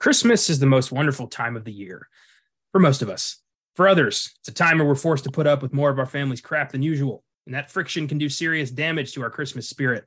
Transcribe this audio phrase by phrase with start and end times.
[0.00, 2.08] Christmas is the most wonderful time of the year
[2.70, 3.42] for most of us.
[3.74, 6.06] For others, it's a time where we're forced to put up with more of our
[6.06, 10.04] family's crap than usual, and that friction can do serious damage to our Christmas spirit.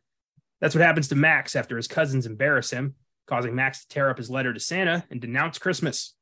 [0.61, 2.95] That's what happens to Max after his cousins embarrass him,
[3.27, 6.13] causing Max to tear up his letter to Santa and denounce Christmas.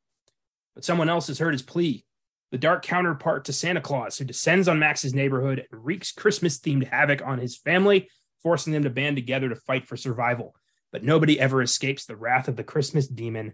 [0.74, 2.06] But someone else has heard his plea
[2.52, 6.88] the dark counterpart to Santa Claus, who descends on Max's neighborhood and wreaks Christmas themed
[6.88, 8.10] havoc on his family,
[8.42, 10.56] forcing them to band together to fight for survival.
[10.92, 13.54] But nobody ever escapes the wrath of the Christmas demon,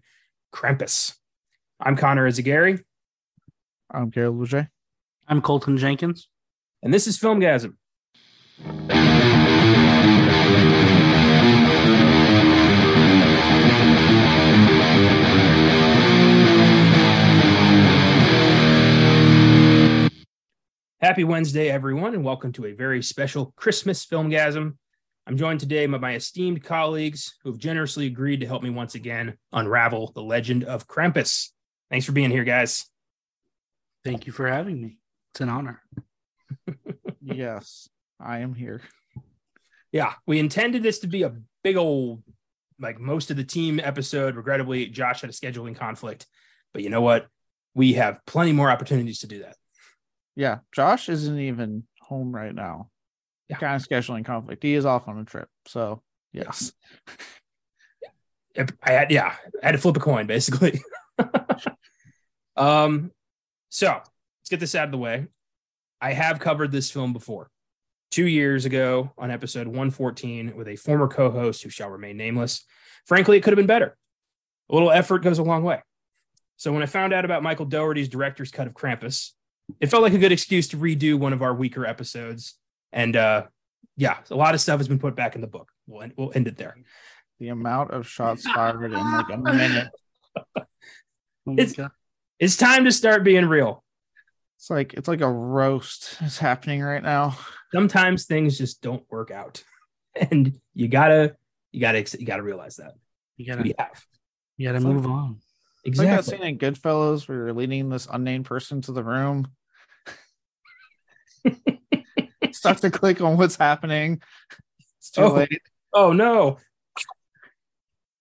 [0.54, 1.16] Krampus.
[1.82, 2.82] I'm Connor Eyzaguirre.
[3.92, 4.70] I'm Caleb Leger.
[5.28, 6.30] I'm Colton Jenkins.
[6.82, 7.74] And this is Filmgazm.
[21.02, 24.78] Happy Wednesday, everyone, and welcome to a very special Christmas Filmgazm.
[25.28, 28.94] I'm joined today by my esteemed colleagues who have generously agreed to help me once
[28.94, 31.50] again unravel the legend of Krampus.
[31.90, 32.86] Thanks for being here, guys.
[34.04, 35.00] Thank you for having me.
[35.34, 35.82] It's an honor.
[37.24, 38.82] yes, I am here.
[39.92, 42.22] Yeah, we intended this to be a big old,
[42.80, 44.36] like most of the team episode.
[44.36, 46.28] Regrettably, Josh had a scheduling conflict,
[46.72, 47.26] but you know what?
[47.74, 49.56] We have plenty more opportunities to do that.
[50.36, 52.90] Yeah, Josh isn't even home right now.
[53.50, 53.58] Yeah.
[53.58, 54.64] Kind of scheduling conflict.
[54.64, 55.48] He is off on a trip.
[55.68, 56.02] So
[56.34, 56.72] yes.
[58.58, 60.82] I had yeah, I had to flip a coin basically.
[62.56, 63.12] um
[63.70, 65.28] so let's get this out of the way.
[66.02, 67.50] I have covered this film before.
[68.12, 72.64] Two years ago on episode 114 with a former co-host who shall remain nameless.
[73.06, 73.98] Frankly, it could have been better.
[74.70, 75.82] A little effort goes a long way.
[76.58, 79.32] So when I found out about Michael Dougherty's director's cut of Krampus,
[79.80, 82.56] it felt like a good excuse to redo one of our weaker episodes.
[82.96, 83.44] And uh,
[83.98, 85.70] yeah, a lot of stuff has been put back in the book.
[85.86, 86.76] We'll end, we'll end it there.
[87.40, 89.90] The amount of shots fired in like a minute.
[90.56, 90.64] oh
[91.46, 91.76] it's,
[92.40, 93.84] it's time to start being real.
[94.58, 97.38] It's like it's like a roast is happening right now.
[97.74, 99.62] Sometimes things just don't work out,
[100.32, 101.36] and you gotta
[101.74, 102.94] you gotta you gotta realize that.
[103.36, 104.06] You gotta we have.
[104.56, 105.42] You gotta move on.
[105.84, 106.16] Exactly.
[106.16, 109.50] Like that scene in Goodfellas where you're leading this unnamed person to the room.
[112.66, 114.22] Start to click on what's happening.
[114.98, 115.34] It's too oh.
[115.34, 115.62] late.
[115.94, 116.58] Oh no.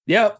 [0.06, 0.38] Yep.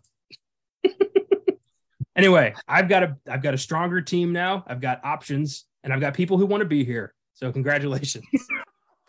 [2.16, 4.62] anyway, I've got a I've got a stronger team now.
[4.66, 7.15] I've got options and I've got people who want to be here.
[7.32, 8.26] So congratulations.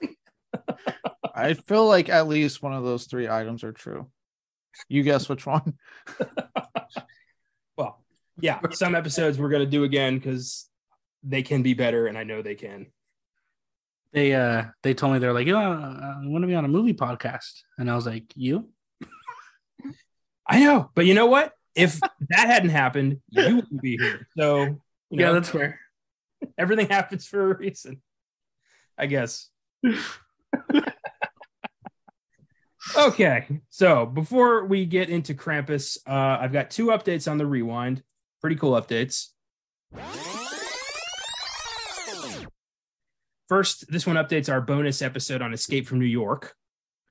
[1.35, 4.09] I feel like at least one of those three items are true.
[4.88, 5.73] You guess which one?
[7.77, 8.01] Well,
[8.39, 10.69] yeah, some episodes we're gonna do again because
[11.23, 12.88] they can be better, and I know they can.
[14.16, 16.94] They uh they told me they're like, yeah, I want to be on a movie
[16.94, 18.70] podcast, and I was like, you.
[20.48, 21.52] I know, but you know what?
[21.76, 24.25] If that hadn't happened, you wouldn't be here.
[24.38, 24.80] So you
[25.12, 25.81] yeah, know, that's fair.
[26.58, 28.02] Everything happens for a reason,
[28.98, 29.50] I guess.
[32.98, 38.02] okay, so before we get into Krampus, uh, I've got two updates on the rewind
[38.40, 39.30] pretty cool updates.
[43.47, 46.56] First, this one updates our bonus episode on Escape from New York.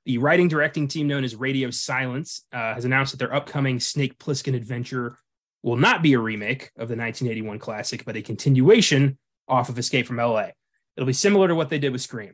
[0.05, 4.19] The writing directing team known as Radio Silence uh, has announced that their upcoming Snake
[4.19, 5.17] Plissken adventure
[5.63, 9.17] will not be a remake of the 1981 classic, but a continuation
[9.49, 10.49] off of Escape from LA.
[10.97, 12.33] It'll be similar to what they did with Scream.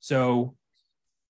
[0.00, 0.56] So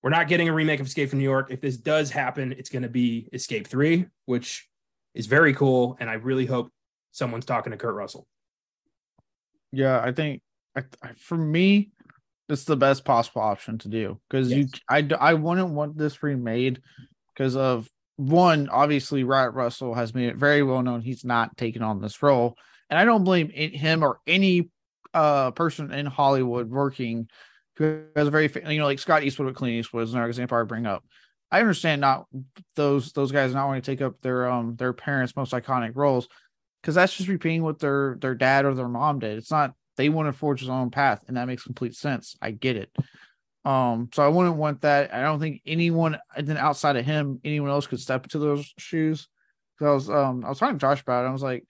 [0.02, 1.48] we're not getting a remake of Escape from New York.
[1.50, 4.66] If this does happen, it's going to be Escape 3, which
[5.14, 5.96] is very cool.
[6.00, 6.72] And I really hope
[7.12, 8.26] someone's talking to Kurt Russell.
[9.72, 10.40] Yeah, I think
[10.75, 11.90] I, for me,
[12.48, 14.59] it's the best possible option to do because yes.
[14.59, 16.81] you, I, I wouldn't want this remade
[17.34, 21.82] because of one, obviously, Wyatt Russell has made it very well known he's not taking
[21.82, 22.56] on this role,
[22.91, 24.70] and I don't blame him or any
[25.14, 27.28] uh person in Hollywood working
[27.76, 30.58] who has a very you know like Scott Eastwood with Clint Eastwood is another example
[30.58, 31.04] I bring up.
[31.50, 32.26] I understand not
[32.75, 36.28] those those guys not want to take up their um their parents' most iconic roles,
[36.82, 39.38] because that's just repeating what their their dad or their mom did.
[39.38, 42.37] It's not they want to forge their own path, and that makes complete sense.
[42.41, 42.91] I get it.
[43.65, 45.12] Um, so I wouldn't want that.
[45.12, 48.73] I don't think anyone and then outside of him, anyone else could step into those
[48.79, 49.29] shoes.
[49.79, 51.29] Because I was um I was talking to Josh about it.
[51.29, 51.65] I was like,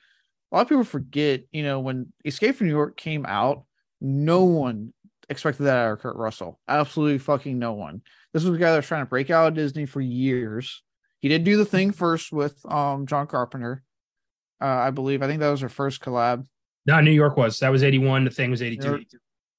[0.52, 3.64] a lot of people forget, you know, when Escape from New York came out,
[4.00, 4.92] no one
[5.28, 6.60] expected that out of Kurt Russell.
[6.68, 8.02] Absolutely fucking no one.
[8.32, 10.82] This was a guy that was trying to break out of Disney for years.
[11.20, 13.82] He did do the thing first with um John Carpenter
[14.60, 15.22] uh, I believe.
[15.22, 16.46] I think that was her first collab.
[16.88, 17.58] No, New York was.
[17.58, 18.24] That was 81.
[18.24, 19.04] The thing was 82.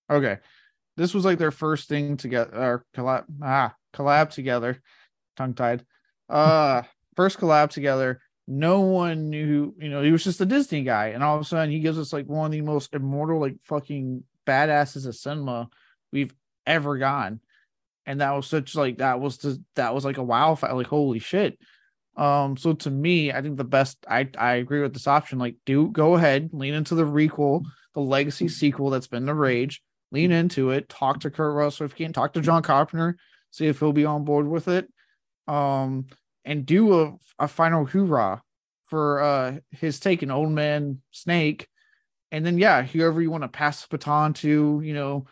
[0.09, 0.37] Okay.
[0.97, 4.81] This was like their first thing together or collab ah collab together.
[5.37, 5.85] Tongue tied.
[6.27, 6.81] Uh
[7.15, 8.19] first collab together.
[8.47, 11.09] no one knew, you know, he was just a Disney guy.
[11.09, 13.57] And all of a sudden he gives us like one of the most immortal, like
[13.63, 15.69] fucking badasses of cinema
[16.11, 16.33] we've
[16.65, 17.41] ever gotten.
[18.07, 21.19] And that was such like that was the that was like a wow like holy
[21.19, 21.59] shit.
[22.19, 25.39] Um, so to me, I think the best I I agree with this option.
[25.39, 27.63] Like, do go ahead, lean into the requel,
[27.93, 29.81] the legacy sequel that's been the rage,
[30.11, 33.17] lean into it, talk to Kurt Russell if you can, talk to John Carpenter,
[33.51, 34.91] see if he'll be on board with it.
[35.47, 36.07] Um,
[36.43, 38.41] and do a, a final hoorah
[38.85, 41.67] for uh his taking old man snake
[42.31, 45.25] and then yeah whoever you want to pass the baton to you know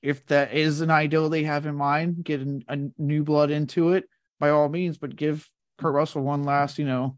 [0.00, 3.92] if that is an ideal they have in mind get a, a new blood into
[3.92, 4.04] it
[4.38, 5.48] by all means but give
[5.78, 7.16] kurt russell one last you know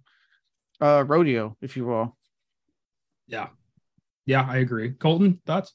[0.81, 2.17] uh rodeo if you will
[3.26, 3.49] yeah
[4.25, 5.75] yeah i agree colton thoughts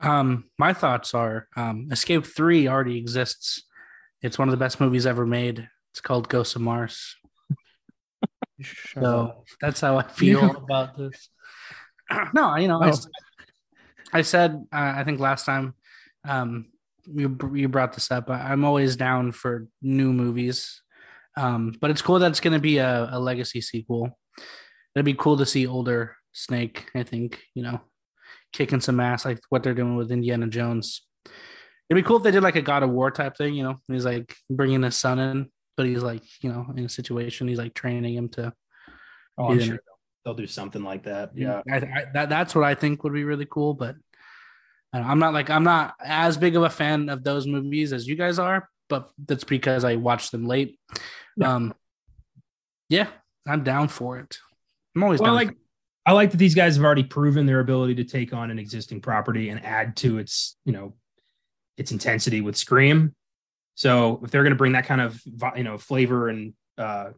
[0.00, 3.64] um my thoughts are um escape 3 already exists
[4.22, 7.14] it's one of the best movies ever made it's called Ghosts of Mars.
[8.94, 10.50] so that's how I feel yeah.
[10.56, 11.30] about this.
[12.34, 12.92] no, you know, oh.
[14.12, 15.74] I, I, said uh, I think last time
[16.26, 16.66] um,
[17.06, 18.28] you you brought this up.
[18.28, 20.82] I'm always down for new movies,
[21.36, 24.18] um, but it's cool that it's going to be a, a legacy sequel.
[24.94, 26.90] It'd be cool to see older Snake.
[26.94, 27.80] I think you know,
[28.52, 31.02] kicking some ass like what they're doing with Indiana Jones.
[31.90, 33.54] It'd be cool if they did like a God of War type thing.
[33.54, 36.88] You know, he's like bringing his son in but he's like, you know, in a
[36.88, 38.52] situation, he's like training him to.
[39.36, 39.80] Oh, I'm sure
[40.24, 41.30] they'll do something like that.
[41.34, 43.74] Yeah, I, I, that that's what I think would be really cool.
[43.74, 43.96] But
[44.92, 48.14] I'm not like I'm not as big of a fan of those movies as you
[48.14, 50.78] guys are, but that's because I watched them late.
[51.36, 51.54] Yeah.
[51.54, 51.74] Um,
[52.88, 53.08] yeah,
[53.46, 54.38] I'm down for it.
[54.94, 55.56] I'm always well, like.
[56.06, 59.00] I like that these guys have already proven their ability to take on an existing
[59.00, 60.92] property and add to its, you know,
[61.78, 63.14] its intensity with Scream.
[63.74, 65.20] So if they're going to bring that kind of
[65.56, 67.10] you know flavor and uh,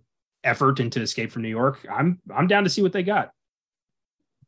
[0.44, 3.30] effort into Escape from New York, I'm I'm down to see what they got.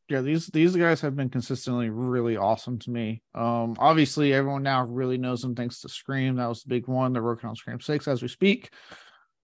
[0.09, 3.23] Yeah, these these guys have been consistently really awesome to me.
[3.35, 6.37] Um, obviously, everyone now really knows them thanks to Scream.
[6.37, 7.13] That was the big one.
[7.13, 8.71] They're working on Scream Six as we speak.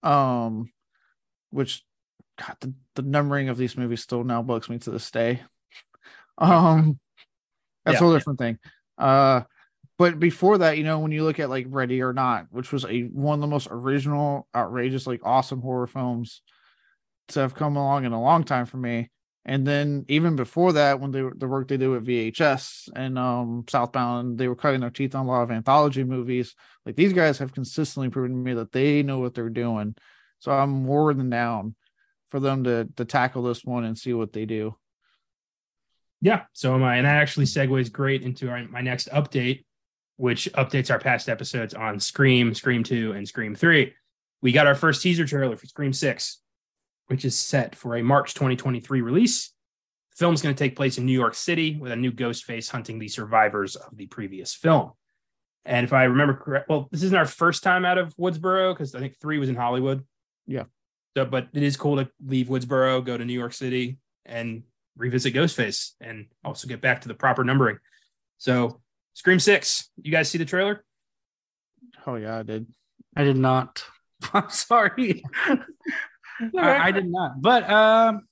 [0.02, 0.70] Um,
[1.50, 1.84] which,
[2.38, 5.42] God, the, the numbering of these movies still now bugs me to this day.
[6.36, 6.98] Um,
[7.84, 7.98] that's yeah.
[7.98, 8.58] a whole different thing.
[8.98, 9.42] Uh,
[9.98, 12.84] but before that, you know, when you look at like Ready or Not, which was
[12.84, 16.42] a one of the most original, outrageous, like awesome horror films
[17.28, 19.10] to have come along in a long time for me.
[19.46, 23.64] And then even before that, when they the work they did with VHS and um
[23.68, 26.54] Southbound, they were cutting their teeth on a lot of anthology movies.
[26.86, 29.94] Like these guys have consistently proven to me that they know what they're doing.
[30.38, 31.74] So I'm more than down
[32.30, 34.76] for them to to tackle this one and see what they do.
[36.24, 39.66] Yeah, so am I, and that actually segues great into our, my next update,
[40.16, 43.92] which updates our past episodes on Scream, Scream 2, and Scream 3.
[44.40, 46.40] We got our first teaser trailer for Scream 6,
[47.06, 49.52] which is set for a March 2023 release.
[50.12, 52.68] The film's going to take place in New York City with a new ghost face
[52.68, 54.92] hunting the survivors of the previous film.
[55.64, 58.94] And if I remember correct, well, this isn't our first time out of Woodsboro because
[58.94, 60.04] I think three was in Hollywood.
[60.46, 60.64] Yeah.
[61.16, 64.64] So, but it is cool to leave Woodsboro, go to New York City, and
[64.96, 67.78] revisit Ghostface, and also get back to the proper numbering.
[68.38, 68.80] So
[69.14, 69.90] Scream Six.
[70.02, 70.84] You guys see the trailer?
[72.06, 72.66] Oh yeah, I did.
[73.16, 73.84] I did not.
[74.32, 75.24] I'm sorry.
[76.58, 77.40] I, I, did not.
[77.40, 78.26] But um,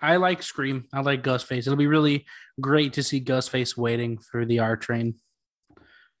[0.00, 0.86] I like Scream.
[0.92, 1.60] I like Ghostface.
[1.60, 2.26] It'll be really
[2.60, 5.14] great to see Ghostface waiting for the R train.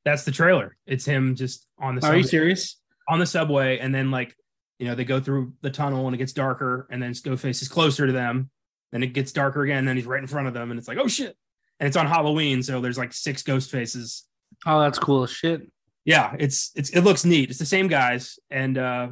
[0.04, 0.76] That's the trailer.
[0.86, 2.00] It's him just on the.
[2.00, 2.80] Are subway, you serious?
[3.08, 4.34] On the subway, and then like
[4.78, 7.68] you know they go through the tunnel and it gets darker, and then Ghostface is
[7.68, 8.50] closer to them.
[8.90, 10.88] Then it gets darker again, and then he's right in front of them, and it's
[10.88, 11.36] like, oh shit!
[11.82, 14.22] and it's on Halloween, so there's like six ghost faces.
[14.64, 15.68] Oh, that's cool shit.
[16.04, 17.50] Yeah, it's it's it looks neat.
[17.50, 19.08] It's the same guys, and uh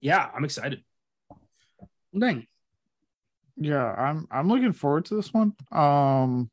[0.00, 0.84] yeah, I'm excited.
[2.18, 2.46] Dang.
[3.56, 5.54] Yeah, I'm I'm looking forward to this one.
[5.72, 6.50] Um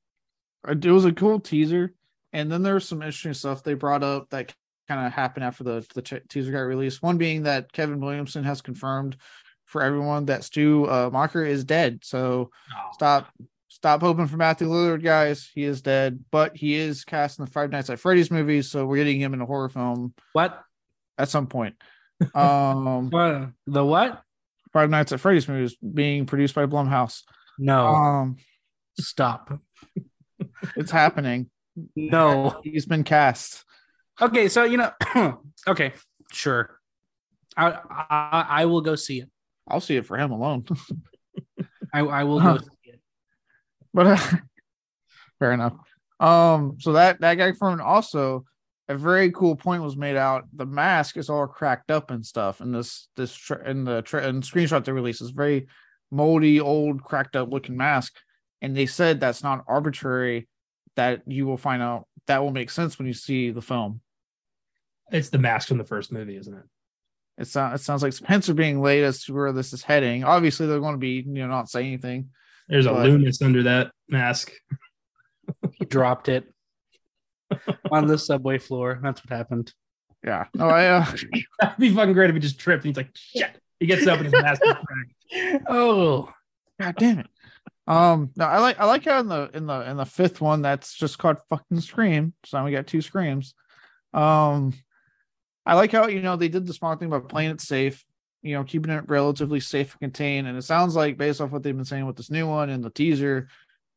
[0.68, 1.94] it was a cool teaser,
[2.32, 4.54] and then there's some interesting stuff they brought up that
[4.88, 7.04] kind of happened after the the teaser got released.
[7.04, 9.18] One being that Kevin Williamson has confirmed
[9.66, 12.00] for everyone that Stu uh, Macher is dead.
[12.04, 12.90] So oh.
[12.94, 13.28] stop
[13.74, 15.50] Stop hoping for Matthew Lillard, guys.
[15.52, 18.86] He is dead, but he is cast in the Five Nights at Freddy's movie, so
[18.86, 20.14] we're getting him in a horror film.
[20.34, 20.62] What?
[21.18, 21.76] At some point.
[22.36, 23.10] Um?
[23.66, 24.22] The what?
[24.74, 27.22] Five Nights at Freddy's movies being produced by Blumhouse.
[27.60, 27.86] No.
[27.86, 28.38] Um,
[29.00, 29.60] stop.
[30.76, 31.50] it's happening.
[31.96, 33.64] No, he's been cast.
[34.22, 34.92] Okay, so you know,
[35.68, 35.94] okay,
[36.32, 36.80] sure.
[37.58, 39.30] I, I I will go see it.
[39.68, 40.66] I'll see it for him alone.
[41.94, 43.00] I I will go see it.
[43.94, 44.18] but uh,
[45.40, 45.74] fair enough.
[46.20, 48.46] Um, so that that guy from also
[48.90, 50.46] a very cool point was made out.
[50.54, 54.28] The mask is all cracked up and stuff, and this this tra- and the tra-
[54.28, 55.68] and screenshot they released is very
[56.12, 58.14] moldy, old, cracked up looking mask.
[58.62, 60.48] And they said that's not arbitrary,
[60.96, 64.02] that you will find out that will make sense when you see the film.
[65.12, 66.64] It's the mask from the first movie, isn't it?
[67.38, 70.24] It sounds it sounds like some are being laid as to where this is heading.
[70.24, 72.30] Obviously, they're going to be, you know, not say anything.
[72.68, 72.96] There's but...
[72.96, 74.52] a Loomis under that mask.
[75.74, 76.53] he dropped it
[77.92, 79.00] on the subway floor.
[79.02, 79.74] That's what happened.
[80.24, 80.46] Yeah.
[80.60, 81.06] Oh, I, uh...
[81.60, 83.60] that'd be fucking great if he just tripped and he's like, shit.
[83.80, 84.62] He gets up and his mask
[85.68, 86.32] Oh,
[86.80, 87.28] god damn it.
[87.86, 90.62] Um, no, I like I like how in the in the in the fifth one
[90.62, 92.34] that's just called fucking scream.
[92.46, 93.56] So now we got two screams.
[94.14, 94.74] Um,
[95.66, 98.06] I like how you know they did the smart thing by playing it safe,
[98.42, 100.48] you know, keeping it relatively safe and contained.
[100.48, 102.84] And it sounds like based off what they've been saying with this new one and
[102.84, 103.50] the teaser,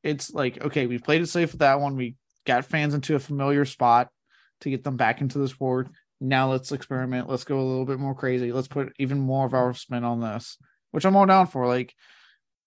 [0.02, 1.94] it's like okay, we've played it safe with that one.
[1.94, 4.08] We got fans into a familiar spot
[4.62, 5.88] to get them back into the sport.
[6.20, 7.28] Now let's experiment.
[7.28, 8.52] Let's go a little bit more crazy.
[8.52, 10.56] Let's put even more of our spin on this,
[10.92, 11.66] which I'm all down for.
[11.66, 11.94] Like,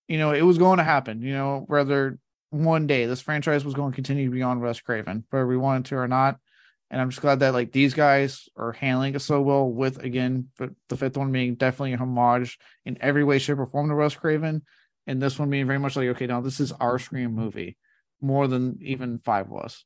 [0.07, 1.21] you know, it was going to happen.
[1.21, 2.19] You know, whether
[2.51, 5.95] one day this franchise was going to continue beyond Wes Craven, whether we wanted to
[5.98, 6.38] or not.
[6.91, 9.69] And I'm just glad that like these guys are handling it so well.
[9.69, 13.67] With again, but the fifth one being definitely a homage in every way, shape, or
[13.67, 14.63] form to Wes Craven,
[15.05, 17.77] and this one being very much like, okay, now this is our Scream movie,
[18.22, 19.86] more than even five was.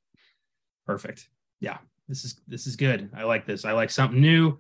[0.86, 1.30] Perfect.
[1.60, 3.10] Yeah, this is this is good.
[3.16, 3.66] I like this.
[3.66, 4.58] I like something new,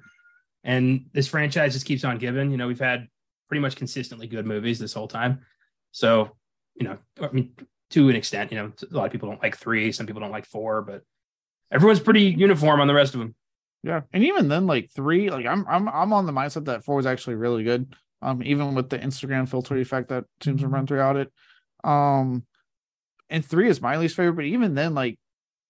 [0.63, 2.51] and this franchise just keeps on giving.
[2.51, 3.07] You know, we've had
[3.49, 5.41] pretty much consistently good movies this whole time.
[5.91, 6.31] So,
[6.75, 7.53] you know, I mean,
[7.91, 10.31] to an extent, you know, a lot of people don't like three, some people don't
[10.31, 11.01] like four, but
[11.71, 13.35] everyone's pretty uniform on the rest of them.
[13.83, 16.99] Yeah, and even then, like three, like I'm I'm I'm on the mindset that four
[16.99, 17.93] is actually really good.
[18.21, 21.29] Um, even with the Instagram filter effect that seems to run throughout it.
[21.83, 22.45] Um,
[23.29, 25.17] and three is my least favorite, but even then, like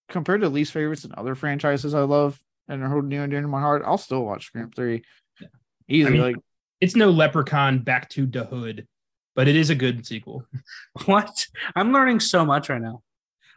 [0.10, 3.42] compared to least favorites and other franchises I love and are holding near and dear
[3.42, 5.04] to my heart, I'll still watch Scream Three.
[5.40, 5.48] Yeah.
[5.88, 6.44] Easily, I mean, like
[6.82, 8.88] it's no Leprechaun Back to the Hood,
[9.36, 10.46] but it is a good sequel.
[11.06, 11.48] What?
[11.76, 13.02] I'm learning so much right now.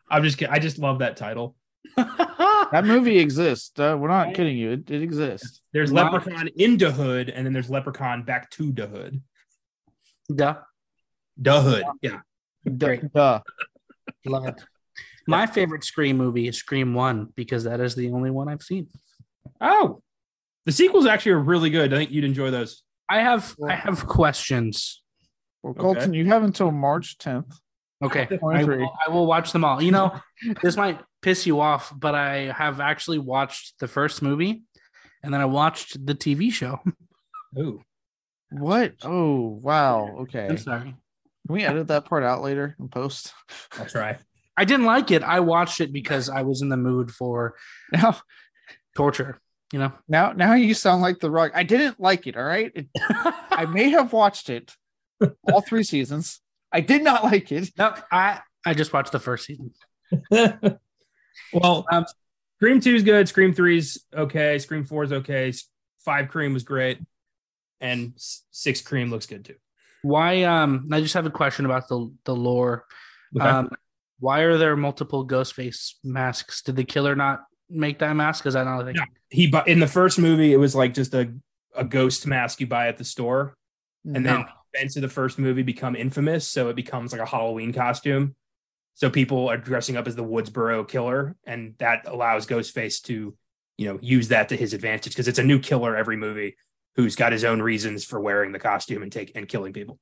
[0.09, 1.57] I'm just I just love that title.
[1.97, 3.79] that movie exists.
[3.79, 4.73] Uh, we're not kidding you.
[4.73, 5.61] It, it exists.
[5.73, 6.03] There's My...
[6.03, 9.23] Leprechaun into Hood, and then there's Leprechaun back to the Hood.
[10.35, 10.57] Duh.
[11.37, 11.85] The Hood.
[12.03, 12.21] Yeah.
[12.65, 12.97] Duh.
[13.15, 13.41] Duh.
[14.25, 14.63] Love it.
[15.27, 18.89] My favorite Scream movie is Scream One because that is the only one I've seen.
[19.61, 20.03] Oh,
[20.65, 21.93] the sequels actually are really good.
[21.93, 22.83] I think you'd enjoy those.
[23.09, 25.03] I have I have questions.
[25.63, 26.19] Well, Colton, okay.
[26.19, 27.53] you have until March 10th.
[28.03, 29.83] Okay, I will, I will watch them all.
[29.83, 30.21] You know,
[30.63, 34.63] this might piss you off, but I have actually watched the first movie,
[35.23, 36.81] and then I watched the TV show.
[37.59, 37.83] Ooh,
[38.51, 38.95] what?
[39.03, 40.17] Oh, wow.
[40.21, 40.95] Okay, I'm sorry.
[41.47, 43.33] Can we edit that part out later in post?
[43.79, 44.19] I'll try.
[44.57, 45.23] I didn't like it.
[45.23, 47.55] I watched it because I was in the mood for
[47.93, 48.17] now
[48.97, 49.41] torture.
[49.73, 49.93] You know.
[50.09, 51.53] Now, now you sound like the rock.
[51.55, 52.37] I didn't like it.
[52.37, 52.73] All right.
[52.75, 52.87] It,
[53.51, 54.73] I may have watched it
[55.53, 56.41] all three seasons.
[56.73, 57.71] I did not like it.
[57.79, 59.73] No, I I just watched the first season.
[61.53, 62.07] well, um,
[62.57, 63.29] Scream Two is good.
[63.29, 64.59] Scream Three's okay.
[64.59, 65.53] Scream Four is okay.
[66.05, 66.99] Five Cream was great,
[67.81, 68.13] and
[68.51, 69.57] Six Cream looks good too.
[70.07, 70.45] Why?
[70.45, 72.85] Um, I just have a question about the the lore.
[73.37, 73.45] Okay.
[73.45, 73.71] Um,
[74.21, 76.63] why are there multiple ghost face masks?
[76.63, 78.47] Did the killer not make that mask?
[78.47, 78.95] Is that not a thing?
[78.95, 79.05] Yeah.
[79.29, 81.33] He in the first movie, it was like just a,
[81.75, 83.57] a ghost mask you buy at the store.
[84.05, 84.35] And no.
[84.35, 86.47] then events of the first movie become infamous.
[86.47, 88.37] So it becomes like a Halloween costume.
[88.95, 93.37] So people are dressing up as the Woodsboro killer, and that allows Ghostface to,
[93.77, 96.57] you know, use that to his advantage because it's a new killer every movie
[96.97, 99.99] who's got his own reasons for wearing the costume and take and killing people.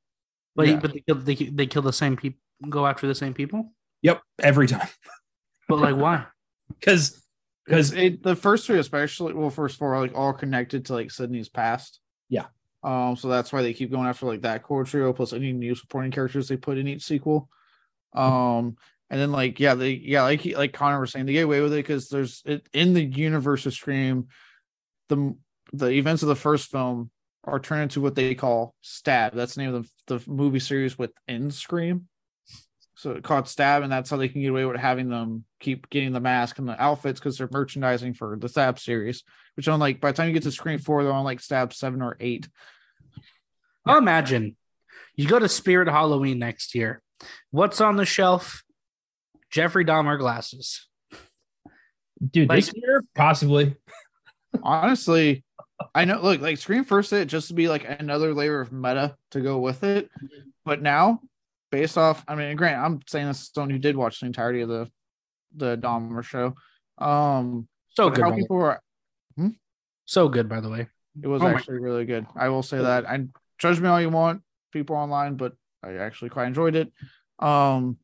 [0.56, 0.76] But yeah.
[0.76, 3.72] but they kill, they, they kill the same people, go after the same people.
[4.02, 4.88] Yep, every time.
[5.66, 6.26] But like, why?
[6.68, 7.24] Because
[7.64, 11.48] because the first three, especially, well, first four are like all connected to like Sidney's
[11.48, 12.00] past.
[12.28, 12.44] Yeah.
[12.82, 15.74] Um, so that's why they keep going after like that core trio plus any new
[15.74, 17.48] supporting characters they put in each sequel.
[18.12, 18.76] Um,
[19.08, 21.72] and then like yeah, they yeah, like like Connor was saying, they get away with
[21.72, 24.28] it because there's it in the universe of Scream,
[25.08, 25.34] the
[25.78, 27.10] the events of the first film
[27.44, 29.34] are turned into what they call Stab.
[29.34, 32.08] That's the name of the, the movie series within Scream
[32.96, 35.90] so it's called stab and that's how they can get away with having them keep
[35.90, 39.24] getting the mask and the outfits because they're merchandising for the stab series
[39.56, 41.72] which on like by the time you get to Scream four they're on like stab
[41.72, 42.48] seven or eight.
[43.86, 44.56] Imagine.
[45.14, 47.02] You go to spirit halloween next year.
[47.50, 48.62] What's on the shelf?
[49.50, 50.88] Jeffrey dahmer glasses.
[52.30, 53.76] Dude like, this year possibly.
[54.62, 55.44] Honestly
[55.94, 59.16] i know look like screen first it just to be like another layer of meta
[59.30, 60.10] to go with it
[60.64, 61.20] but now
[61.74, 62.24] based off.
[62.28, 64.88] I mean, Grant, I'm saying this as someone who did watch the entirety of the
[65.56, 66.54] the Dahmer show.
[66.98, 68.22] Um, so good.
[68.22, 68.80] How people were
[69.36, 69.48] hmm?
[70.04, 70.86] so good, by the way.
[71.20, 71.84] It was oh actually my.
[71.84, 72.26] really good.
[72.36, 73.08] I will say that.
[73.08, 73.24] I
[73.58, 76.92] judge me all you want, people online, but I actually quite enjoyed it.
[77.40, 77.98] Um,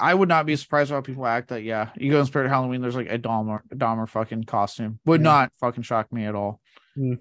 [0.00, 1.62] I would not be surprised how people act that.
[1.62, 2.80] Yeah, you go in Spirit Halloween.
[2.80, 4.98] There's like a Dahmer, a Dahmer fucking costume.
[5.06, 5.24] Would yeah.
[5.24, 6.60] not fucking shock me at all.
[6.98, 7.18] Mm.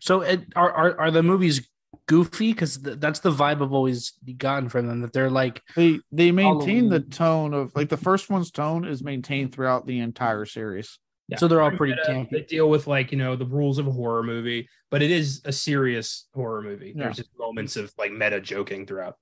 [0.00, 1.68] So, it, are, are are the movies
[2.06, 2.52] goofy?
[2.52, 5.00] Because th- that's the vibe I've always gotten from them.
[5.02, 6.88] That they're like they they maintain Halloween.
[6.88, 10.98] the tone of like the first one's tone is maintained throughout the entire series.
[11.28, 11.38] Yeah.
[11.38, 12.30] So they're all pretty campy.
[12.30, 15.40] They deal with like you know the rules of a horror movie, but it is
[15.44, 16.92] a serious horror movie.
[16.96, 17.04] Yeah.
[17.04, 19.16] There's just moments of like meta joking throughout.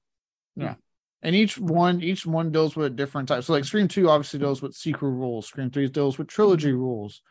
[0.56, 0.74] Yeah
[1.22, 3.44] and each one each one deals with a different type.
[3.44, 5.46] So like scream 2 obviously deals with sequel rules.
[5.46, 7.22] Scream 3 deals with trilogy rules.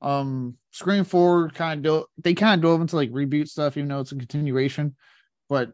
[0.00, 4.00] Um scream 4 kind of they kind of dove into like reboot stuff even though
[4.00, 4.96] it's a continuation.
[5.48, 5.72] But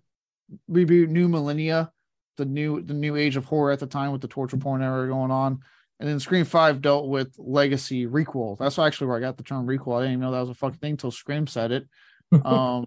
[0.71, 1.93] reboot new millennia
[2.37, 5.09] the new the new age of horror at the time with the torture porn era
[5.09, 5.61] going on.
[6.01, 9.67] And then scream 5 dealt with legacy requel that's actually where i got the term
[9.67, 9.99] requel.
[9.99, 11.87] I didn't even know that was a fucking thing until scream said it.
[12.45, 12.87] Um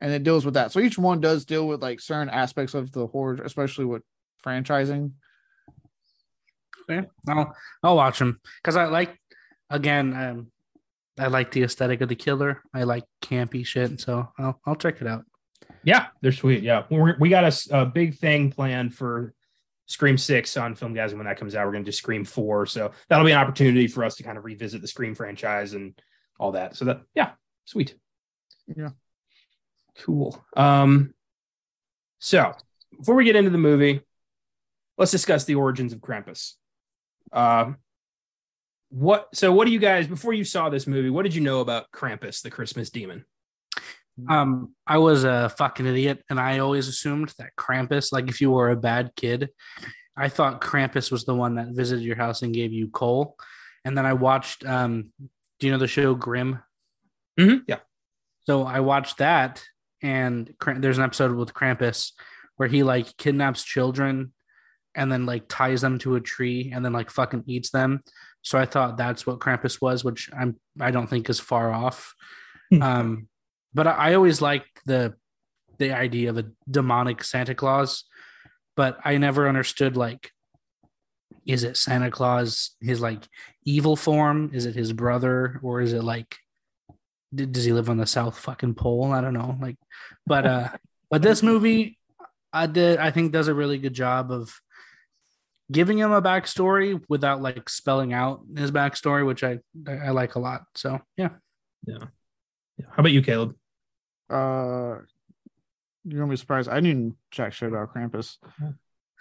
[0.00, 0.72] and it deals with that.
[0.72, 4.02] So each one does deal with like certain aspects of the horror, especially with
[4.44, 5.12] franchising.
[6.88, 9.18] Okay, I'll I'll watch them because I like
[9.70, 10.14] again.
[10.14, 10.52] Um,
[11.18, 12.62] I like the aesthetic of the killer.
[12.74, 15.24] I like campy shit, so I'll I'll check it out.
[15.82, 16.62] Yeah, they're sweet.
[16.62, 19.32] Yeah, We're, we got a, a big thing planned for
[19.86, 21.64] Scream Six on Filmgazm when that comes out.
[21.64, 24.36] We're going to do Scream Four, so that'll be an opportunity for us to kind
[24.36, 25.98] of revisit the Scream franchise and
[26.38, 26.76] all that.
[26.76, 27.30] So that yeah,
[27.64, 27.94] sweet.
[28.76, 28.90] Yeah.
[30.02, 30.44] Cool.
[30.56, 31.14] Um,
[32.18, 32.52] so
[32.96, 34.00] before we get into the movie,
[34.98, 36.54] let's discuss the origins of Krampus.
[37.32, 37.72] Uh,
[38.90, 39.28] what?
[39.34, 41.10] So, what do you guys before you saw this movie?
[41.10, 43.24] What did you know about Krampus, the Christmas demon?
[44.28, 48.50] Um, I was a fucking idiot, and I always assumed that Krampus, like if you
[48.50, 49.50] were a bad kid,
[50.16, 53.36] I thought Krampus was the one that visited your house and gave you coal.
[53.84, 54.64] And then I watched.
[54.64, 55.12] Um,
[55.58, 56.62] do you know the show Grimm?
[57.38, 57.64] Mm-hmm.
[57.66, 57.78] Yeah.
[58.46, 59.62] So I watched that,
[60.06, 62.12] and there's an episode with Krampus
[62.56, 64.32] where he like kidnaps children
[64.94, 68.02] and then like ties them to a tree and then like fucking eats them.
[68.42, 72.14] So I thought that's what Krampus was, which I'm I don't think is far off.
[72.70, 72.82] Hmm.
[72.82, 73.28] um,
[73.74, 75.14] but I, I always liked the
[75.78, 78.04] the idea of a demonic Santa Claus,
[78.76, 80.30] but I never understood like
[81.46, 83.26] is it Santa Claus his like
[83.64, 84.52] evil form?
[84.54, 86.36] Is it his brother or is it like
[87.36, 89.12] does he live on the south fucking pole?
[89.12, 89.76] I don't know like
[90.26, 90.68] but uh
[91.10, 91.98] but this movie
[92.52, 94.60] i did i think does a really good job of
[95.70, 100.38] giving him a backstory without like spelling out his backstory which i i like a
[100.38, 101.30] lot so yeah.
[101.86, 101.98] Yeah,
[102.78, 102.86] yeah.
[102.90, 103.54] how about you caleb?
[104.28, 104.98] Uh
[106.08, 106.68] you're gonna be surprised.
[106.68, 108.36] I didn't jack shit about krampus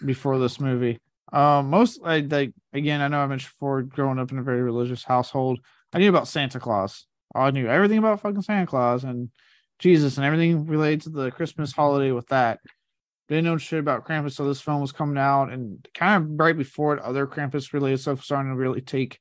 [0.03, 0.99] before this movie.
[1.33, 4.61] Um most I like again i know i mentioned before growing up in a very
[4.61, 5.59] religious household
[5.93, 9.29] i knew about santa claus I knew everything about fucking Santa Claus and
[9.79, 12.59] Jesus and everything related to the Christmas holiday with that.
[13.27, 16.55] Didn't know shit about Krampus, so this film was coming out, and kind of right
[16.55, 19.19] before it, other Krampus related stuff was starting to really take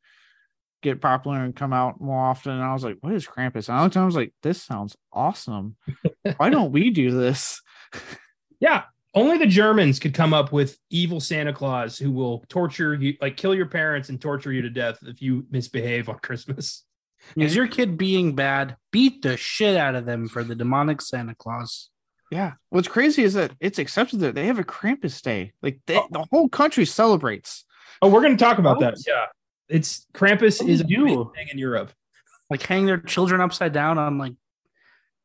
[0.82, 2.52] get popular and come out more often.
[2.52, 4.94] And I was like, "What is Krampus?" And I looked, I was like, "This sounds
[5.12, 5.76] awesome.
[6.36, 7.62] Why don't we do this?"
[8.60, 8.82] yeah,
[9.14, 13.38] only the Germans could come up with evil Santa Claus who will torture you, like
[13.38, 16.84] kill your parents and torture you to death if you misbehave on Christmas.
[17.36, 18.76] Is your kid being bad?
[18.92, 21.90] Beat the shit out of them for the demonic Santa Claus.
[22.30, 22.52] Yeah.
[22.70, 25.52] What's crazy is that it's accepted that they have a Krampus day.
[25.62, 26.06] Like they, oh.
[26.10, 27.64] the whole country celebrates.
[28.02, 28.96] Oh, we're going to talk about that.
[29.06, 29.26] Yeah.
[29.68, 31.92] It's Krampus is a new thing in Europe.
[32.50, 34.34] Like hang their children upside down on like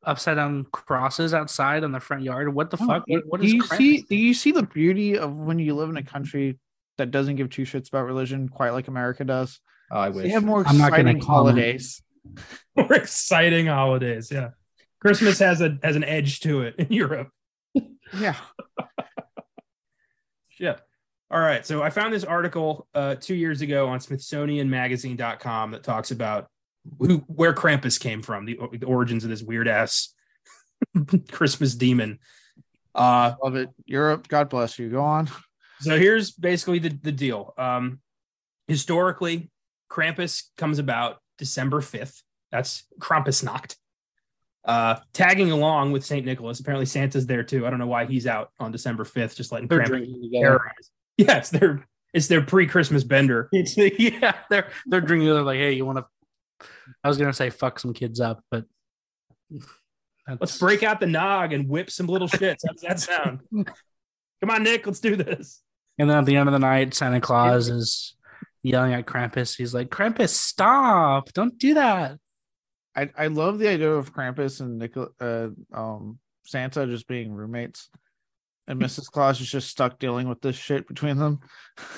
[0.04, 2.54] upside down crosses outside on the front yard.
[2.54, 3.04] What the oh, fuck?
[3.08, 3.78] What, what do you Krampus?
[3.78, 4.02] see?
[4.04, 6.58] Do you see the beauty of when you live in a country
[6.98, 9.60] that doesn't give two shits about religion quite like America does?
[9.92, 10.24] Oh, I wish.
[10.24, 12.02] They have more I'm exciting not holidays.
[12.76, 14.30] more exciting holidays.
[14.32, 14.50] Yeah.
[15.00, 17.30] Christmas has a has an edge to it in Europe.
[18.18, 18.36] yeah.
[20.50, 20.80] Shit.
[21.32, 21.66] All right.
[21.66, 26.48] So I found this article uh, two years ago on SmithsonianMagazine.com that talks about
[26.98, 30.14] who where Krampus came from, the, the origins of this weird ass
[31.32, 32.20] Christmas demon.
[32.96, 33.70] Uh, Love it.
[33.86, 34.90] Europe, God bless you.
[34.90, 35.30] Go on.
[35.82, 37.54] So here's basically the, the deal.
[37.58, 38.02] Um,
[38.68, 39.50] historically,
[39.90, 42.22] Krampus comes about December 5th.
[42.52, 43.76] That's Krampusnacht.
[44.66, 46.26] Uh, tagging along with St.
[46.26, 46.60] Nicholas.
[46.60, 47.66] Apparently Santa's there too.
[47.66, 50.92] I don't know why he's out on December 5th, just letting they're Krampus terrorize.
[51.18, 53.50] Yes, they're it's their pre-Christmas bender.
[53.54, 55.28] It's yeah, they're they're drinking.
[55.28, 56.68] They're like, hey, you want to?
[57.04, 58.66] I was gonna say fuck some kids up, but
[60.40, 62.60] let's break out the nog and whip some little shits.
[62.66, 63.40] How does that sound?
[63.52, 65.62] Come on, Nick, let's do this.
[65.98, 68.16] And then at the end of the night, Santa Claus is
[68.64, 69.56] yelling at Krampus.
[69.56, 71.32] He's like, Krampus, stop!
[71.34, 72.18] Don't do that.
[72.96, 77.90] I I love the idea of Krampus and Nicol- uh, um Santa just being roommates.
[78.68, 79.06] and Mrs.
[79.12, 81.40] Claus is just stuck dealing with this shit between them.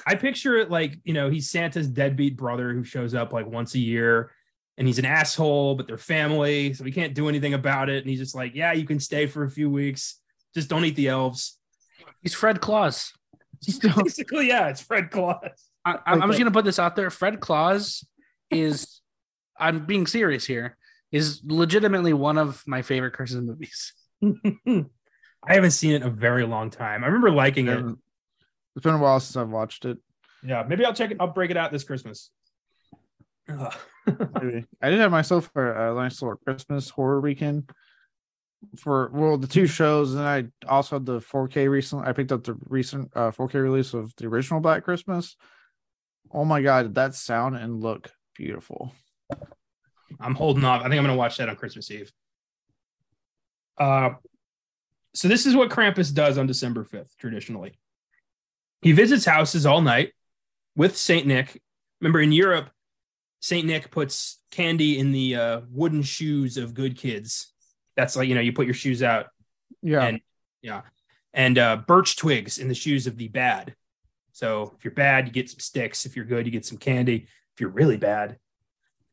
[0.06, 3.76] I picture it like, you know, he's Santa's deadbeat brother who shows up like once
[3.76, 4.32] a year
[4.78, 8.02] and he's an asshole, but they're family, so he can't do anything about it.
[8.02, 10.19] And he's just like, yeah, you can stay for a few weeks.
[10.54, 11.58] Just don't eat the elves.
[12.21, 13.13] He's Fred Claus.
[13.65, 15.69] Basically, yeah, it's Fred Claus.
[15.83, 17.09] I, am just gonna put this out there.
[17.09, 18.05] Fred Claus
[18.49, 19.01] is,
[19.59, 20.77] I'm being serious here,
[21.11, 23.93] is legitimately one of my favorite Christmas movies.
[25.43, 27.03] I haven't seen it in a very long time.
[27.03, 27.83] I remember liking it.
[28.75, 29.97] It's been a while since I've watched it.
[30.43, 31.17] Yeah, maybe I'll check it.
[31.19, 32.29] I'll break it out this Christmas.
[33.49, 37.69] I did have myself a, a nice little Christmas horror weekend
[38.77, 42.07] for well the two shows, and I also had the 4K recently.
[42.07, 45.35] I picked up the recent uh, 4K release of the original Black Christmas.
[46.31, 48.93] Oh my god, that sound and look beautiful.
[50.19, 50.81] I'm holding off.
[50.81, 52.12] I think I'm gonna watch that on Christmas Eve.
[53.77, 54.12] Uh
[55.13, 57.73] so this is what Krampus does on December 5th, traditionally.
[58.81, 60.13] He visits houses all night
[60.75, 61.62] with Saint Nick.
[61.99, 62.69] Remember, in Europe,
[63.41, 67.51] Saint Nick puts candy in the uh, wooden shoes of good kids.
[67.95, 69.27] That's like you know, you put your shoes out.
[69.81, 70.03] Yeah.
[70.03, 70.21] And
[70.62, 70.81] yeah.
[71.34, 73.75] And uh, birch twigs in the shoes of the bad.
[74.41, 76.06] So if you're bad, you get some sticks.
[76.06, 77.27] If you're good, you get some candy.
[77.54, 78.38] If you're really bad,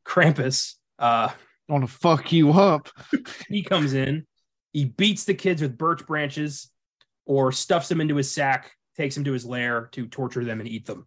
[0.05, 1.29] Krampus uh
[1.69, 2.88] want to fuck you up.
[3.49, 4.27] he comes in
[4.73, 6.71] he beats the kids with birch branches
[7.27, 10.69] or stuffs them into his sack, takes them to his lair to torture them and
[10.69, 11.07] eat them.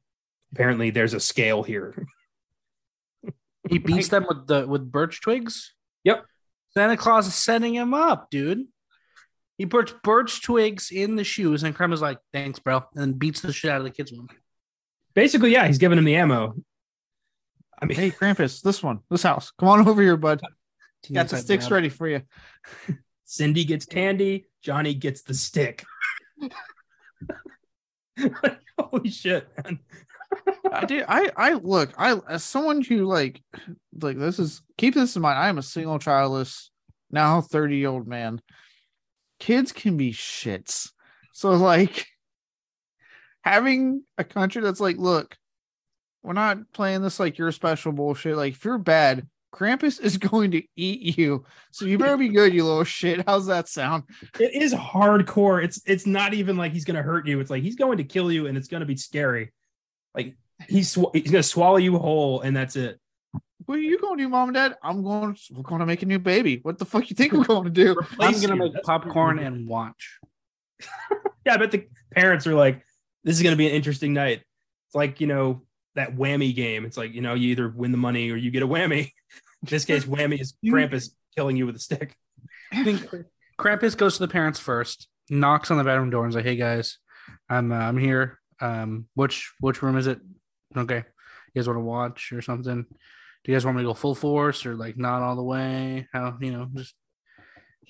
[0.52, 2.06] Apparently, there's a scale here.
[3.70, 5.74] he beats them with the with birch twigs.
[6.04, 6.26] Yep.
[6.74, 8.66] Santa Claus is setting him up, dude.
[9.62, 13.42] He puts birch twigs in the shoes, and Krem is like, "Thanks, bro," and beats
[13.42, 14.28] the shit out of the kids with.
[15.14, 16.56] Basically, yeah, he's giving him the ammo.
[17.80, 20.42] I mean, hey, Krampus, this one, this house, come on over here, bud.
[21.14, 22.24] Got the sticks ready for you.
[23.26, 25.86] Cindy gets candy, Johnny gets the stick.
[28.80, 29.78] Holy shit, man.
[30.72, 31.06] I did.
[31.08, 31.94] I I look.
[32.00, 33.44] I as someone who like
[34.02, 35.38] like this is keep this in mind.
[35.38, 36.72] I am a single childless
[37.12, 38.42] now thirty year old man.
[39.42, 40.92] Kids can be shits.
[41.34, 42.06] So like
[43.42, 45.36] having a country that's like, look,
[46.22, 48.38] we're not playing this like your special bullshit.
[48.38, 51.44] Like if you're bad, Krampus is going to eat you.
[51.72, 53.26] So you better be good, you little shit.
[53.28, 54.04] How's that sound?
[54.40, 55.64] It is hardcore.
[55.64, 57.40] It's it's not even like he's gonna hurt you.
[57.40, 59.52] It's like he's going to kill you and it's gonna be scary.
[60.14, 60.36] Like
[60.70, 63.01] he's sw- he's gonna swallow you whole and that's it.
[63.66, 64.78] What are you going to do, mom and dad?
[64.82, 65.38] I'm going.
[65.52, 66.60] We're going to make a new baby.
[66.64, 67.96] What the fuck you think we're going to do?
[68.20, 70.20] I'm gonna make that's popcorn and watch.
[71.46, 72.84] yeah, I bet the parents are like,
[73.24, 74.42] "This is gonna be an interesting night."
[74.88, 75.64] It's like you know
[75.96, 76.86] that whammy game.
[76.86, 79.12] It's like you know you either win the money or you get a whammy.
[79.62, 82.16] In this case, whammy is Krampus killing you with a stick.
[82.72, 83.08] I think
[83.60, 86.56] Krampus goes to the parents first, knocks on the bedroom door, and is like, "Hey
[86.56, 86.98] guys,
[87.50, 88.40] I'm uh, I'm here.
[88.60, 90.20] Um, which which room is it?
[90.76, 91.04] Okay,
[91.54, 92.86] you guys want to watch or something?
[93.44, 96.08] Do you guys want me to go full force or like not all the way?
[96.14, 96.96] How you know just."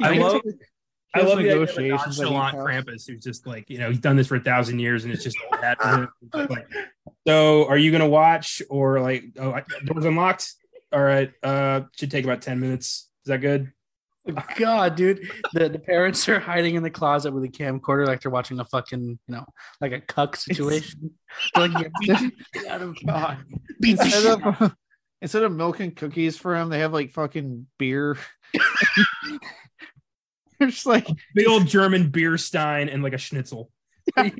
[0.01, 0.41] I love,
[1.13, 4.39] I love the nonchalant Krampus who's just like, you know, he's done this for a
[4.39, 6.09] thousand years and it's just all that.
[6.33, 6.67] like,
[7.27, 10.53] so are you going to watch or like, oh, doors unlocked?
[10.91, 11.31] All right.
[11.43, 13.09] Uh, should take about 10 minutes.
[13.25, 13.71] Is that good?
[14.55, 18.31] God, dude, the, the parents are hiding in the closet with a camcorder, like they're
[18.31, 19.45] watching a fucking, you know,
[19.81, 21.11] like a cuck situation.
[21.57, 23.39] like, yeah, beat out of God.
[23.79, 24.75] Beat instead, of,
[25.21, 28.17] instead of milk and cookies for him, they have like fucking beer.
[30.61, 33.71] It's like big old German beer stein and like a schnitzel.
[34.17, 34.31] yeah,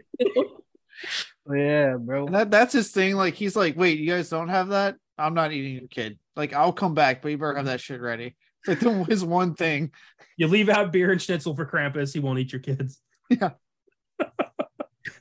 [1.97, 2.27] bro.
[2.27, 3.15] And that that's his thing.
[3.15, 4.97] Like he's like, wait, you guys don't have that?
[5.17, 6.19] I'm not eating your kid.
[6.35, 8.35] Like I'll come back, but you better have that shit ready.
[8.67, 9.91] It's like his one thing.
[10.37, 13.01] You leave out beer and schnitzel for Krampus, he won't eat your kids.
[13.29, 13.51] Yeah.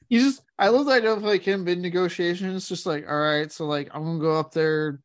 [0.08, 3.50] you just I love the idea of like him in negotiations, just like, all right,
[3.50, 5.00] so like I'm gonna go up there,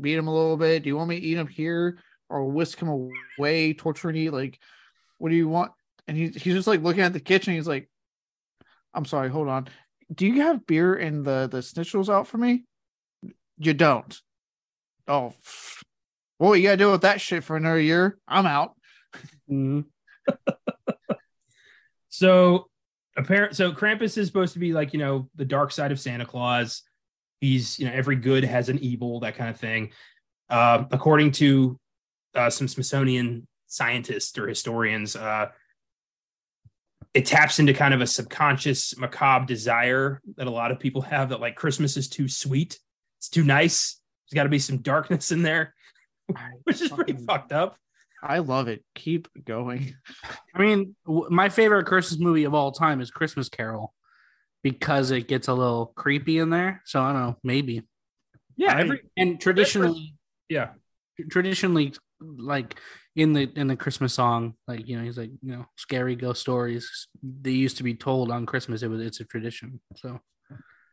[0.00, 0.82] beat him a little bit.
[0.82, 4.30] Do you want me to eat him here or whisk him away, torture and eat?
[4.30, 4.58] Like
[5.18, 5.72] what do you want?
[6.08, 7.54] And he, he's just like looking at the kitchen.
[7.54, 7.88] He's like,
[8.94, 9.68] I'm sorry, hold on.
[10.14, 12.64] Do you have beer in the the schnitzels out for me?
[13.58, 14.16] You don't.
[15.08, 15.34] Oh,
[16.38, 18.18] what you gotta do with that shit for another year?
[18.28, 18.74] I'm out.
[19.50, 19.80] Mm-hmm.
[22.08, 22.68] so,
[23.16, 23.56] apparent.
[23.56, 26.82] So Krampus is supposed to be like you know the dark side of Santa Claus.
[27.40, 29.90] He's you know every good has an evil, that kind of thing.
[30.48, 31.78] Uh, according to
[32.34, 35.46] uh, some Smithsonian scientists or historians, uh,
[37.14, 41.30] it taps into kind of a subconscious macabre desire that a lot of people have
[41.30, 42.78] that like Christmas is too sweet,
[43.18, 44.00] it's too nice.
[44.28, 45.74] There's got to be some darkness in there,
[46.64, 47.76] which is pretty fucked up.
[48.22, 48.84] I love it.
[48.94, 49.94] Keep going.
[50.54, 53.94] I mean, my favorite Christmas movie of all time is Christmas Carol
[54.70, 56.82] because it gets a little creepy in there.
[56.86, 57.82] So I don't know, maybe.
[58.56, 60.16] Yeah, I- every And traditionally,
[60.48, 60.70] yeah.
[61.30, 62.80] traditionally, like
[63.14, 66.40] in the in the Christmas song, like you know, he's like, you know, scary ghost
[66.40, 67.06] stories.
[67.22, 68.82] They used to be told on Christmas.
[68.82, 69.80] It was it's a tradition.
[69.94, 70.18] So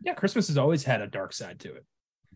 [0.03, 1.85] Yeah, Christmas has always had a dark side to it.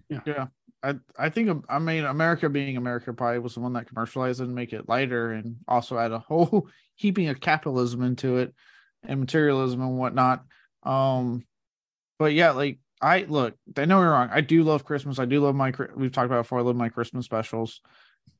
[0.10, 0.22] Yeah.
[0.26, 0.46] yeah.
[0.82, 4.42] I, I think um, I mean America being America probably was the one that commercialized
[4.42, 8.56] and make it lighter and also add a whole heaping of capitalism into it
[9.04, 10.44] and materialism and whatnot.
[10.84, 11.44] Um
[12.20, 14.30] but yeah, like I look, I know you're wrong.
[14.32, 15.20] I do love Christmas.
[15.20, 16.60] I do love my we've talked about before.
[16.60, 17.82] I love my Christmas specials.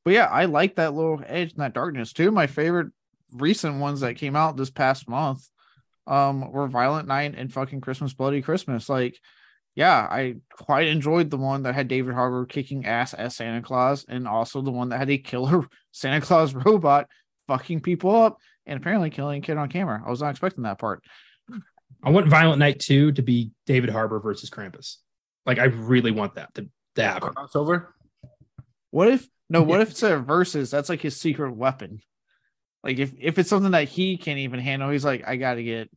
[0.04, 2.14] But yeah, I like that little edge and that darkness.
[2.14, 2.92] Two of my favorite
[3.34, 5.48] recent ones that came out this past month
[6.08, 8.90] um were Violent Night and fucking Christmas Bloody Christmas.
[8.90, 9.20] Like
[9.78, 14.06] yeah, I quite enjoyed the one that had David Harbour kicking ass as Santa Claus,
[14.10, 17.08] and also the one that had a killer Santa Claus robot
[17.48, 20.02] fucking people up and apparently killing a kid on camera.
[20.04, 21.04] I was not expecting that part.
[22.04, 24.98] I want Violent Night 2 to be David Harbour versus Krampus.
[25.46, 27.34] Like I really want that to, to happen.
[27.34, 27.88] crossover.
[28.92, 29.64] What if no?
[29.64, 30.70] What if it's a versus?
[30.70, 32.02] That's like his secret weapon.
[32.84, 35.64] Like if if it's something that he can't even handle, he's like, I got to
[35.64, 35.90] get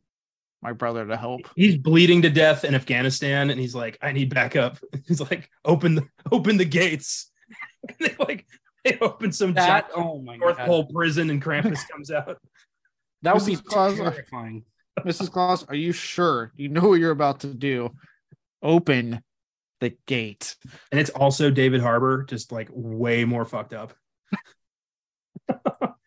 [0.61, 1.41] my brother to help.
[1.55, 4.77] He's bleeding to death in Afghanistan and he's like, I need backup.
[5.07, 7.27] He's like, open the open the gates.
[7.89, 8.45] And they like
[8.85, 12.37] they open some That giant oh my North god, Pole prison and Krampus comes out.
[13.23, 13.97] that would be Mrs.
[13.97, 14.63] Terrifying.
[14.99, 15.31] Mrs.
[15.31, 17.91] Claus, are you sure you know what you're about to do?
[18.61, 19.21] Open
[19.79, 20.55] the gate.
[20.91, 23.93] And it's also David Harbour, just like way more fucked up.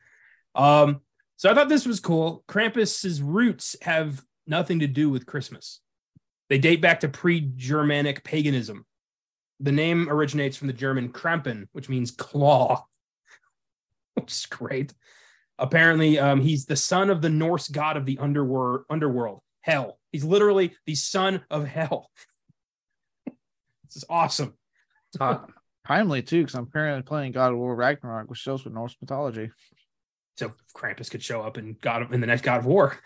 [0.54, 1.00] um,
[1.36, 2.44] so I thought this was cool.
[2.48, 5.80] Krampus's roots have nothing to do with Christmas.
[6.48, 8.86] They date back to pre-Germanic paganism.
[9.60, 12.86] The name originates from the German Krampen, which means claw,
[14.14, 14.94] which is great.
[15.58, 19.98] Apparently, um, he's the son of the Norse god of the underworld, underworld, hell.
[20.10, 22.10] He's literally the son of hell.
[23.26, 24.54] this is awesome.
[25.12, 25.50] It's hot.
[25.86, 29.50] Timely too, because I'm currently playing God of War Ragnarok, which deals with Norse mythology.
[30.36, 32.98] So Krampus could show up in God of, in the next God of War.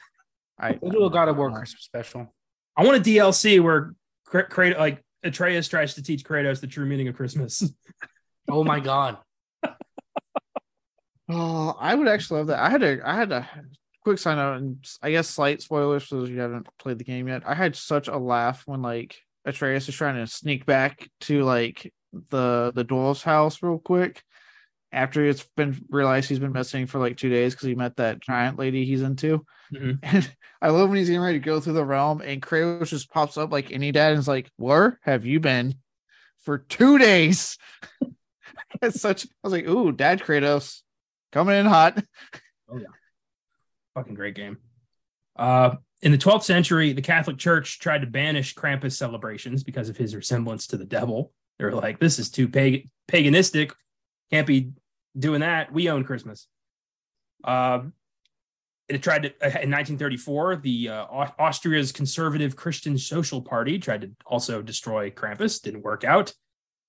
[0.58, 2.34] I We'll do a God of War Christmas special.
[2.76, 3.94] I want a DLC where
[4.28, 7.70] Kratos, like Atreus tries to teach Kratos the true meaning of Christmas.
[8.48, 9.18] Oh my god.
[11.28, 12.60] Oh, I would actually love that.
[12.60, 13.48] I had a I had a
[14.02, 16.98] quick sign out and I guess slight spoilers for those of you who haven't played
[16.98, 17.42] the game yet.
[17.46, 21.92] I had such a laugh when like Atreus is trying to sneak back to like
[22.30, 24.22] the the dwarf's house real quick
[24.90, 28.20] after it's been realized he's been missing for like two days because he met that
[28.20, 29.44] giant lady he's into.
[29.74, 29.98] Mhm.
[30.02, 33.10] And I love when he's getting ready to go through the realm and Kratos just
[33.10, 35.74] pops up like any dad and is like, Where have you been
[36.44, 37.58] for two days?
[38.82, 40.80] it's such I was like, Ooh, dad Kratos
[41.32, 42.02] coming in hot.
[42.70, 42.86] Oh yeah,
[43.94, 44.58] fucking great game.
[45.36, 49.96] Uh, in the 12th century, the Catholic Church tried to banish Krampus celebrations because of
[49.96, 51.32] his resemblance to the devil.
[51.58, 53.72] They were like, this is too pag- paganistic.
[54.30, 54.72] Can't be
[55.18, 55.72] doing that.
[55.72, 56.46] We own Christmas.
[57.42, 57.80] Uh,
[58.88, 61.04] it tried to, uh, in 1934, the uh,
[61.38, 65.60] Austria's conservative Christian Social Party tried to also destroy Krampus.
[65.60, 66.32] Didn't work out.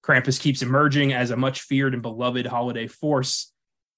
[0.03, 3.51] Krampus keeps emerging as a much feared and beloved holiday force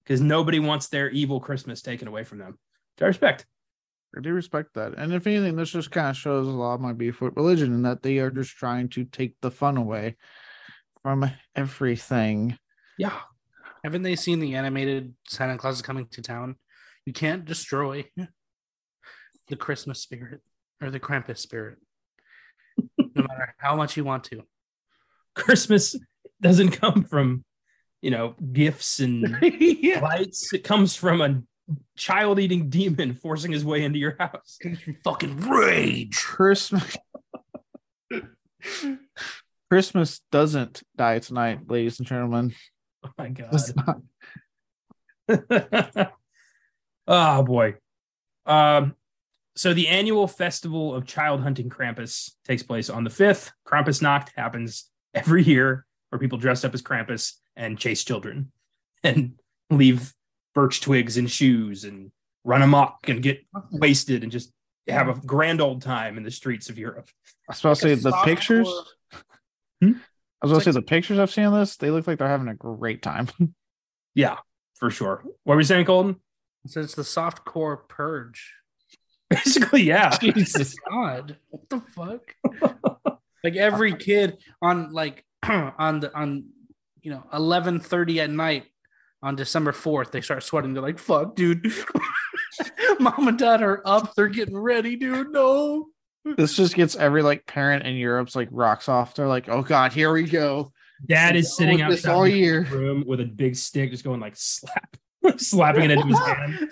[0.03, 2.57] because nobody wants their evil Christmas taken away from them.
[2.95, 3.45] Which I respect.
[4.17, 4.95] I do respect that.
[4.97, 7.73] And if anything, this just kind of shows a lot of my beef with religion
[7.73, 10.17] and that they are just trying to take the fun away
[11.01, 12.57] from everything.
[12.97, 13.17] Yeah.
[13.83, 16.55] Haven't they seen the animated Santa Claus is coming to town?
[17.05, 18.05] You can't destroy
[19.47, 20.41] the Christmas spirit
[20.81, 21.77] or the Krampus spirit,
[22.77, 24.43] no matter how much you want to.
[25.35, 25.95] Christmas
[26.41, 27.43] doesn't come from,
[28.01, 29.99] you know, gifts and yeah.
[30.01, 30.53] lights.
[30.53, 31.41] It comes from a
[31.97, 34.57] child eating demon forcing his way into your house.
[35.03, 36.17] Fucking rage.
[36.17, 36.97] Christmas
[39.69, 42.53] Christmas doesn't die tonight, ladies and gentlemen.
[43.05, 43.51] Oh my God.
[43.51, 44.01] Does not.
[47.07, 47.75] oh boy.
[48.45, 48.95] Um,
[49.55, 53.51] so the annual festival of child hunting Krampus takes place on the 5th.
[53.65, 58.51] Krampusnacht happens every year where people dress up as Krampus and chase children
[59.03, 59.33] and
[59.69, 60.13] leave
[60.53, 62.11] birch twigs and shoes and
[62.43, 64.51] run amok and get wasted and just
[64.87, 67.07] have a grand old time in the streets of Europe.
[67.47, 68.69] I was supposed to say the Softcore- pictures.
[69.81, 69.93] Hmm?
[70.41, 72.27] I was going to say the pictures I've seen on this, they look like they're
[72.27, 73.27] having a great time.
[74.13, 74.39] Yeah,
[74.75, 75.23] for sure.
[75.45, 76.17] What were you saying, Colton?
[76.67, 78.53] So it's the soft core purge.
[79.29, 80.17] Basically, yeah.
[80.21, 80.75] Jesus.
[80.89, 82.35] God, what the fuck?
[83.41, 86.43] like every kid on like on the on
[87.01, 88.65] you know eleven thirty at night
[89.23, 90.73] on December 4th, they start sweating.
[90.73, 91.71] They're like, fuck, dude.
[92.99, 94.15] Mom and dad are up.
[94.15, 95.29] They're getting ready, dude.
[95.31, 95.87] No.
[96.37, 99.13] This just gets every like parent in Europe's like rocks off.
[99.15, 100.71] They're like, oh God, here we go.
[101.07, 102.63] Dad is sitting With this all year.
[102.63, 104.95] room with a big stick, just going like slap,
[105.37, 106.69] slapping it into his hand,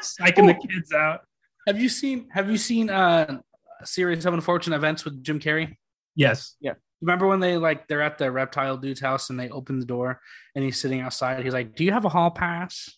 [0.00, 1.20] psyching the kids out.
[1.68, 3.40] have you seen have you seen uh
[3.84, 5.76] series of unfortunate events with Jim Carrey?
[6.16, 6.56] Yes.
[7.00, 10.20] Remember when they like they're at the reptile dude's house and they open the door
[10.54, 11.42] and he's sitting outside.
[11.42, 12.90] He's like, "Do you have a hall pass?"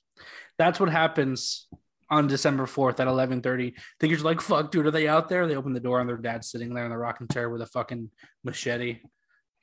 [0.59, 1.69] That's what happens
[2.11, 3.75] on December fourth at eleven thirty.
[4.01, 6.51] Thinkers like, "Fuck, dude, are they out there?" They open the door and their dad's
[6.51, 8.11] sitting there in the rocking chair with a fucking
[8.45, 8.99] machete.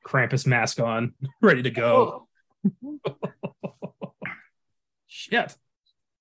[0.06, 2.28] Krampus mask on, ready to go.
[2.86, 3.00] Oh.
[5.08, 5.56] Shit.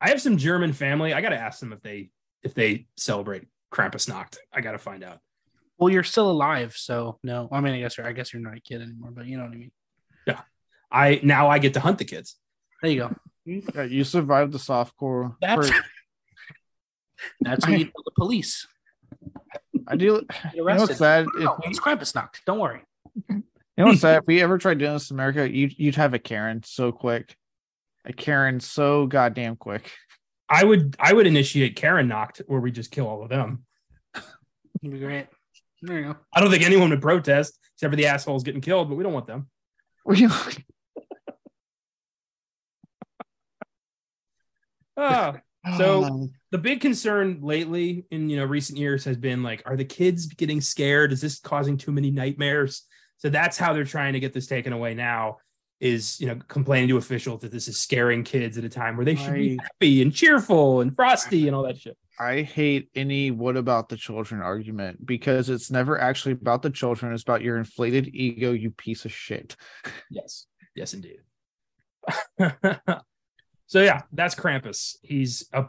[0.00, 1.12] I have some German family.
[1.12, 2.11] I got to ask them if they
[2.42, 4.38] if they celebrate Krampusnacht.
[4.52, 5.18] I got to find out.
[5.78, 7.48] Well, you're still alive, so no.
[7.52, 8.06] I mean, I guess you're.
[8.06, 9.70] I guess you're not a kid anymore, but you know what I mean.
[10.26, 10.40] Yeah,
[10.90, 12.36] I now I get to hunt the kids.
[12.82, 13.16] There you go.
[13.74, 15.36] Yeah, you survived the softcore.
[15.40, 15.84] That's for-
[17.40, 18.66] that's when you tell the police.
[19.86, 20.04] I do.
[20.04, 20.88] You Get know arrested.
[20.88, 21.26] what's sad?
[21.36, 22.44] If, No, it's Krampusnacht.
[22.46, 22.82] Don't worry.
[23.28, 23.42] you
[23.76, 24.18] know what's sad?
[24.22, 27.36] If we ever tried doing this in America, you'd you'd have a Karen so quick.
[28.04, 29.90] A Karen so goddamn quick.
[30.48, 33.64] I would I would initiate Karen knocked where we just kill all of them.
[34.82, 35.26] It'd be great.
[35.82, 36.16] There you go.
[36.34, 39.12] I don't think anyone would protest except for the assholes getting killed, but we don't
[39.12, 39.48] want them.
[44.96, 49.62] Ah, oh, So- the big concern lately in you know recent years has been like,
[49.66, 51.12] are the kids getting scared?
[51.12, 52.84] Is this causing too many nightmares?
[53.18, 55.38] So that's how they're trying to get this taken away now.
[55.80, 59.04] Is you know complaining to officials that this is scaring kids at a time where
[59.04, 61.96] they should be happy and cheerful and frosty and all that shit.
[62.18, 67.12] I hate any what about the children argument because it's never actually about the children.
[67.12, 69.57] It's about your inflated ego, you piece of shit.
[70.11, 71.20] Yes, yes, indeed.
[73.66, 74.96] so yeah, that's Krampus.
[75.02, 75.66] He's a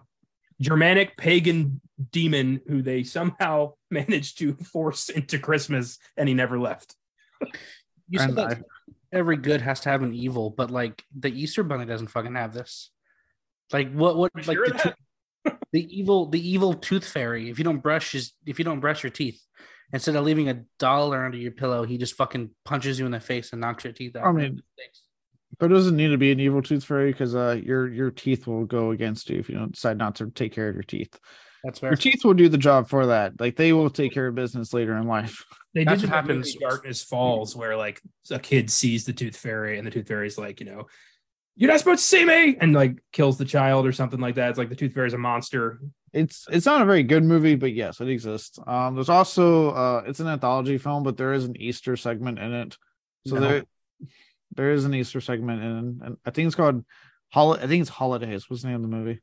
[0.60, 1.82] Germanic pagan
[2.12, 6.96] demon who they somehow managed to force into Christmas, and he never left.
[8.10, 8.62] You said that I-
[9.12, 12.54] every good has to have an evil, but like the Easter Bunny doesn't fucking have
[12.54, 12.90] this.
[13.72, 14.18] Like what?
[14.18, 14.32] What?
[14.36, 14.84] Like sure the, that?
[14.84, 14.94] tooth-
[15.74, 17.50] the evil, the evil tooth fairy.
[17.50, 19.42] If you don't brush his, if you don't brush your teeth,
[19.94, 23.20] instead of leaving a dollar under your pillow, he just fucking punches you in the
[23.20, 24.26] face and knocks your teeth out.
[24.26, 24.62] I mean,
[25.60, 28.66] There doesn't need to be an evil tooth fairy because uh your your teeth will
[28.66, 31.20] go against you if you don't decide not to take care of your teeth.
[31.64, 31.90] that's fair.
[31.90, 33.40] Your teeth will do the job for that.
[33.40, 35.44] Like they will take care of business later in life.
[35.76, 36.48] They That's did what what happens.
[36.54, 36.56] happens.
[36.72, 40.60] Darkness Falls, where like a kid sees the Tooth Fairy, and the Tooth Fairy's like,
[40.60, 40.88] you know,
[41.60, 44.50] you're not supposed to see me, and like kills the child or something like that.
[44.50, 45.80] It's like the Tooth Fairy's a monster.
[46.14, 48.58] It's it's not a very good movie, but yes, it exists.
[48.66, 52.54] Um, there's also uh, it's an anthology film, but there is an Easter segment in
[52.54, 52.78] it.
[53.28, 53.42] So No.
[53.42, 53.64] there
[54.56, 56.84] there is an Easter segment in, and I think it's called
[57.34, 58.50] Hol- I think it's Holidays.
[58.50, 59.20] What's the name of the movie?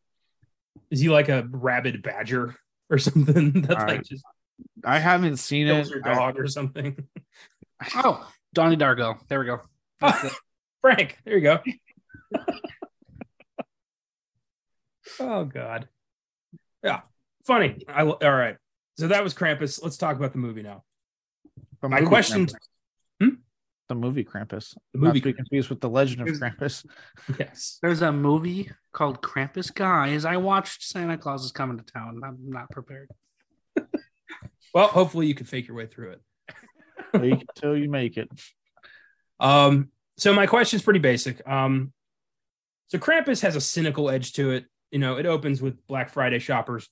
[0.90, 2.55] Is he like a rabid badger
[2.90, 4.05] or something That's All like right.
[4.07, 4.22] just
[4.85, 5.88] I haven't seen it.
[5.88, 7.09] your I- dog or something?
[7.96, 9.18] oh, Donnie Darko.
[9.29, 9.61] There we go.
[10.83, 11.59] Frank, there you go.
[15.21, 15.89] Oh God,
[16.83, 17.01] yeah,
[17.47, 17.83] funny.
[17.89, 18.57] I all right.
[18.99, 19.83] So that was Krampus.
[19.83, 20.83] Let's talk about the movie now.
[21.83, 22.49] the My movie question-
[23.21, 23.29] Hmm?
[23.89, 24.75] The movie Krampus.
[24.93, 26.85] The Not movie, to be confused with the Legend of Is- Krampus.
[27.39, 27.79] yes.
[27.83, 30.25] There's a movie called Krampus Guys.
[30.25, 32.21] I watched Santa Claus is coming to town.
[32.25, 33.11] I'm not prepared.
[34.75, 36.21] Well, hopefully you can fake your way through it.
[37.15, 38.29] Wait until you make it.
[39.41, 41.47] Um, so my question is pretty basic.
[41.47, 41.93] Um,
[42.88, 44.66] so Krampus has a cynical edge to it.
[44.90, 46.88] You know, it opens with Black Friday shoppers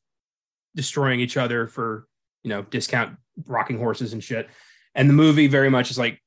[0.75, 2.07] destroying each other for
[2.43, 4.49] you know discount rocking horses and shit.
[4.95, 6.21] And the movie very much is like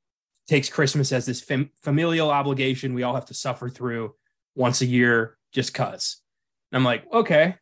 [0.47, 4.15] takes Christmas as this fam- familial obligation we all have to suffer through
[4.56, 6.21] once a year just cuz.
[6.71, 7.56] And I'm like, okay,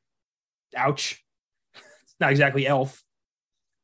[0.76, 1.24] ouch.
[2.20, 3.04] Not exactly Elf,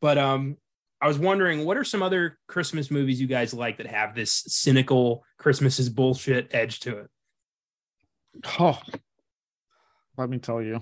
[0.01, 0.57] but um,
[1.01, 4.31] I was wondering what are some other Christmas movies you guys like that have this
[4.47, 7.09] cynical Christmas is bullshit edge to it?
[8.59, 8.79] Oh,
[10.17, 10.81] let me tell you.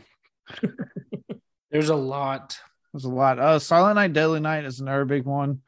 [1.71, 2.57] There's a lot.
[2.93, 3.39] There's a lot.
[3.39, 5.61] Uh, Silent Night, Deadly Night is another big one.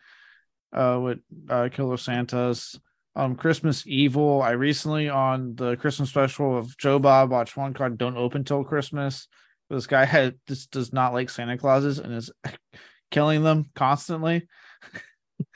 [0.73, 2.79] Uh, with uh, Killer Santas.
[3.13, 4.41] Um, Christmas Evil.
[4.41, 8.63] I recently on the Christmas special of Joe Bob watched one called "Don't Open Till
[8.63, 9.27] Christmas."
[9.69, 12.31] This guy had just does not like Santa Clauses and is
[13.11, 14.47] killing them constantly.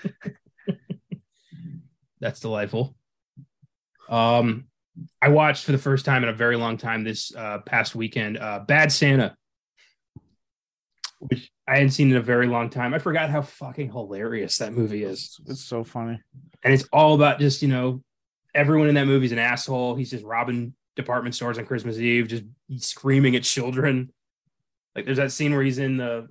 [2.19, 2.95] That's delightful.
[4.09, 4.67] Um,
[5.21, 8.37] I watched for the first time in a very long time this uh, past weekend,
[8.37, 9.35] uh, Bad Santa,
[11.19, 12.93] which I hadn't seen in a very long time.
[12.93, 15.39] I forgot how fucking hilarious that movie is.
[15.47, 16.19] It's, so funny.
[16.63, 18.03] and it's all about just you know
[18.53, 22.27] everyone in that movie is an asshole he's just robbing department stores on Christmas Eve,
[22.27, 22.43] just
[22.77, 24.11] screaming at children.
[24.95, 26.29] Like there's that scene where he's in the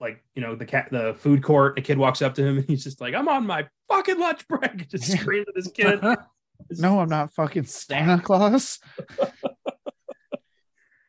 [0.00, 1.78] like you know the cat the food court.
[1.78, 4.46] A kid walks up to him and he's just like, "I'm on my fucking lunch
[4.48, 6.00] break," just screaming at this kid.
[6.70, 8.78] no, I'm not fucking Santa Claus.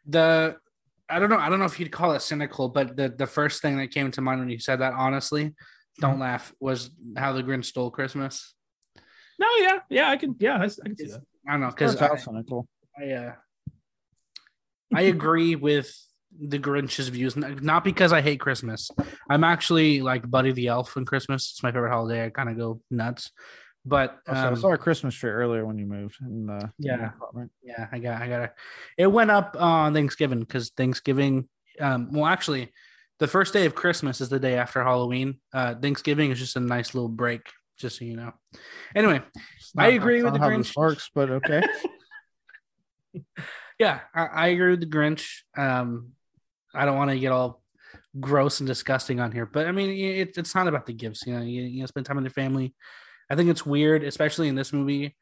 [0.05, 0.57] the
[1.09, 1.37] I don't know.
[1.37, 4.11] I don't know if you'd call it cynical, but the the first thing that came
[4.11, 5.53] to mind when you said that, honestly,
[5.99, 8.53] don't laugh, was how the Grinch stole Christmas.
[9.39, 11.21] No, yeah, yeah, I can, yeah, I, I can see that.
[11.47, 12.09] I don't know because I,
[12.99, 13.33] I, uh,
[14.93, 15.93] I agree with
[16.39, 18.89] the Grinch's views, not because I hate Christmas.
[19.29, 21.51] I'm actually like Buddy the Elf on Christmas.
[21.51, 22.25] It's my favorite holiday.
[22.25, 23.31] I kind of go nuts.
[23.85, 26.15] But um, I saw a Christmas tree earlier when you moved.
[26.21, 28.53] In the, yeah, in yeah, I got, I got it.
[28.97, 31.49] It went up on Thanksgiving because Thanksgiving.
[31.79, 32.71] Um, well, actually,
[33.19, 35.39] the first day of Christmas is the day after Halloween.
[35.53, 37.41] Uh, Thanksgiving is just a nice little break,
[37.77, 38.31] just so you know.
[38.95, 39.21] Anyway,
[39.77, 40.75] I agree with the Grinch.
[40.77, 41.63] Works, but okay.
[43.79, 45.27] yeah, I, I, agree with the Grinch.
[45.57, 46.11] Um,
[46.73, 47.61] I don't want to get all
[48.17, 51.25] gross and disgusting on here, but I mean, it, it's not about the gifts.
[51.27, 52.73] You know, you, you know, spend time with your family
[53.33, 55.15] I think it's weird, especially in this movie,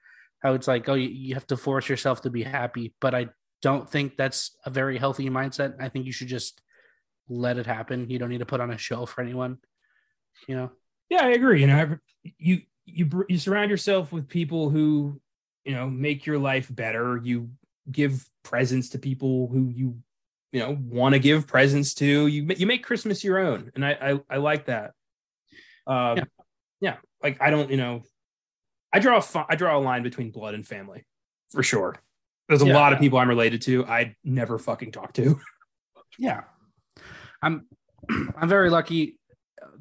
[0.44, 2.94] how it's like, oh, you, you have to force yourself to be happy.
[3.00, 3.30] But I
[3.62, 5.76] don't think that's a very healthy mindset.
[5.80, 6.62] I think you should just
[7.30, 8.10] let it happen.
[8.10, 9.60] You don't need to put on a show for anyone.
[10.46, 10.72] You know?
[11.10, 11.62] Yeah, I agree.
[11.62, 11.98] You know,
[12.38, 15.22] you you you surround yourself with people who
[15.64, 17.18] you know make your life better.
[17.24, 17.52] You
[17.90, 19.98] give presents to people who you
[20.52, 22.28] you know want to give presents to.
[22.28, 24.92] You you make Christmas your own, and I I, I like that.
[25.88, 26.24] Um, yeah.
[26.82, 28.04] yeah like I don't, you know,
[28.94, 31.06] I draw a I draw a line between blood and family
[31.52, 31.96] for sure.
[32.48, 32.74] There's a yeah.
[32.74, 33.86] lot of people I'm related to.
[33.86, 35.40] I never fucking talk to.
[36.20, 36.42] Yeah,
[37.42, 37.68] I'm
[38.10, 39.18] I'm very lucky.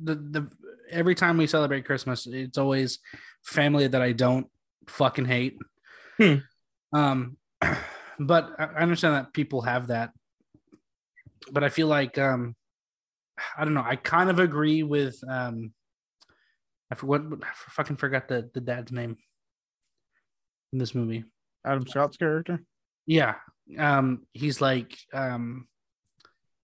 [0.00, 0.50] The the
[0.88, 3.00] every time we celebrate Christmas, it's always
[3.42, 4.46] family that I don't
[4.86, 5.58] fucking hate.
[6.18, 6.36] Hmm.
[6.92, 7.36] Um,
[8.20, 10.12] but I understand that people have that.
[11.50, 12.54] But I feel like um,
[13.58, 13.84] I don't know.
[13.84, 15.72] I kind of agree with um
[16.90, 17.22] I forgot.
[17.42, 19.16] I fucking forgot the the dad's name
[20.72, 21.24] in this movie.
[21.64, 22.62] Adam Scott's character.
[23.06, 23.36] Yeah.
[23.78, 24.26] Um.
[24.32, 24.96] He's like.
[25.12, 25.66] Um.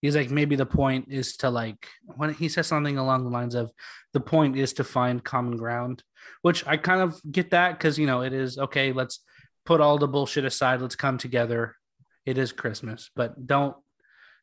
[0.03, 3.55] He's like maybe the point is to like when he says something along the lines
[3.55, 3.72] of
[4.12, 6.05] the point is to find common ground,
[6.43, 8.93] which I kind of get that because you know it is okay.
[8.93, 9.20] Let's
[9.64, 10.81] put all the bullshit aside.
[10.81, 11.77] Let's come together.
[12.24, 13.74] It is Christmas, but don't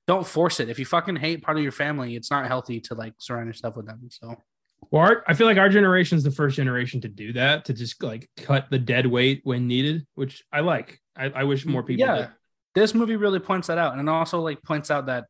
[0.07, 0.69] don't force it.
[0.69, 3.77] If you fucking hate part of your family, it's not healthy to like surround yourself
[3.77, 4.09] with them.
[4.09, 4.35] So
[4.91, 7.73] well, our, I feel like our generation is the first generation to do that, to
[7.73, 10.99] just like cut the dead weight when needed, which I like.
[11.15, 12.05] I, I wish more people.
[12.05, 12.29] Yeah, did.
[12.75, 15.25] this movie really points that out, and also like points out that,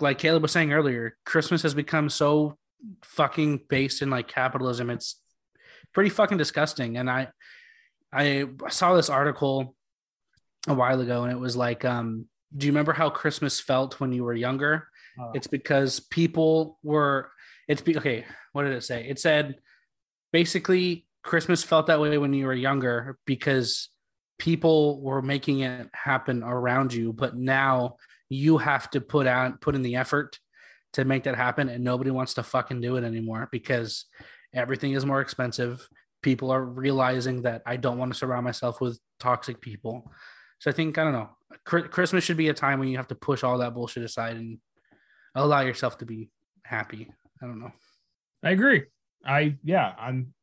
[0.00, 2.58] like Caleb was saying earlier, Christmas has become so
[3.02, 4.90] fucking based in like capitalism.
[4.90, 5.20] It's
[5.92, 6.96] pretty fucking disgusting.
[6.96, 7.28] And I,
[8.12, 9.74] I saw this article
[10.68, 14.12] a while ago, and it was like, um, do you remember how Christmas felt when
[14.12, 14.88] you were younger?
[15.20, 17.30] Uh, it's because people were.
[17.68, 18.24] It's be okay
[18.56, 19.06] what did it say?
[19.06, 19.56] It said
[20.32, 23.90] basically Christmas felt that way when you were younger because
[24.38, 27.96] people were making it happen around you, but now
[28.30, 30.38] you have to put out put in the effort
[30.94, 34.06] to make that happen and nobody wants to fucking do it anymore because
[34.54, 35.86] everything is more expensive.
[36.22, 40.10] People are realizing that I don't want to surround myself with toxic people.
[40.60, 41.28] So I think I don't know.
[41.66, 44.60] Christmas should be a time when you have to push all that bullshit aside and
[45.34, 46.30] allow yourself to be
[46.64, 47.10] happy.
[47.42, 47.72] I don't know.
[48.42, 48.84] I agree.
[49.24, 50.34] I yeah, I'm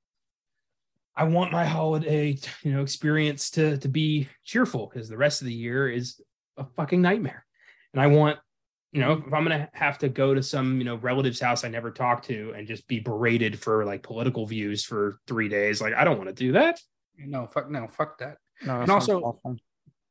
[1.16, 5.48] I want my holiday, you know, experience to to be cheerful because the rest of
[5.48, 6.20] the year is
[6.58, 7.46] a fucking nightmare.
[7.94, 8.40] And I want,
[8.92, 11.70] you know, if I'm gonna have to go to some, you know, relative's house I
[11.70, 15.94] never talked to and just be berated for like political views for three days, like
[15.94, 16.80] I don't want to do that.
[17.18, 18.38] No, fuck no, fuck that.
[18.66, 19.58] No, and also awful.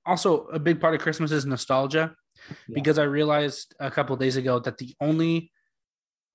[0.06, 2.14] also a big part of Christmas is nostalgia.
[2.66, 2.74] Yeah.
[2.74, 5.52] Because I realized a couple days ago that the only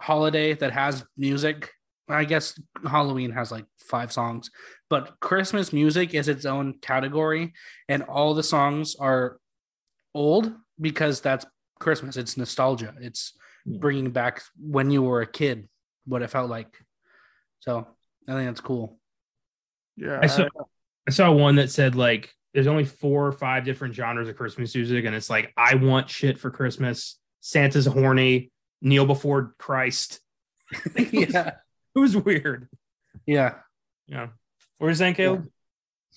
[0.01, 1.71] holiday that has music.
[2.09, 4.49] I guess Halloween has like five songs,
[4.89, 7.53] but Christmas music is its own category,
[7.89, 9.39] and all the songs are
[10.13, 11.45] old because that's
[11.79, 12.15] Christmas.
[12.15, 12.93] It's nostalgia.
[13.01, 13.33] It's
[13.65, 15.67] bringing back when you were a kid,
[16.05, 16.73] what it felt like.
[17.59, 17.87] So
[18.27, 18.99] I think that's cool.
[19.97, 20.47] Yeah, I saw
[21.07, 24.73] I saw one that said like there's only four or five different genres of Christmas
[24.73, 27.19] music, and it's like I want shit for Christmas.
[27.41, 28.51] Santa's horny
[28.81, 30.19] kneel before Christ.
[30.95, 31.51] yeah,
[31.95, 32.67] it was weird.
[33.25, 33.55] Yeah,
[34.07, 34.27] yeah.
[34.77, 35.47] What are you saying, Caleb?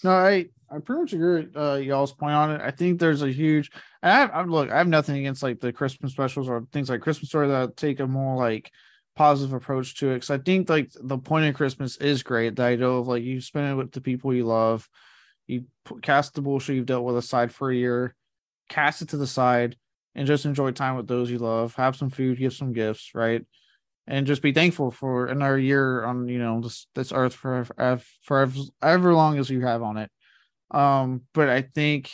[0.03, 2.61] No, I I pretty much agree with uh, y'all's point on it.
[2.61, 3.71] I think there's a huge.
[4.03, 4.71] I I'm, look.
[4.71, 8.01] I have nothing against like the Christmas specials or things like Christmas story that take
[8.01, 8.71] a more like
[9.17, 10.15] positive approach to it.
[10.15, 12.57] Because I think like the point of Christmas is great.
[12.57, 14.89] The idea of like you spend it with the people you love,
[15.47, 18.15] You put, cast the bullshit you've dealt with aside for a year,
[18.69, 19.77] cast it to the side,
[20.15, 21.75] and just enjoy time with those you love.
[21.75, 23.45] Have some food, give some gifts, right?
[24.07, 28.01] And just be thankful for another year on you know this this earth for for,
[28.25, 28.49] for
[28.83, 30.11] ever long as you have on it.
[30.71, 32.11] Um, but I think,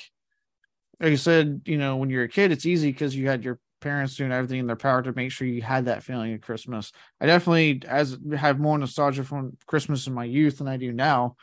[1.01, 3.59] like you said, you know, when you're a kid, it's easy because you had your
[3.81, 6.93] parents doing everything in their power to make sure you had that feeling of Christmas.
[7.21, 11.37] I definitely as have more nostalgia from Christmas in my youth than I do now.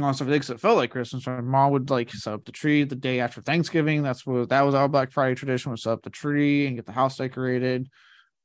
[0.00, 1.26] Also, because it felt like Christmas.
[1.26, 4.02] My mom would like set up the tree the day after Thanksgiving.
[4.02, 6.86] That's what that was our Black Friday tradition was set up the tree and get
[6.86, 7.88] the house decorated.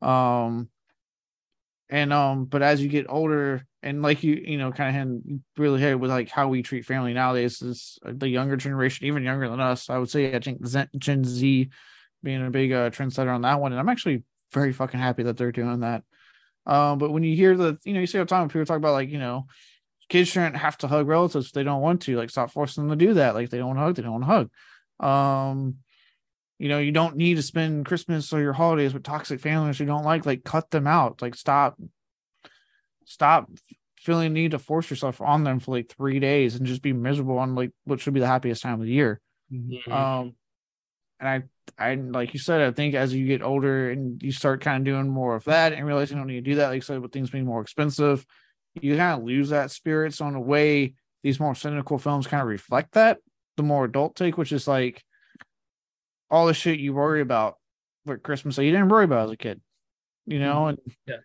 [0.02, 0.70] Um,
[1.89, 5.80] and um, but as you get older, and like you, you know, kind of really
[5.80, 9.60] hit with like how we treat family nowadays is the younger generation, even younger than
[9.60, 9.89] us.
[9.89, 10.62] I would say I think
[10.97, 11.70] Gen Z
[12.22, 14.24] being a big uh, trendsetter on that one, and I'm actually
[14.54, 16.04] very fucking happy that they're doing that.
[16.66, 18.78] Um, but when you hear the, you know, you see all the time people talk
[18.78, 19.47] about like, you know,
[20.10, 22.18] kids shouldn't have to hug relatives if they don't want to.
[22.18, 23.36] Like, stop forcing them to do that.
[23.36, 25.10] Like, they don't want to hug, they don't want to hug.
[25.10, 25.76] Um,
[26.57, 29.86] you know, you don't need to spend Christmas or your holidays with toxic families you
[29.86, 30.26] don't like.
[30.26, 31.22] Like, cut them out.
[31.22, 31.80] Like, stop,
[33.05, 33.49] stop
[33.99, 36.93] feeling the need to force yourself on them for like three days and just be
[36.93, 39.20] miserable on like what should be the happiest time of the year.
[39.51, 39.91] Mm-hmm.
[39.91, 40.36] Um,
[41.20, 41.43] and I
[41.78, 44.86] I like you said, I think as you get older and you start kind of
[44.86, 46.99] doing more of that and realize you don't need to do that, like I said,
[46.99, 48.26] with things being more expensive,
[48.76, 50.13] you kind of lose that spirit.
[50.13, 53.20] So in a way, these more cynical films kind of reflect that.
[53.57, 55.03] The more adult take, which is like
[56.30, 57.55] all the shit you worry about
[58.05, 59.61] for Christmas that you didn't worry about as a kid,
[60.26, 60.70] you know, mm-hmm.
[60.70, 61.15] and yeah.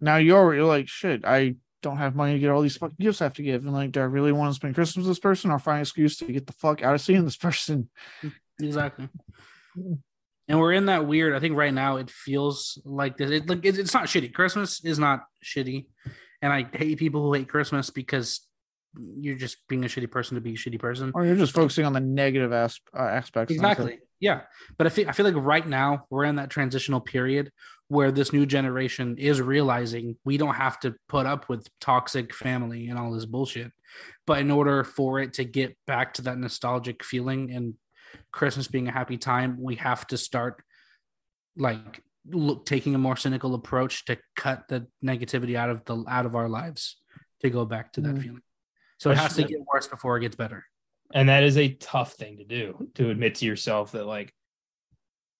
[0.00, 1.24] now you're you're like shit.
[1.24, 3.72] I don't have money to get all these fucking gifts I have to give, and
[3.72, 6.16] like, do I really want to spend Christmas with this person or find an excuse
[6.18, 7.88] to get the fuck out of seeing this person?
[8.60, 9.08] Exactly.
[10.48, 11.34] And we're in that weird.
[11.34, 13.30] I think right now it feels like this.
[13.30, 14.32] It, like it, it's not shitty.
[14.32, 15.86] Christmas is not shitty,
[16.42, 18.40] and I hate people who hate Christmas because
[18.96, 21.84] you're just being a shitty person to be a shitty person, or you're just focusing
[21.84, 23.52] on the negative as- uh, aspects.
[23.52, 24.00] Exactly.
[24.20, 24.42] Yeah,
[24.76, 27.52] but I feel I feel like right now we're in that transitional period
[27.88, 32.88] where this new generation is realizing we don't have to put up with toxic family
[32.88, 33.72] and all this bullshit.
[34.26, 37.74] But in order for it to get back to that nostalgic feeling and
[38.32, 40.62] Christmas being a happy time, we have to start
[41.56, 46.26] like look taking a more cynical approach to cut the negativity out of the out
[46.26, 46.96] of our lives
[47.40, 48.22] to go back to that mm.
[48.22, 48.42] feeling.
[48.98, 50.64] So it has to get worse before it gets better.
[51.14, 54.34] And that is a tough thing to do to admit to yourself that like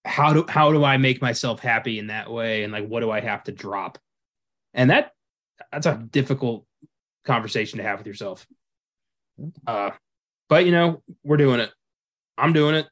[0.05, 3.11] how do how do I make myself happy in that way and like what do
[3.11, 3.99] I have to drop?
[4.75, 5.13] And that
[5.73, 6.67] that's a difficult
[7.25, 8.47] conversation to have with yourself.
[9.41, 9.53] Mm.
[9.67, 9.91] Uh
[10.49, 11.71] but you know, we're doing it.
[12.39, 12.87] I'm doing it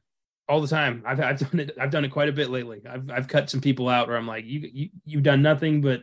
[0.49, 1.03] all the time.
[1.05, 1.77] I've I've done it.
[1.79, 2.81] I've done it quite a bit lately.
[2.89, 6.01] I've I've cut some people out where I'm like, you you you've done nothing but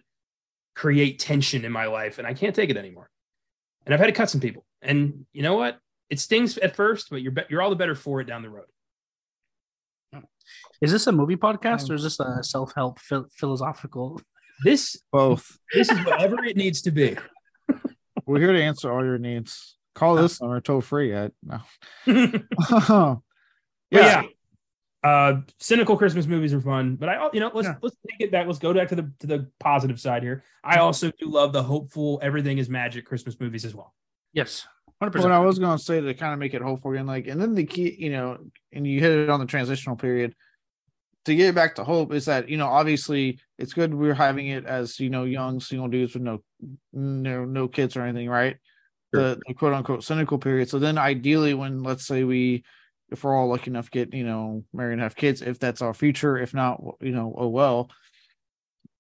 [0.75, 3.11] create tension in my life, and I can't take it anymore.
[3.87, 4.65] And I've had to cut some people.
[4.83, 5.79] And you know what?
[6.11, 8.51] It stings at first, but you're be- you're all the better for it down the
[8.51, 8.67] road.
[10.81, 12.99] Is this a movie podcast um, or is this a self help
[13.33, 14.21] philosophical?
[14.63, 15.59] This both.
[15.73, 17.17] This is whatever it needs to be.
[18.27, 19.77] We're here to answer all your needs.
[19.95, 21.61] Call this uh, number toll free at no.
[22.89, 23.23] Um,
[23.91, 24.23] yeah.
[24.23, 24.23] yeah.
[25.05, 27.75] Uh, cynical Christmas movies are fun, but I, you know, let's yeah.
[27.83, 28.47] let's take it back.
[28.47, 30.43] Let's go back to the to the positive side here.
[30.65, 33.95] I also do love the hopeful, everything is magic Christmas movies as well.
[34.33, 34.67] Yes,
[35.03, 35.21] 100%.
[35.21, 37.39] What I was going to say to kind of make it hopeful again, like, and
[37.39, 38.39] then the key, you know,
[38.73, 40.35] and you hit it on the transitional period
[41.25, 44.67] to get back to hope is that you know obviously it's good we're having it
[44.67, 46.43] as you know young single dudes with no
[46.93, 48.57] no no kids or anything, right?
[49.15, 49.23] Sure.
[49.23, 50.69] The, the quote unquote cynical period.
[50.69, 52.65] So then ideally, when let's say we
[53.11, 55.83] if we're all lucky enough to get you know married and have kids if that's
[55.83, 57.91] our future if not you know oh well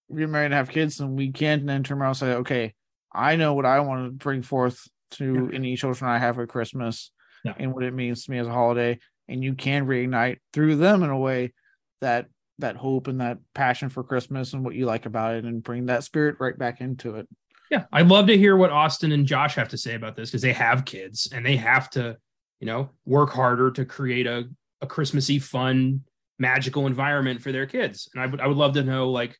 [0.08, 2.74] we're married and have kids and we can then turn around and say okay
[3.12, 5.56] i know what i want to bring forth to yeah.
[5.56, 7.10] any children i have at christmas
[7.44, 7.54] yeah.
[7.58, 8.98] and what it means to me as a holiday
[9.28, 11.52] and you can reignite through them in a way
[12.00, 12.26] that
[12.58, 15.86] that hope and that passion for christmas and what you like about it and bring
[15.86, 17.26] that spirit right back into it
[17.70, 20.42] yeah i'd love to hear what austin and josh have to say about this because
[20.42, 22.16] they have kids and they have to
[22.64, 24.48] you know, work harder to create a,
[24.80, 26.00] a Christmassy, fun,
[26.38, 28.08] magical environment for their kids.
[28.14, 29.36] And I would I would love to know like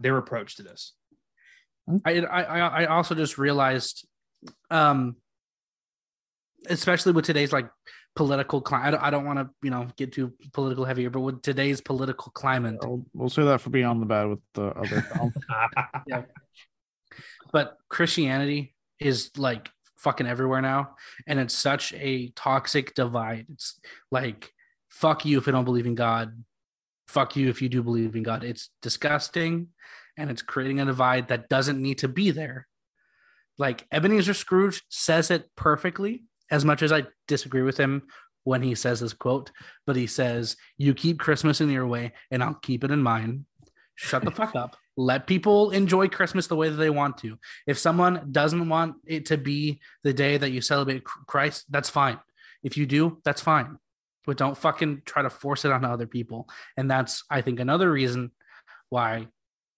[0.00, 0.92] their approach to this.
[2.04, 4.04] I I I also just realized,
[4.68, 5.14] um,
[6.68, 7.70] especially with today's like
[8.16, 8.88] political climate.
[8.88, 11.80] I don't, I don't want to you know get too political heavier, but with today's
[11.80, 15.06] political climate, we'll, we'll say that for being on the bad with the other
[16.08, 16.22] yeah.
[17.52, 19.70] But Christianity is like
[20.00, 20.96] fucking everywhere now.
[21.26, 23.46] And it's such a toxic divide.
[23.52, 23.78] It's
[24.10, 24.52] like
[24.88, 26.42] fuck you if you don't believe in god.
[27.06, 28.44] Fuck you if you do believe in god.
[28.44, 29.68] It's disgusting
[30.16, 32.66] and it's creating a divide that doesn't need to be there.
[33.58, 38.02] Like ebenezer scrooge says it perfectly as much as I disagree with him
[38.44, 39.50] when he says this quote,
[39.86, 43.44] but he says, You keep Christmas in your way, and I'll keep it in mine.
[43.96, 44.76] Shut the fuck up.
[45.00, 47.38] Let people enjoy Christmas the way that they want to.
[47.66, 52.18] If someone doesn't want it to be the day that you celebrate Christ, that's fine.
[52.62, 53.78] If you do, that's fine.
[54.26, 56.50] But don't fucking try to force it on other people.
[56.76, 58.30] And that's, I think, another reason
[58.90, 59.28] why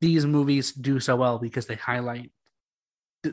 [0.00, 2.32] these movies do so well because they highlight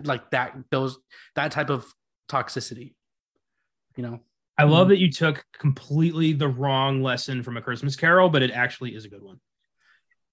[0.04, 1.00] like that, those,
[1.34, 1.92] that type of
[2.30, 2.94] toxicity.
[3.96, 4.20] You know,
[4.60, 4.90] I love mm-hmm.
[4.90, 9.06] that you took completely the wrong lesson from A Christmas Carol, but it actually is
[9.06, 9.40] a good one.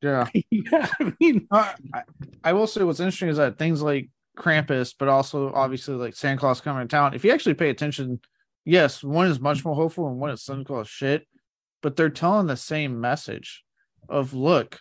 [0.02, 0.28] Yeah.
[0.50, 2.02] yeah I mean, uh, I,
[2.44, 6.38] I, will say what's interesting is that things like Krampus, but also obviously like Santa
[6.38, 8.20] Claus coming to town, if you actually pay attention,
[8.64, 11.26] yes, one is much more hopeful and one is Santa Claus shit,
[11.82, 13.64] but they're telling the same message
[14.08, 14.80] of look,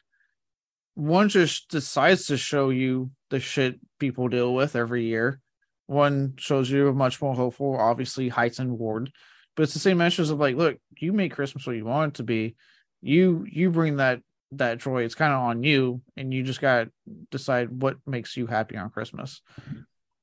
[0.96, 5.40] one just decides to show you the shit people deal with every year.
[5.88, 9.12] One shows you a much more hopeful, obviously heightened ward,
[9.56, 12.18] but it's the same message of like, look, you make Christmas what you want it
[12.18, 12.56] to be.
[13.02, 14.22] You you bring that
[14.60, 15.04] that joy.
[15.04, 16.92] It's kind of on you, and you just got to
[17.32, 19.42] decide what makes you happy on Christmas.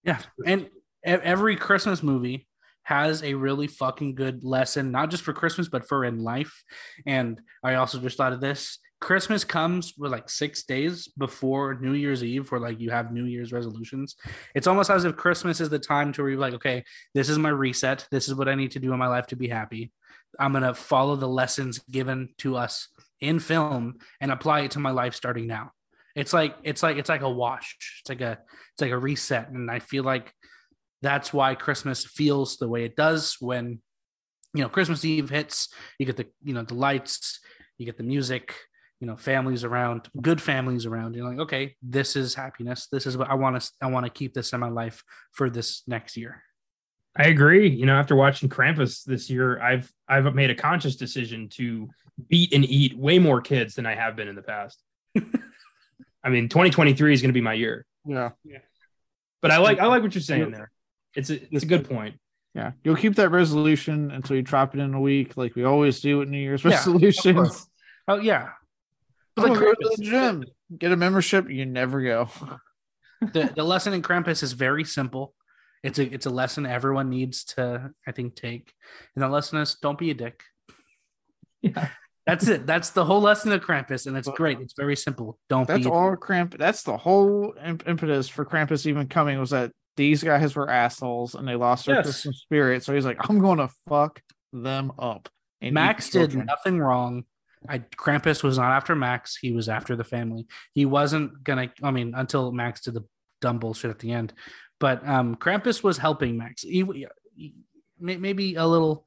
[0.04, 0.68] Yeah, and
[1.04, 2.46] every Christmas movie
[2.84, 6.64] has a really fucking good lesson, not just for Christmas, but for in life.
[7.06, 8.78] And I also just thought of this.
[9.00, 13.24] Christmas comes with like six days before New Year's Eve, where like you have New
[13.24, 14.14] Year's resolutions.
[14.54, 17.48] It's almost as if Christmas is the time to be like, okay, this is my
[17.48, 18.06] reset.
[18.12, 19.90] This is what I need to do in my life to be happy.
[20.38, 22.88] I'm gonna follow the lessons given to us
[23.22, 25.70] in film and apply it to my life starting now.
[26.14, 27.76] It's like it's like it's like a wash.
[28.00, 28.32] It's like a
[28.72, 30.30] it's like a reset, and I feel like
[31.00, 33.80] that's why Christmas feels the way it does when
[34.52, 35.68] you know Christmas Eve hits.
[35.98, 37.40] You get the you know the lights,
[37.78, 38.54] you get the music,
[39.00, 41.14] you know families around, good families around.
[41.14, 42.88] You're like, okay, this is happiness.
[42.92, 45.02] This is what I want to I want to keep this in my life
[45.32, 46.42] for this next year.
[47.16, 47.68] I agree.
[47.68, 51.88] You know, after watching Krampus this year, I've I've made a conscious decision to
[52.28, 54.82] beat and eat way more kids than I have been in the past.
[56.24, 57.84] I mean, 2023 is going to be my year.
[58.06, 58.30] Yeah.
[58.44, 58.58] Yeah.
[59.40, 60.70] But I like I like what you're saying there.
[61.14, 62.16] It's a it's a good point.
[62.54, 62.72] Yeah.
[62.84, 66.18] You'll keep that resolution until you drop it in a week, like we always do
[66.18, 67.68] with New Year's yeah, resolutions.
[68.08, 68.50] Oh yeah.
[69.34, 70.44] But like oh, go to the gym,
[70.76, 72.28] get a membership, you never go.
[73.20, 75.34] the the lesson in Krampus is very simple
[75.82, 78.72] it's a it's a lesson everyone needs to I think take.
[79.14, 80.42] And the lesson is don't be a dick.
[81.64, 81.90] Yeah.
[82.26, 82.66] That's it.
[82.66, 84.60] That's the whole lesson of Krampus, and it's great.
[84.60, 85.38] It's very simple.
[85.48, 85.66] Don't.
[85.66, 86.56] That's all Kramp.
[86.56, 91.46] That's the whole impetus for Krampus even coming was that these guys were assholes and
[91.46, 92.04] they lost their yes.
[92.04, 92.84] Christmas spirit.
[92.84, 94.22] So he's like, I'm going to fuck
[94.52, 95.28] them up.
[95.60, 97.24] And Max did nothing wrong.
[97.68, 99.36] I Krampus was not after Max.
[99.36, 100.46] He was after the family.
[100.74, 101.72] He wasn't gonna.
[101.82, 103.04] I mean, until Max did the
[103.40, 104.32] dumb bullshit at the end.
[104.82, 106.62] But um, Krampus was helping Max.
[106.62, 106.84] He,
[107.36, 107.54] he,
[108.00, 109.06] maybe a little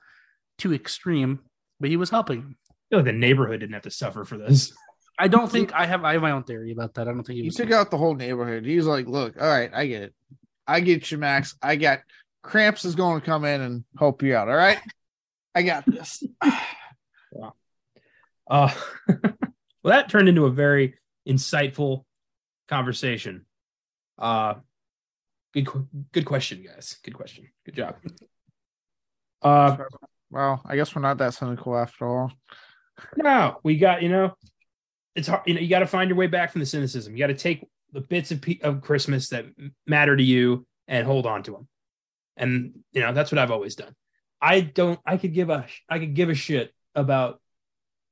[0.57, 1.41] too extreme,
[1.81, 2.57] but he was helping him.
[2.69, 4.71] I feel like the neighborhood didn't have to suffer for this.
[5.19, 6.05] I don't think I have.
[6.05, 7.09] I have my own theory about that.
[7.09, 8.63] I don't think he, he took out the whole neighborhood.
[8.63, 10.13] He's like, "Look, all right, I get it.
[10.65, 11.57] I get you, Max.
[11.61, 11.99] I got
[12.41, 14.47] Cramps is going to come in and help you out.
[14.47, 14.79] All right,
[15.53, 16.23] I got this."
[17.33, 17.53] wow.
[18.49, 18.73] Uh,
[19.09, 19.33] well,
[19.83, 20.95] that turned into a very
[21.27, 22.05] insightful
[22.69, 23.45] conversation.
[24.17, 24.53] Uh,
[25.55, 25.67] Good,
[26.11, 26.97] good question, guys.
[27.01, 27.47] Good question.
[27.65, 27.95] Good job.
[29.41, 29.77] Uh,
[30.31, 32.31] well, I guess we're not that cynical after all.
[33.15, 34.33] No, we got you know,
[35.13, 35.43] it's hard.
[35.45, 37.13] You know, you got to find your way back from the cynicism.
[37.13, 39.45] You got to take the bits of, of Christmas that
[39.85, 41.67] matter to you and hold on to them.
[42.37, 43.93] And you know, that's what I've always done.
[44.41, 44.99] I don't.
[45.05, 45.67] I could give a.
[45.87, 47.39] I could give a shit about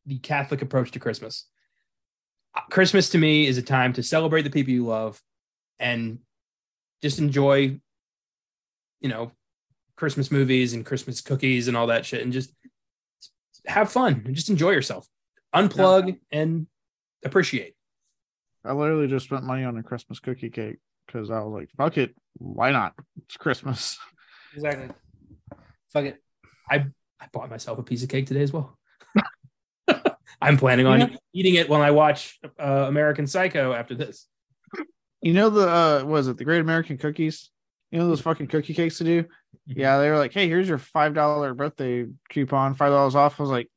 [0.05, 1.47] the Catholic approach to Christmas.
[2.69, 5.19] Christmas to me is a time to celebrate the people you love
[5.79, 6.19] and
[7.03, 7.79] just enjoy,
[9.01, 9.31] you know,
[9.95, 12.51] Christmas movies and Christmas cookies and all that shit, and just
[13.67, 15.07] have fun and just enjoy yourself,
[15.53, 16.13] unplug yeah.
[16.39, 16.65] and
[17.23, 17.75] appreciate.
[18.65, 21.97] I literally just spent money on a Christmas cookie cake because I was like, "Fuck
[21.97, 22.93] it, why not?
[23.25, 23.99] It's Christmas."
[24.55, 24.89] Exactly.
[25.91, 26.23] Fuck it.
[26.69, 26.85] I
[27.19, 28.77] I bought myself a piece of cake today as well.
[30.41, 31.07] I'm planning on yeah.
[31.33, 34.27] eating it when I watch uh, American Psycho after this.
[35.23, 37.49] You know the uh was it the Great American Cookies?
[37.91, 39.23] You know those fucking cookie cakes to do?
[39.23, 39.79] Mm-hmm.
[39.79, 43.39] Yeah, they were like, hey, here's your five dollar birthday coupon, five dollars off.
[43.39, 43.69] I was like,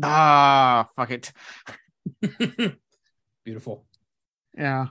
[0.00, 1.32] ah, fuck it.
[3.44, 3.84] Beautiful.
[4.56, 4.86] Yeah.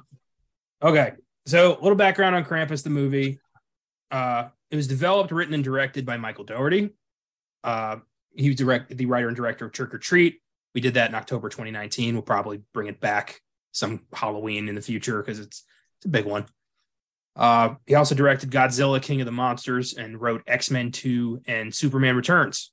[0.83, 1.13] Okay.
[1.45, 3.39] So a little background on Krampus the movie.
[4.11, 6.89] Uh it was developed, written, and directed by Michael Dougherty.
[7.63, 7.97] Uh
[8.35, 10.41] he was direct the writer and director of Trick or Treat.
[10.75, 12.13] We did that in October 2019.
[12.13, 13.41] We'll probably bring it back
[13.71, 15.63] some Halloween in the future because it's,
[15.97, 16.45] it's a big one.
[17.35, 21.73] Uh, he also directed Godzilla King of the Monsters and wrote X Men 2 and
[21.73, 22.71] Superman Returns,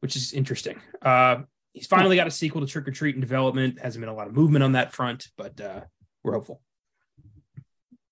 [0.00, 0.80] which is interesting.
[1.00, 1.38] Uh,
[1.72, 3.80] he's finally got a sequel to Trick or Treat in development.
[3.80, 5.80] Hasn't been a lot of movement on that front, but uh,
[6.22, 6.60] we're hopeful.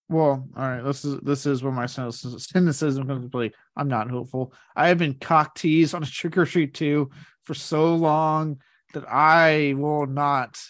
[0.09, 0.83] Well, all right.
[0.83, 3.53] This is this is where my cynicism comes to play.
[3.77, 4.53] I'm not hopeful.
[4.75, 7.09] I have been cock teased on a Trick or Treat 2
[7.45, 8.61] for so long
[8.93, 10.61] that I will not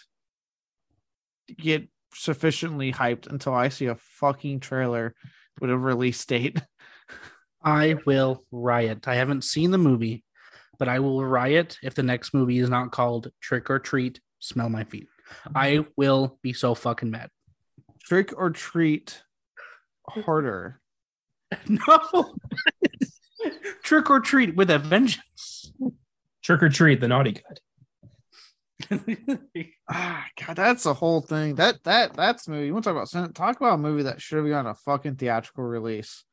[1.57, 5.15] get sufficiently hyped until I see a fucking trailer
[5.59, 6.59] with a release date.
[7.63, 9.07] I will riot.
[9.07, 10.23] I haven't seen the movie,
[10.79, 14.69] but I will riot if the next movie is not called Trick or Treat, Smell
[14.69, 15.07] My Feet.
[15.55, 17.29] I will be so fucking mad.
[18.03, 19.21] Trick or Treat
[20.09, 20.81] harder.
[21.67, 22.33] No.
[23.83, 25.71] Trick or Treat with a vengeance.
[26.43, 27.41] Trick or Treat, the naughty guy
[29.89, 31.55] ah, God, that's the whole thing.
[31.55, 32.67] That that that's movie.
[32.67, 35.15] You want to talk about talk about a movie that should have gotten a fucking
[35.15, 36.23] theatrical release.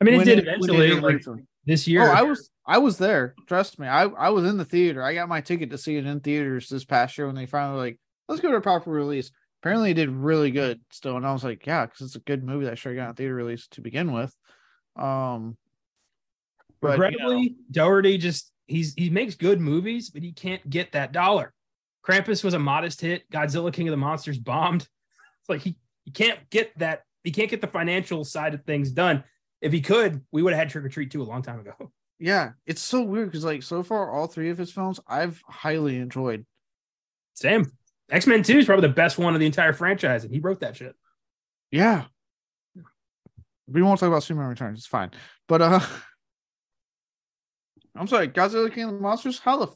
[0.00, 0.92] I mean, it did it, eventually.
[0.92, 1.22] It like,
[1.66, 2.02] this year.
[2.02, 3.34] Oh, I was I was there.
[3.46, 3.86] Trust me.
[3.86, 5.02] I I was in the theater.
[5.02, 7.78] I got my ticket to see it in theaters this past year when they finally
[7.78, 9.30] like let's go to a proper release.
[9.62, 12.44] Apparently, it did really good still, and I was like, yeah, because it's a good
[12.44, 14.34] movie that should have gotten a theater release to begin with.
[14.96, 15.56] Um,
[16.82, 20.92] but, regrettably, you know, Dougherty just he's he makes good movies, but he can't get
[20.92, 21.54] that dollar.
[22.06, 23.28] Krampus was a modest hit.
[23.30, 24.82] Godzilla King of the Monsters bombed.
[24.82, 27.02] It's like he, he can't get that.
[27.22, 29.24] He can't get the financial side of things done.
[29.60, 31.72] If he could, we would have had Trick or Treat 2 a long time ago.
[32.20, 35.96] Yeah, it's so weird because like so far, all three of his films I've highly
[35.96, 36.46] enjoyed.
[37.34, 37.70] Same.
[38.08, 40.60] X Men 2 is probably the best one of the entire franchise, and he wrote
[40.60, 40.94] that shit.
[41.72, 42.04] Yeah.
[43.66, 44.78] We won't talk about Superman Returns.
[44.78, 45.10] It's fine.
[45.48, 45.80] But uh
[47.96, 49.40] I'm sorry, Godzilla King of the Monsters.
[49.40, 49.66] How the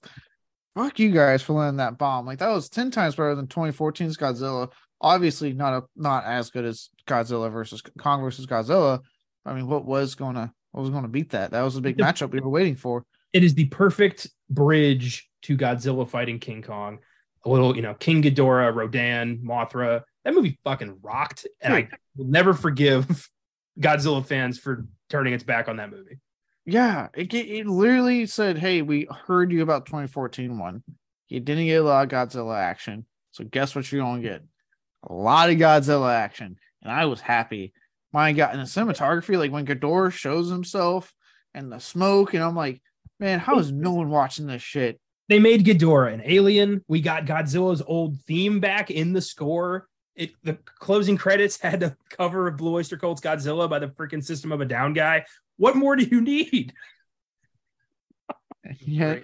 [0.79, 2.27] fuck you guys for letting that bomb.
[2.27, 4.71] Like that was 10 times better than 2014's Godzilla.
[5.01, 9.01] Obviously not a not as good as Godzilla versus Kong versus Godzilla.
[9.45, 11.51] I mean, what was gonna what was gonna beat that?
[11.51, 13.05] That was a big matchup we were waiting for.
[13.33, 16.99] It is the perfect bridge to Godzilla fighting King Kong.
[17.45, 20.03] A little, you know, King Ghidorah, Rodan, Mothra.
[20.25, 23.29] That movie fucking rocked, and I will never forgive
[23.81, 26.19] Godzilla fans for turning its back on that movie.
[26.69, 30.83] Yeah, it it literally said, "Hey, we heard you about 2014 one.
[31.29, 34.43] You didn't get a lot of Godzilla action, so guess what you're gonna get?
[35.09, 37.73] A lot of Godzilla action." And I was happy.
[38.13, 41.15] My God, in the cinematography, like when Ghidorah shows himself
[41.55, 42.83] and the smoke, and I'm like,
[43.19, 45.01] man, how is no one watching this shit?
[45.29, 46.85] They made Ghidorah an alien.
[46.87, 49.89] We got Godzilla's old theme back in the score.
[50.15, 54.23] It the closing credits had the cover of Blue Oyster Cult's Godzilla by the freaking
[54.23, 55.25] System of a Down guy.
[55.59, 56.73] What more do you need?
[58.81, 59.19] yeah,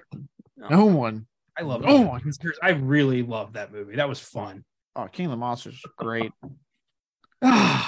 [0.56, 1.26] no one.
[1.56, 2.06] I love no it.
[2.06, 2.32] one.
[2.62, 3.96] I really love that movie.
[3.96, 4.64] That was fun.
[4.96, 6.32] Oh, King of the Monsters, is great.
[7.44, 7.86] Godzilla.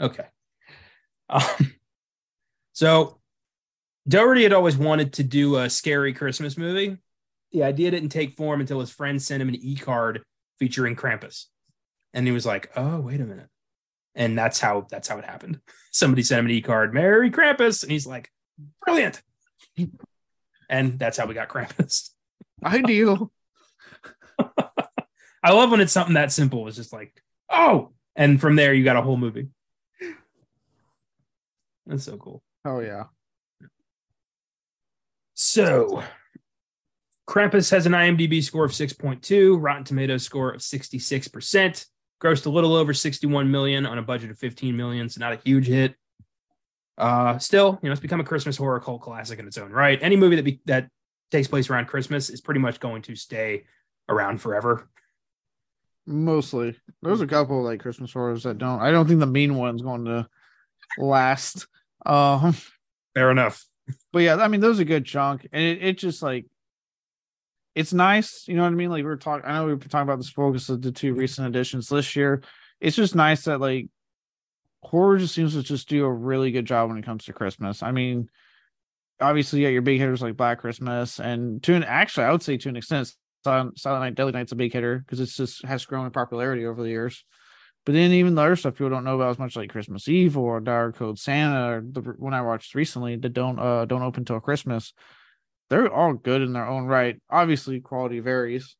[0.00, 0.26] Okay.
[1.30, 1.74] Um,
[2.72, 3.18] so
[4.06, 6.98] Dougherty had always wanted to do a scary Christmas movie.
[7.52, 10.22] The idea didn't take form until his friend sent him an e-card
[10.58, 11.46] featuring Krampus.
[12.12, 13.48] And he was like, oh, wait a minute
[14.18, 15.60] and that's how that's how it happened.
[15.92, 18.30] Somebody sent him an e-card, Merry Krampus, and he's like,
[18.84, 19.22] brilliant.
[20.68, 22.10] and that's how we got Krampus.
[22.62, 23.32] Ideal.
[24.38, 26.66] I love when it's something that simple.
[26.66, 29.48] It's just like, oh, and from there you got a whole movie.
[31.86, 32.42] That's so cool.
[32.64, 33.04] Oh yeah.
[35.34, 36.02] So
[37.28, 41.86] Krampus has an IMDb score of 6.2, Rotten Tomatoes score of 66%
[42.20, 45.36] grossed a little over 61 million on a budget of 15 million, so not a
[45.36, 45.94] huge hit.
[46.96, 49.98] Uh, still, you know, it's become a Christmas horror cult classic in its own right.
[50.02, 50.88] Any movie that be, that
[51.30, 53.64] takes place around Christmas is pretty much going to stay
[54.08, 54.88] around forever.
[56.06, 58.80] Mostly, there's a couple like Christmas horrors that don't.
[58.80, 60.26] I don't think the mean one's going to
[60.96, 61.66] last.
[62.04, 62.56] Um,
[63.14, 63.64] fair enough.
[64.12, 66.46] But yeah, I mean, those are a good chunk, and it, it just like
[67.78, 68.90] it's nice, you know what I mean?
[68.90, 71.14] Like we are talking, I know we were talking about this focus of the two
[71.14, 72.42] recent additions this year.
[72.80, 73.86] It's just nice that like
[74.82, 77.80] horror just seems to just do a really good job when it comes to Christmas.
[77.84, 78.30] I mean,
[79.20, 82.56] obviously, yeah, your big hitters like Black Christmas, and to an actually, I would say
[82.56, 83.14] to an extent,
[83.44, 86.66] Silent, Silent Night, Deadly Night's a big hitter because it's just has grown in popularity
[86.66, 87.24] over the years.
[87.86, 90.36] But then even the other stuff people don't know about as much, like Christmas Eve
[90.36, 94.24] or Dark Code Santa, or the one I watched recently that don't uh don't open
[94.24, 94.92] till Christmas
[95.70, 97.20] they're all good in their own right.
[97.30, 98.76] Obviously, quality varies,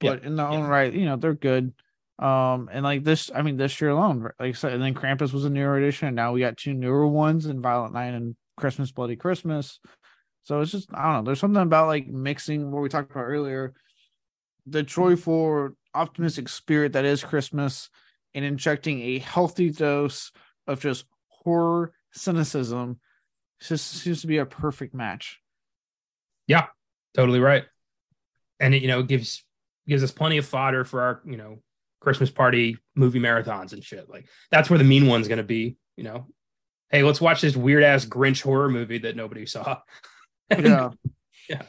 [0.00, 1.72] but in their own right, you know, they're good.
[2.18, 5.32] Um, and like this, I mean, this year alone, like I said, and then Krampus
[5.32, 8.36] was a newer edition, and now we got two newer ones in Violent Night and
[8.56, 9.80] Christmas Bloody Christmas.
[10.44, 11.22] So it's just I don't know.
[11.22, 13.74] There's something about like mixing what we talked about earlier,
[14.66, 17.90] the joyful, optimistic spirit that is Christmas,
[18.34, 20.32] and injecting a healthy dose
[20.66, 23.00] of just horror cynicism
[23.60, 25.41] just seems to be a perfect match.
[26.46, 26.66] Yeah,
[27.14, 27.64] totally right.
[28.60, 29.44] And it, you know, gives
[29.86, 31.58] gives us plenty of fodder for our, you know,
[32.00, 34.08] Christmas party movie marathons and shit.
[34.08, 36.26] Like that's where the mean one's gonna be, you know.
[36.90, 39.78] Hey, let's watch this weird ass Grinch horror movie that nobody saw.
[40.50, 40.90] yeah.
[41.48, 41.62] Yeah.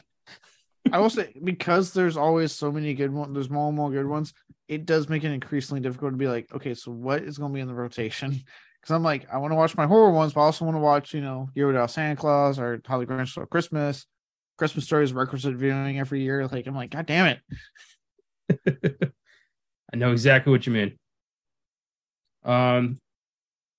[0.92, 4.06] I will say because there's always so many good ones, there's more and more good
[4.06, 4.34] ones.
[4.68, 7.54] It does make it increasingly difficult to be like, okay, so what is going to
[7.54, 8.42] be in the rotation?
[8.80, 10.80] Because I'm like, I want to watch my horror ones, but I also want to
[10.80, 14.04] watch, you know, Year Without Santa Claus or Holly Grinch Stole Christmas.
[14.56, 16.46] Christmas stories requisite viewing every year.
[16.46, 17.38] Like, I'm like, God damn
[18.48, 19.12] it.
[19.92, 20.98] I know exactly what you mean.
[22.44, 22.98] Um,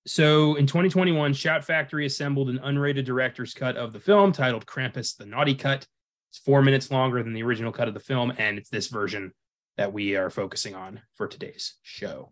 [0.07, 5.17] so in 2021, Shout Factory assembled an unrated director's cut of the film titled Krampus
[5.17, 5.85] the Naughty Cut.
[6.31, 9.31] It's four minutes longer than the original cut of the film, and it's this version
[9.77, 12.31] that we are focusing on for today's show.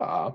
[0.00, 0.32] Uh,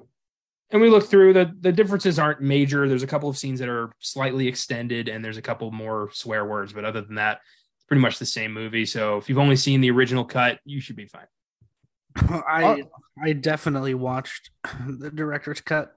[0.72, 2.88] and we look through the the differences aren't major.
[2.88, 6.46] There's a couple of scenes that are slightly extended, and there's a couple more swear
[6.46, 7.42] words, but other than that,
[7.78, 8.86] it's pretty much the same movie.
[8.86, 11.28] So if you've only seen the original cut, you should be fine.
[12.48, 12.92] I oh.
[13.22, 14.52] I definitely watched
[14.88, 15.96] the director's cut.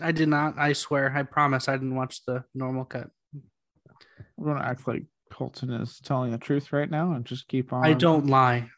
[0.00, 0.58] I did not.
[0.58, 1.12] I swear.
[1.14, 1.68] I promise.
[1.68, 3.10] I didn't watch the normal cut.
[3.34, 7.84] I'm gonna act like Colton is telling the truth right now and just keep on.
[7.84, 8.70] I don't lie.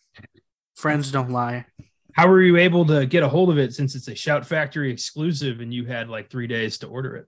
[0.75, 1.67] Friends don't lie.
[2.15, 4.91] How were you able to get a hold of it since it's a Shout Factory
[4.91, 7.27] exclusive and you had like three days to order it?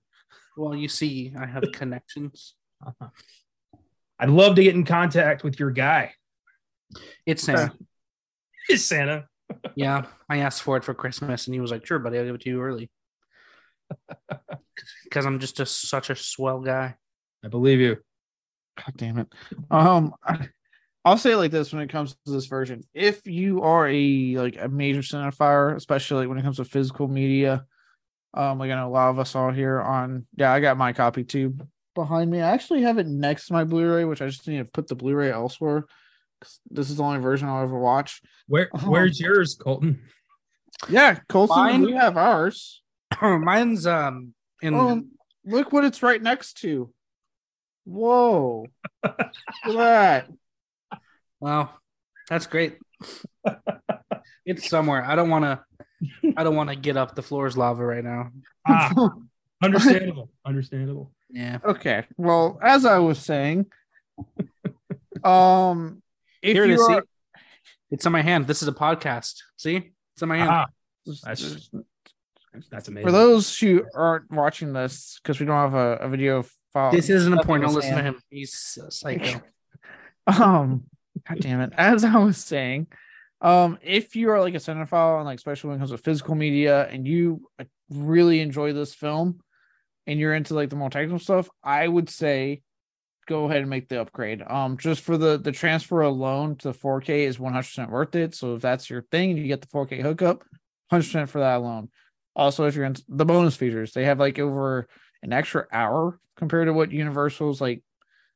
[0.57, 2.55] Well, you see, I have connections.
[2.87, 3.09] Uh-huh.
[4.18, 6.12] I'd love to get in contact with your guy.
[7.26, 7.72] It's Santa.
[8.68, 9.26] It's Santa.
[9.76, 12.34] yeah, I asked for it for Christmas, and he was like, "Sure, buddy, I'll give
[12.34, 12.91] it to you early."
[15.05, 16.97] Because I'm just a, such a swell guy.
[17.45, 17.99] I believe you.
[18.76, 19.28] God damn it.
[19.70, 20.49] Um, I,
[21.07, 24.36] I'll say it like this when it comes to this version: if you are a
[24.38, 27.64] like a major cinephile, especially like when it comes to physical media,
[28.34, 30.26] um, like I know a lot of us all here on.
[30.34, 31.57] Yeah, I got my copy too
[31.94, 32.40] behind me.
[32.40, 34.96] I actually have it next to my Blu-ray, which I just need to put the
[34.96, 35.84] Blu-ray elsewhere.
[36.68, 38.20] This is the only version I'll ever watch.
[38.48, 40.02] Where Where's um, yours, Colton?
[40.88, 42.82] Yeah, Colton, Mine, we have ours.
[43.22, 44.74] Mine's um in.
[44.74, 45.04] Oh,
[45.44, 46.92] look what it's right next to.
[47.84, 48.66] Whoa.
[49.04, 49.32] Look at
[49.66, 50.28] that.
[51.47, 51.70] Wow.
[52.28, 52.76] That's great.
[54.44, 55.05] it's somewhere.
[55.05, 55.61] I don't want to
[56.36, 58.30] I don't want to get up the floor's lava right now.
[58.66, 59.12] Ah,
[59.62, 60.28] understandable.
[60.44, 61.12] understandable.
[61.30, 61.59] Yeah.
[61.64, 62.05] Okay.
[62.16, 63.66] Well, as I was saying,
[65.24, 66.03] um
[66.42, 67.05] if Here you are...
[67.92, 68.49] It's on my hand.
[68.49, 69.34] This is a podcast.
[69.57, 69.92] See?
[70.14, 70.51] It's on my hand.
[70.51, 70.66] Ah,
[71.22, 71.70] that's,
[72.72, 73.07] that's amazing.
[73.07, 76.90] For those who aren't watching this, because we don't have a, a video file.
[76.90, 77.68] This isn't important.
[77.68, 78.20] Don't listen to him.
[78.30, 79.40] He's a psycho.
[80.26, 80.82] um
[81.29, 81.72] God damn it.
[81.77, 82.89] As I was saying,
[83.41, 86.35] um, if you are like a cinephile and like especially when it comes to physical
[86.35, 87.49] media and you
[87.91, 89.41] really enjoy this film
[90.07, 92.62] and you're into like the more technical stuff, I would say
[93.27, 94.43] go ahead and make the upgrade.
[94.47, 98.35] Um, just for the the transfer alone to 4K is 100% worth it.
[98.35, 100.45] So if that's your thing, you get the 4K hookup,
[100.93, 101.91] 100% for that alone.
[102.35, 104.89] Also, if you're in the bonus features, they have like over
[105.22, 107.83] an extra hour compared to what Universal's like.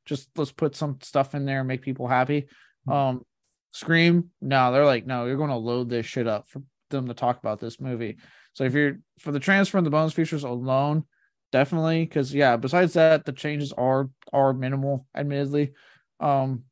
[0.05, 2.47] Just let's put some stuff in there and make people happy.
[2.87, 2.91] Mm-hmm.
[2.91, 3.25] Um,
[3.73, 7.13] Scream, no, they're like, no, you're going to load this shit up for them to
[7.13, 8.17] talk about this movie.
[8.53, 11.05] So if you're for the transfer and the bonus features alone,
[11.51, 12.57] definitely because yeah.
[12.57, 15.71] Besides that, the changes are are minimal, admittedly.
[16.19, 16.65] Um,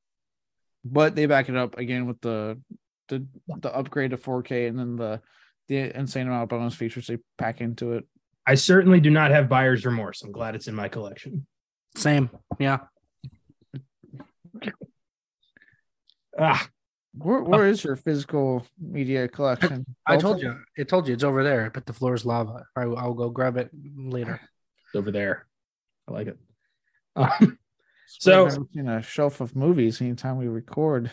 [0.84, 2.60] but they back it up again with the
[3.08, 5.22] the the upgrade to 4K and then the
[5.68, 8.06] the insane amount of bonus features they pack into it.
[8.46, 10.22] I certainly do not have buyer's remorse.
[10.24, 11.46] I'm glad it's in my collection.
[11.96, 12.30] Same,
[12.60, 12.80] yeah.
[16.40, 16.68] Ah,
[17.14, 19.86] where where is your physical media collection?
[20.06, 20.56] I told you.
[20.78, 21.70] It told you it's over there.
[21.74, 22.66] But the floor is lava.
[22.76, 24.40] I, I'll go grab it later.
[24.88, 25.46] It's over there.
[26.08, 26.38] I like it.
[27.16, 27.58] Um,
[28.08, 31.12] so in a shelf of movies anytime we record.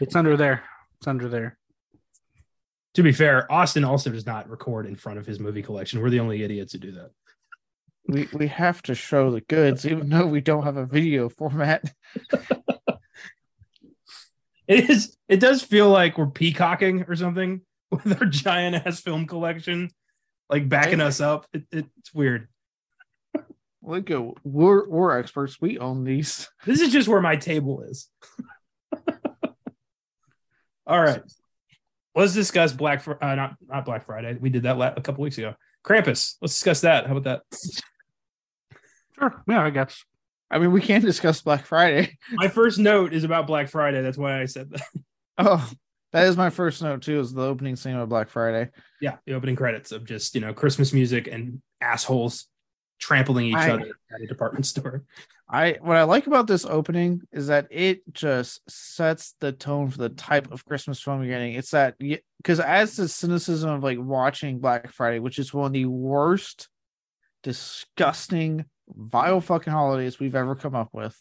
[0.00, 0.62] It's under there.
[0.98, 1.58] It's under there.
[2.94, 6.00] To be fair, Austin also does not record in front of his movie collection.
[6.02, 7.10] We're the only idiots who do that.
[8.06, 11.92] We we have to show the goods, even though we don't have a video format.
[14.68, 15.16] it is.
[15.28, 19.90] It does feel like we're peacocking or something with our giant ass film collection,
[20.48, 21.46] like backing us up.
[21.52, 22.48] It, it's weird.
[23.84, 25.60] Look at we're we're experts.
[25.60, 26.48] We own these.
[26.64, 28.08] This is just where my table is.
[30.86, 31.22] All right,
[32.14, 33.06] let's discuss Black.
[33.08, 34.36] Uh, not not Black Friday.
[34.40, 35.54] We did that a couple weeks ago.
[35.84, 36.36] Krampus.
[36.40, 37.06] Let's discuss that.
[37.06, 37.42] How about that?
[39.18, 39.42] Sure.
[39.48, 40.04] Yeah, I guess.
[40.52, 42.16] I mean, we can't discuss Black Friday.
[42.32, 44.02] My first note is about Black Friday.
[44.02, 44.82] That's why I said that.
[45.38, 45.66] Oh,
[46.12, 47.18] That is my first note too.
[47.18, 48.70] Is the opening scene of Black Friday?
[49.00, 52.46] Yeah, the opening credits of just you know Christmas music and assholes
[53.00, 55.04] trampling each I- other at a department store.
[55.48, 59.98] I what I like about this opening is that it just sets the tone for
[59.98, 61.54] the type of Christmas film you're getting.
[61.54, 65.72] It's that because as the cynicism of like watching Black Friday, which is one of
[65.72, 66.68] the worst,
[67.42, 71.16] disgusting, vile fucking holidays we've ever come up with.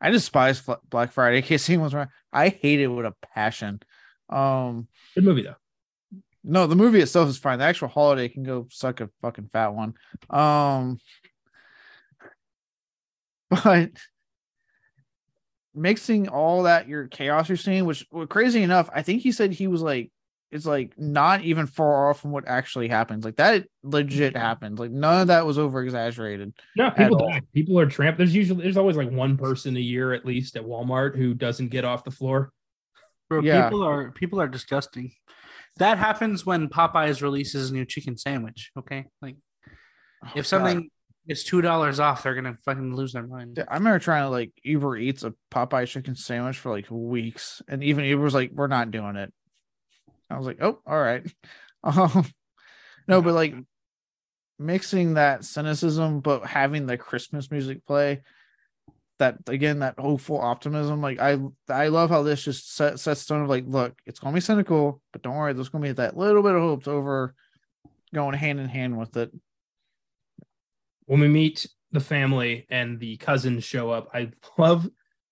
[0.00, 1.38] I despise Black Friday.
[1.38, 3.80] In case anyone's wrong, I hate it with a passion.
[4.28, 5.56] Um, Good movie though.
[6.42, 7.58] no, the movie itself is fine.
[7.58, 9.94] The actual holiday can go suck a fucking fat one.
[10.30, 10.98] Um,
[13.50, 13.90] but
[15.74, 19.52] mixing all that your chaos you're seeing, which well, crazy enough, I think he said
[19.52, 20.10] he was like,
[20.54, 23.24] it's like not even far off from what actually happens.
[23.24, 24.78] Like that legit happened.
[24.78, 26.54] Like none of that was over exaggerated.
[26.76, 27.42] No, people die.
[27.52, 28.18] People are tramped.
[28.18, 31.68] There's usually there's always like one person a year at least at Walmart who doesn't
[31.68, 32.52] get off the floor.
[33.28, 33.64] Bro, Yeah.
[33.64, 35.12] people are people are disgusting.
[35.78, 38.70] That happens when Popeyes releases a new chicken sandwich.
[38.78, 39.36] Okay, like
[40.24, 40.88] Oh, if something
[41.26, 43.56] is two dollars off, they're gonna fucking lose their mind.
[43.56, 43.66] God.
[43.68, 47.82] I remember trying to like Uber Eats a Popeye chicken sandwich for like weeks, and
[47.82, 49.34] even Uber was like, "We're not doing it."
[50.34, 51.24] I was like, "Oh, all right."
[51.86, 52.24] Um,
[53.06, 53.54] no, but like
[54.58, 58.22] mixing that cynicism, but having the Christmas music play,
[59.18, 61.00] that again, that hopeful optimism.
[61.00, 64.34] Like I, I love how this just set, sets tone of like, look, it's gonna
[64.34, 67.34] be cynical, but don't worry, there's gonna be that little bit of hope over
[68.12, 69.32] going hand in hand with it.
[71.06, 74.88] When we meet the family and the cousins show up, I love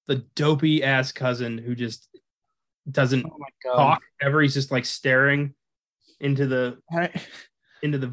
[0.07, 2.09] the dopey ass cousin who just
[2.91, 3.77] doesn't Oh my god!
[3.77, 4.43] talk ever.
[4.43, 5.55] He's just like staring
[6.21, 7.11] into the I,
[7.83, 8.13] into the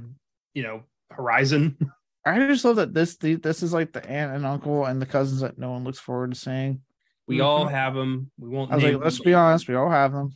[0.53, 1.77] you know horizon.
[2.25, 5.05] I just love that this the, this is like the aunt and uncle and the
[5.05, 6.81] cousins that no one looks forward to seeing.
[7.27, 8.31] We all have them.
[8.39, 8.71] We won't.
[8.71, 10.35] I was name like, let's be honest, we all have them.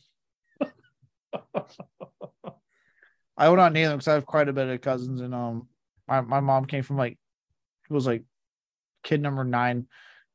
[3.36, 5.68] I will not name them because I have quite a bit of cousins, and um,
[6.08, 7.18] my, my mom came from like,
[7.90, 8.24] it was like,
[9.04, 9.88] kid number nine,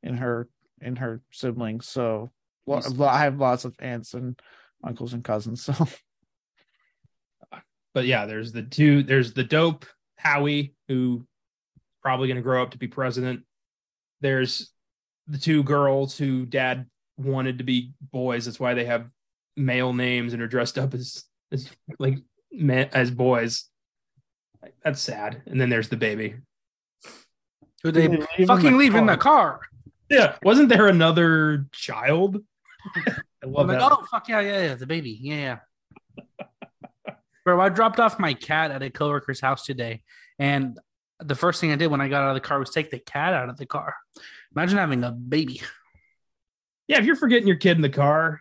[0.03, 0.49] in her
[0.81, 1.87] in her siblings.
[1.87, 2.31] So
[2.69, 2.97] lo- Jesus.
[2.97, 4.39] lo- I have lots of aunts and
[4.83, 5.63] uncles and cousins.
[5.63, 5.73] So
[7.93, 9.03] but yeah, there's the two.
[9.03, 11.25] There's the dope Howie who
[12.01, 13.43] probably going to grow up to be president.
[14.21, 14.71] There's
[15.27, 16.85] the two girls who dad
[17.17, 18.45] wanted to be boys.
[18.45, 19.09] That's why they have
[19.57, 22.19] male names and are dressed up as, as like
[22.51, 23.65] men, as boys.
[24.83, 25.41] That's sad.
[25.45, 26.35] And then there's the baby.
[27.83, 29.61] Who they They fucking the leave in the car?
[30.09, 32.43] Yeah, wasn't there another child?
[32.95, 33.13] I
[33.43, 33.91] I'm like, that.
[33.91, 35.59] oh fuck yeah, yeah, yeah, the baby, yeah.
[36.17, 36.45] yeah.
[37.45, 40.03] Bro, I dropped off my cat at a coworker's house today,
[40.37, 40.77] and
[41.19, 42.99] the first thing I did when I got out of the car was take the
[42.99, 43.95] cat out of the car.
[44.55, 45.61] Imagine having a baby.
[46.87, 48.39] Yeah, if you're forgetting your kid in the car,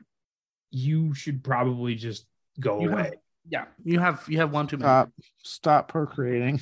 [0.71, 2.27] you should probably just
[2.61, 3.13] go You have- away.
[3.51, 4.85] Yeah, you have you have one too many.
[4.87, 6.61] stop stop procreating.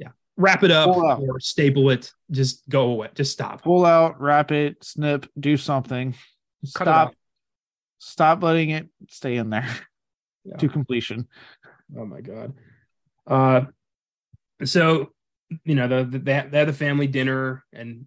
[0.00, 1.20] Yeah, wrap it up Pull out.
[1.20, 2.10] or staple it.
[2.32, 3.10] Just go away.
[3.14, 3.62] Just stop.
[3.62, 6.16] Pull out, wrap it, snip, do something.
[6.64, 7.14] Stop.
[7.98, 9.68] Stop letting it stay in there
[10.44, 10.56] Yeah.
[10.56, 11.26] to completion.
[11.96, 12.54] Oh my god.
[13.26, 13.62] Uh,
[14.64, 15.12] so
[15.64, 18.06] you know the, the they have the family dinner and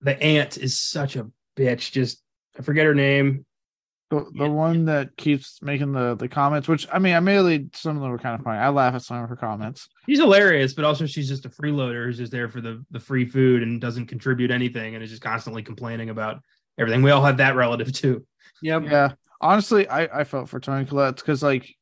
[0.00, 1.92] the aunt is such a bitch.
[1.92, 2.22] Just
[2.58, 3.44] I forget her name.
[4.10, 4.48] The, the Yeah.
[4.48, 8.10] one that keeps making the the comments, which I mean, I admittedly, some of them
[8.10, 8.58] were kind of funny.
[8.58, 9.88] I laugh at some of her comments.
[10.08, 13.24] She's hilarious, but also she's just a freeloader who's just there for the the free
[13.24, 16.42] food and doesn't contribute anything and is just constantly complaining about
[16.80, 17.02] everything.
[17.02, 18.26] We all have that relative too.
[18.62, 18.82] Yep.
[18.84, 21.74] Yeah, honestly, I I felt for Toni Collette because like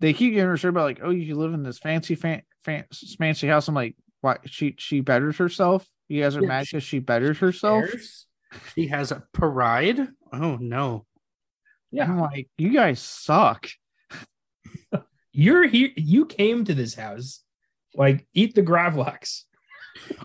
[0.00, 2.84] they keep giving her shit about like, oh, you live in this fancy fan, fan
[3.18, 3.68] fancy house.
[3.68, 5.86] I'm like, why she she betters herself?
[6.08, 7.84] You guys are Yeah, mad because she betters herself.
[7.84, 8.26] Bears?
[8.74, 10.08] She has a pride.
[10.32, 11.06] Oh no.
[11.90, 12.04] Yeah.
[12.04, 13.68] I'm like, you guys suck.
[15.32, 15.90] You're here.
[15.96, 17.42] You came to this house.
[17.94, 19.42] Like eat the Gravlax.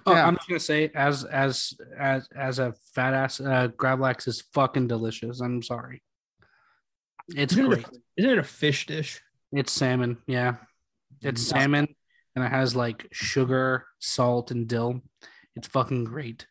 [0.05, 0.25] Oh, Yeah.
[0.27, 4.87] I'm just gonna say, as as as as a fat ass, uh, Gravlax is fucking
[4.87, 5.39] delicious.
[5.41, 6.01] I'm sorry.
[7.35, 9.21] It's Isn't it, a, isn't it a fish dish?
[9.51, 10.17] It's salmon.
[10.27, 10.55] Yeah,
[11.21, 11.59] it's Yeah.
[11.59, 11.87] salmon,
[12.35, 15.01] and it has like sugar, salt, and dill.
[15.55, 16.47] It's fucking great.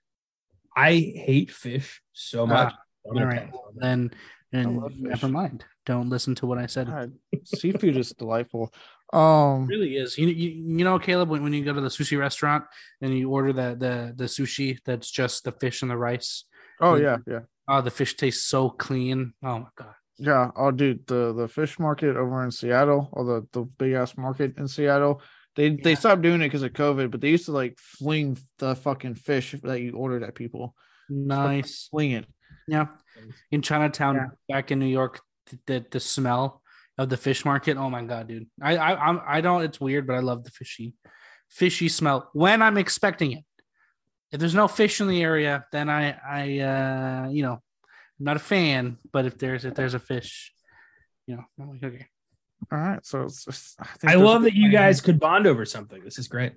[0.76, 2.72] I hate fish so much.
[2.72, 3.80] I'm All gonna right, pass on that.
[3.80, 4.10] then
[4.52, 5.64] then never mind.
[5.86, 6.88] Don't listen to what I said.
[6.88, 7.12] God,
[7.44, 8.72] seafood is delightful.
[9.12, 10.18] Um, really is.
[10.18, 12.64] You, you you know, Caleb, when, when you go to the sushi restaurant
[13.00, 16.44] and you order the the the sushi that's just the fish and the rice.
[16.80, 17.40] oh yeah, yeah.
[17.68, 19.32] Oh, the fish tastes so clean.
[19.42, 19.94] Oh my god.
[20.18, 24.16] Yeah, oh dude, the the fish market over in Seattle, or the the big ass
[24.16, 25.20] market in Seattle,
[25.54, 28.74] they they stopped doing it because of COVID, but they used to like fling the
[28.74, 30.74] fucking fish that you ordered at people.
[31.08, 31.88] Nice.
[31.90, 32.26] Fling it.
[32.66, 32.86] Yeah.
[33.52, 34.26] In Chinatown, Yeah.
[34.48, 35.20] back in New York,
[35.66, 36.62] the the smell
[36.98, 37.76] of the fish market.
[37.76, 38.46] Oh my god, dude!
[38.60, 39.62] I I I'm, I don't.
[39.62, 40.94] It's weird, but I love the fishy,
[41.50, 43.44] fishy smell when I'm expecting it.
[44.32, 48.36] If there's no fish in the area, then I I uh you know I'm not
[48.36, 48.98] a fan.
[49.12, 50.52] But if there's if there's a fish,
[51.26, 52.06] you know, I'm like okay.
[52.72, 56.02] All right, so it's, it's, I, I love that you guys could bond over something.
[56.02, 56.54] This is great.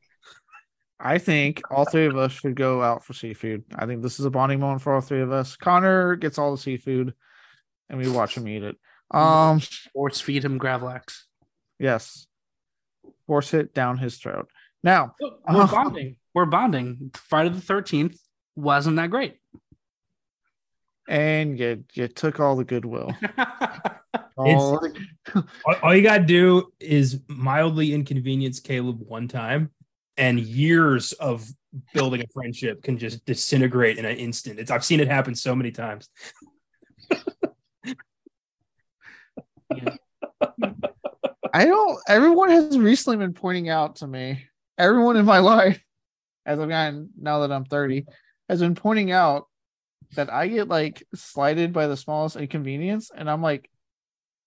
[0.99, 3.63] I think all three of us should go out for seafood.
[3.75, 5.55] I think this is a bonding moment for all three of us.
[5.55, 7.13] Connor gets all the seafood,
[7.89, 8.75] and we watch him eat it.
[9.11, 9.61] Um,
[9.93, 11.23] force feed him Gravlax.
[11.79, 12.27] Yes,
[13.25, 14.49] force it down his throat.
[14.83, 16.17] Now we're uh, bonding.
[16.33, 17.11] We're bonding.
[17.15, 18.19] Friday the Thirteenth
[18.55, 19.37] wasn't that great,
[21.07, 23.15] and you you took all the goodwill.
[24.37, 24.79] all,
[25.83, 29.71] all you gotta do is mildly inconvenience Caleb one time,
[30.17, 31.47] and years of
[31.93, 34.59] building a friendship can just disintegrate in an instant.
[34.59, 36.09] It's I've seen it happen so many times.
[41.53, 41.99] I don't.
[42.07, 44.45] Everyone has recently been pointing out to me.
[44.77, 45.81] Everyone in my life,
[46.45, 48.05] as I've gotten now that I'm 30,
[48.47, 49.47] has been pointing out
[50.15, 53.69] that I get like slighted by the smallest inconvenience, and I'm like,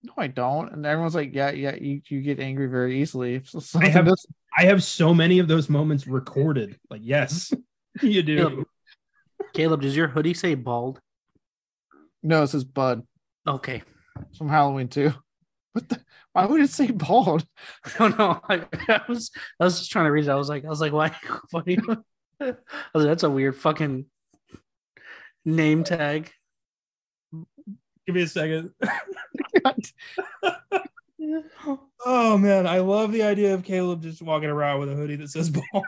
[0.02, 0.72] no, I don't.
[0.72, 3.42] And everyone's like, yeah, yeah, you, you get angry very easily.
[3.60, 4.26] So I have does...
[4.56, 6.78] I have so many of those moments recorded.
[6.90, 7.52] Like, yes,
[8.02, 8.36] you do.
[8.36, 8.66] Caleb,
[9.54, 11.00] Caleb, does your hoodie say bald?
[12.22, 13.02] No, it says bud.
[13.46, 13.82] Okay.
[14.36, 15.12] From Halloween too.
[15.72, 16.00] What the?
[16.32, 17.46] Why would it say bald?
[17.84, 18.40] I don't know.
[18.48, 20.30] I, I was I was just trying to read it.
[20.30, 21.14] I was like, I was like, why?
[21.50, 21.82] why you,
[22.40, 22.54] I was
[22.94, 24.06] like, that's a weird fucking
[25.44, 26.30] name tag.
[28.06, 28.70] Give me a second.
[32.04, 35.28] oh man, I love the idea of Caleb just walking around with a hoodie that
[35.30, 35.84] says bald.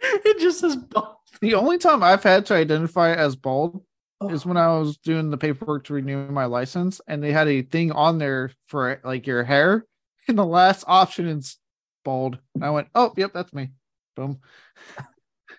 [0.00, 1.16] it just says bald.
[1.40, 3.84] The only time I've had to identify as bald
[4.28, 7.62] is when I was doing the paperwork to renew my license, and they had a
[7.62, 9.86] thing on there for like your hair,
[10.28, 11.56] and the last option is
[12.04, 12.38] bald.
[12.54, 13.70] And I went, "Oh, yep, that's me."
[14.16, 14.40] Boom.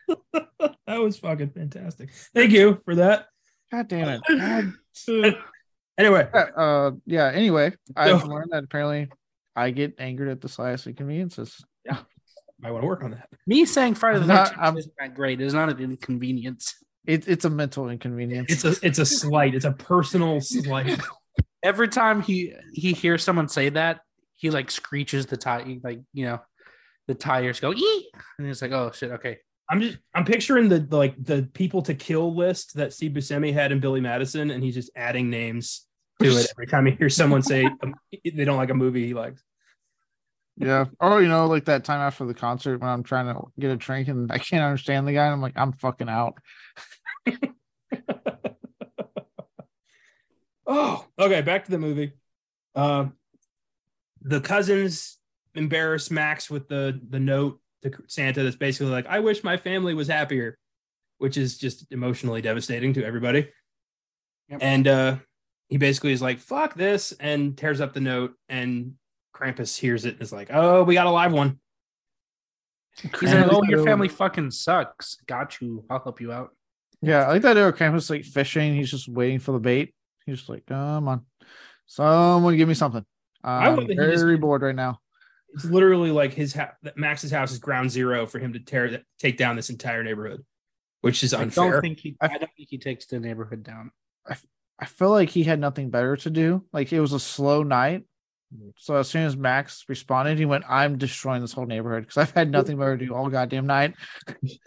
[0.34, 2.12] that was fucking fantastic.
[2.36, 3.28] Thank you for that.
[3.72, 4.22] God damn it.
[5.08, 5.36] God.
[5.98, 7.32] anyway, uh, yeah.
[7.34, 9.10] Anyway, I've learned that apparently
[9.56, 11.64] I get angered at the slightest inconveniences.
[11.86, 11.98] Yeah,
[12.64, 13.30] I want to work on that.
[13.48, 15.42] Me saying Friday the Thirteenth isn't that great.
[15.42, 16.76] It's not an inconvenience.
[17.06, 18.52] It, it's a mental inconvenience.
[18.52, 19.56] It's a it's a slight.
[19.56, 21.00] It's a personal slight.
[21.64, 24.02] Every time he he hears someone say that,
[24.36, 26.40] he like screeches the tire, like you know,
[27.08, 29.40] the tires go ee, and he's like, oh shit, okay.
[29.70, 33.54] I'm just I'm picturing the, the like the people to kill list that Steve Buscemi
[33.54, 35.88] had in Billy Madison, and he's just adding names
[36.22, 39.14] to it every time he hears someone say um, they don't like a movie he
[39.14, 39.42] likes.
[40.62, 40.86] Yeah.
[41.00, 43.76] Or you know, like that time after the concert when I'm trying to get a
[43.76, 46.38] drink and I can't understand the guy, and I'm like, I'm fucking out.
[50.68, 51.42] oh, okay.
[51.42, 52.14] Back to the movie.
[52.76, 53.08] Uh,
[54.22, 55.18] the cousins
[55.56, 59.96] embarrass Max with the the note to Santa that's basically like, "I wish my family
[59.96, 60.60] was happier,"
[61.18, 63.50] which is just emotionally devastating to everybody.
[64.50, 64.60] Yep.
[64.62, 65.16] And uh,
[65.70, 68.36] he basically is like, "Fuck this," and tears up the note.
[68.48, 68.94] And
[69.42, 71.60] Krampus hears it and is like, "Oh, we got a live one."
[73.02, 75.18] He's like, "Oh, your family fucking sucks.
[75.26, 75.86] Got you.
[75.90, 76.52] I'll help you out."
[77.02, 78.76] Yeah, I like that Eric Campus like fishing.
[78.76, 79.94] He's just waiting for the bait.
[80.26, 81.26] He's just like, come on,
[81.88, 83.04] someone give me something.
[83.44, 85.00] I'm very just, bored right now.
[85.54, 89.38] It's literally like his ha- Max's house is ground zero for him to tear take
[89.38, 90.46] down this entire neighborhood,
[91.02, 91.66] which is unfair.
[91.66, 92.16] I don't think he.
[92.22, 93.92] I don't think he takes the neighborhood down.
[94.28, 94.36] I,
[94.80, 96.64] I feel like he had nothing better to do.
[96.72, 98.04] Like it was a slow night.
[98.78, 102.32] So as soon as Max responded, he went, "I'm destroying this whole neighborhood because I've
[102.32, 103.96] had nothing better to do all goddamn night."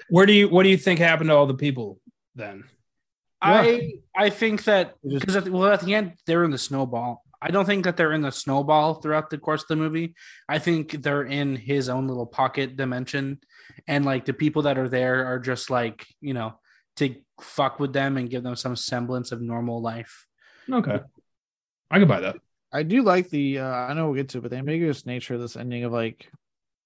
[0.08, 2.00] Where do you what do you think happened to all the people
[2.34, 2.64] then?
[3.42, 7.22] I I think that because at, well at the end they're in the snowball.
[7.42, 10.14] I don't think that they're in the snowball throughout the course of the movie.
[10.48, 13.40] I think they're in his own little pocket dimension,
[13.86, 16.58] and like the people that are there are just like you know
[16.96, 20.26] to fuck with them and give them some semblance of normal life.
[20.72, 21.00] Okay,
[21.90, 22.36] I can buy that.
[22.74, 23.60] I do like the.
[23.60, 25.92] uh I know we'll get to, it, but the ambiguous nature of this ending of
[25.92, 26.28] like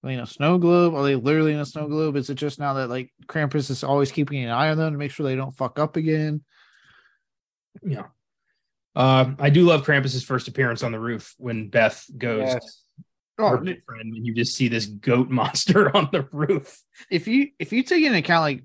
[0.03, 0.95] you know, snow globe?
[0.95, 2.15] Are they literally in a snow globe?
[2.15, 4.97] Is it just now that like Krampus is always keeping an eye on them to
[4.97, 6.41] make sure they don't fuck up again?
[7.83, 8.05] Yeah.
[8.95, 12.47] Uh, I do love Krampus's first appearance on the roof when Beth goes.
[12.47, 12.83] Yes.
[13.41, 16.81] Oh, friend, and you just see this goat monster on the roof.
[17.09, 18.63] If you if you take into account like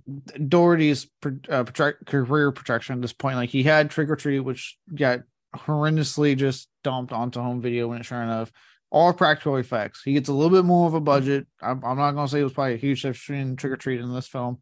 [0.49, 1.07] Dougherty's
[1.49, 5.21] uh, project, career protection at this point, like he had Trick or Treat, which got
[5.55, 8.52] horrendously just dumped onto home video when it sure enough
[8.94, 10.02] all practical effects.
[10.05, 11.48] He gets a little bit more of a budget.
[11.60, 13.76] I'm, I'm not going to say it was probably a huge difference between Trick or
[13.76, 14.60] Treat in this film.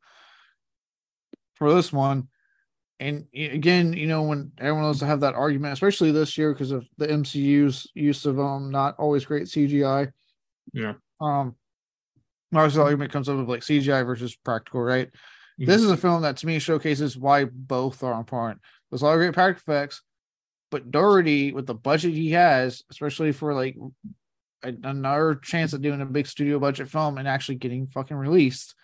[1.56, 2.28] For this one,
[2.98, 6.86] and again, you know, when everyone else have that argument, especially this year because of
[6.96, 10.10] the MCU's use of um not always great CGI.
[10.72, 10.94] Yeah.
[11.20, 11.54] Um,
[12.54, 15.08] obviously, the argument comes up with like CGI versus practical, right?
[15.08, 15.66] Mm-hmm.
[15.66, 18.62] This is a film that to me showcases why both are important.
[18.90, 20.00] There's a lot of great practical effects,
[20.72, 23.76] but Dougherty, with the budget he has, especially for like
[24.62, 28.74] another chance at doing a big studio budget film and actually getting fucking released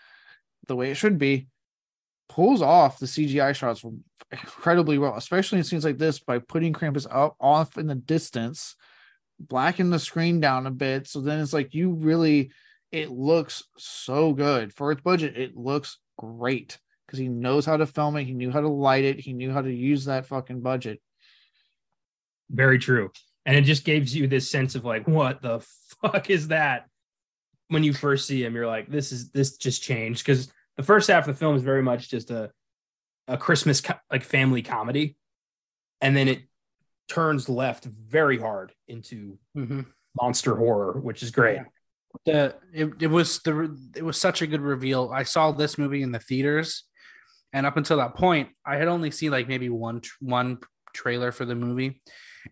[0.66, 1.48] the way it should be,
[2.28, 3.84] pulls off the CGI shots
[4.30, 8.76] incredibly well, especially in scenes like this by putting Krampus up off in the distance,
[9.40, 11.06] blacken the screen down a bit.
[11.06, 12.50] So then it's like you really,
[12.92, 15.38] it looks so good for its budget.
[15.38, 18.24] It looks great because he knows how to film it.
[18.24, 19.20] He knew how to light it.
[19.20, 21.00] He knew how to use that fucking budget.
[22.50, 23.10] Very true.
[23.46, 25.64] And it just gives you this sense of like, what the
[26.02, 26.86] fuck is that?
[27.68, 31.08] When you first see him, you're like, this is this just changed because the first
[31.08, 32.50] half of the film is very much just a
[33.26, 35.16] a Christmas co- like family comedy,
[36.00, 36.42] and then it
[37.08, 39.82] turns left very hard into mm-hmm.
[40.20, 41.58] monster horror, which is great.
[42.24, 45.10] The it, it was the it was such a good reveal.
[45.12, 46.84] I saw this movie in the theaters,
[47.52, 50.58] and up until that point, I had only seen like maybe one one
[50.94, 52.00] trailer for the movie,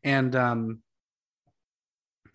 [0.05, 0.83] and um,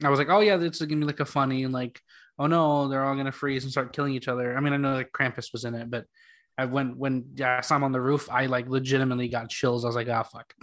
[0.03, 2.01] I was like, oh yeah, this is gonna be like a funny and like
[2.39, 4.57] oh no, they're all gonna freeze and start killing each other.
[4.57, 6.05] I mean, I know that Krampus was in it, but
[6.57, 9.85] I when when yeah, I saw him on the roof, I like legitimately got chills.
[9.85, 10.53] I was like, oh fuck.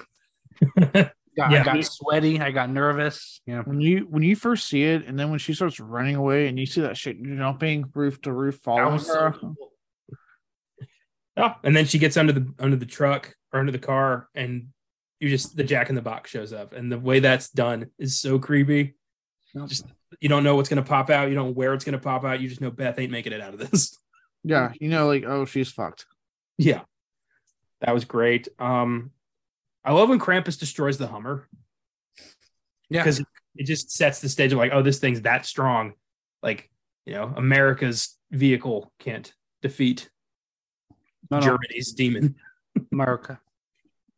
[1.36, 1.60] got, yeah.
[1.60, 2.40] I got sweaty.
[2.40, 3.40] I got nervous.
[3.46, 3.62] Yeah.
[3.62, 6.58] When you when you first see it, and then when she starts running away, and
[6.58, 8.98] you see that shit jumping roof to roof, following her.
[8.98, 9.54] So cool.
[11.36, 14.68] Oh, and then she gets under the under the truck or under the car, and
[15.20, 18.20] you just the Jack in the Box shows up, and the way that's done is
[18.20, 18.94] so creepy.
[19.66, 19.86] Just
[20.20, 21.28] you don't know what's going to pop out.
[21.28, 22.40] You don't know where it's going to pop out.
[22.40, 23.96] You just know Beth ain't making it out of this.
[24.44, 26.06] Yeah, you know, like oh, she's fucked.
[26.58, 26.82] Yeah,
[27.80, 28.46] that was great.
[28.60, 29.10] Um,
[29.84, 31.48] I love when Krampus destroys the Hummer.
[32.88, 33.18] Yeah, because
[33.56, 35.94] it just sets the stage of like, oh, this thing's that strong.
[36.40, 36.70] Like,
[37.04, 39.30] you know, America's vehicle can't
[39.60, 40.08] defeat
[41.30, 41.96] no, Germany's no.
[41.96, 42.36] demon.
[42.92, 43.40] America.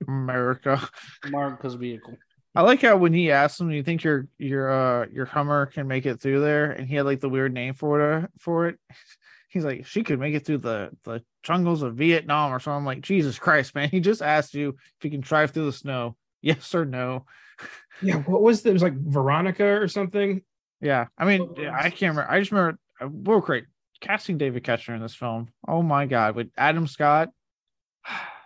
[0.06, 0.88] America.
[1.24, 2.16] America's vehicle.
[2.54, 5.66] I like how when he asked him, "Do you think your your uh your Hummer
[5.66, 8.66] can make it through there?" and he had like the weird name for it for
[8.66, 8.78] it.
[9.48, 12.84] He's like, "She could make it through the the jungles of Vietnam or something." I'm
[12.84, 13.88] like, Jesus Christ, man!
[13.90, 16.16] He just asked you if you can drive through the snow.
[16.42, 17.26] Yes or no?
[18.00, 18.16] Yeah.
[18.22, 18.70] What was it?
[18.70, 20.40] It was like Veronica or something.
[20.80, 21.08] Yeah.
[21.18, 22.30] I mean, I can't remember.
[22.30, 22.78] I just remember.
[22.98, 23.66] Uh, well, great
[24.00, 25.48] casting David Koechner in this film.
[25.68, 27.28] Oh my god, with Adam Scott,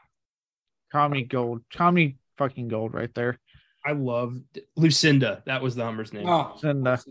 [0.94, 3.36] comedy gold, comedy fucking gold right there.
[3.84, 4.38] I love
[4.76, 5.42] Lucinda.
[5.44, 6.28] That was the Hummer's name.
[6.28, 7.02] Oh, Lucinda.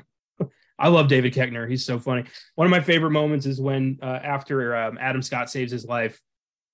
[0.78, 1.68] I love David Koechner.
[1.68, 2.24] He's so funny.
[2.54, 6.20] One of my favorite moments is when uh, after um, Adam Scott saves his life,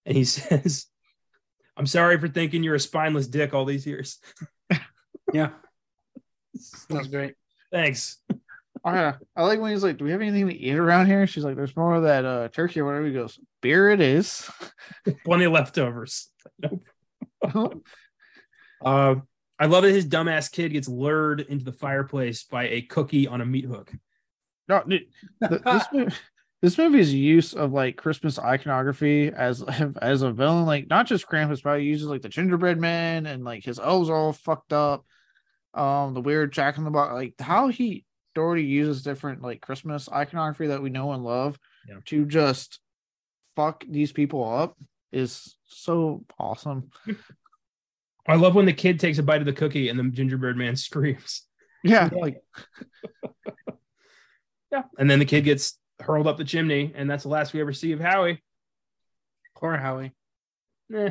[0.04, 0.86] and he says,
[1.76, 4.18] "I'm sorry for thinking you're a spineless dick all these years."
[5.32, 5.50] yeah,
[6.90, 7.34] that's great.
[7.70, 8.18] Thanks.
[8.86, 9.14] Oh, yeah.
[9.34, 11.56] I like when he's like, "Do we have anything to eat around here?" She's like,
[11.56, 14.50] "There's more of that uh, turkey or whatever." He goes, "Beer it is."
[15.24, 16.30] Plenty of leftovers.
[17.54, 17.84] Nope.
[18.82, 19.16] Uh,
[19.58, 23.42] I love that his dumbass kid gets lured into the fireplace by a cookie on
[23.42, 23.92] a meat hook.
[24.66, 25.04] No, dude,
[25.40, 26.14] this, movie,
[26.62, 29.62] this movie's use of like Christmas iconography as
[30.00, 33.44] as a villain, like not just Krampus, but he uses like the gingerbread man and
[33.44, 35.04] like his are all fucked up.
[35.74, 38.04] Um, the weird Jack in the Box, like how he
[38.34, 41.58] Dougherty uses different like Christmas iconography that we know and love
[41.88, 41.96] yeah.
[42.06, 42.80] to just
[43.56, 44.76] fuck these people up
[45.12, 46.90] is so awesome.
[48.26, 50.76] I love when the kid takes a bite of the cookie and the gingerbread man
[50.76, 51.42] screams.
[51.82, 52.42] Yeah, like
[54.72, 57.60] yeah, and then the kid gets hurled up the chimney, and that's the last we
[57.60, 58.42] ever see of Howie.
[59.54, 60.12] Poor Howie.
[60.94, 61.10] Eh,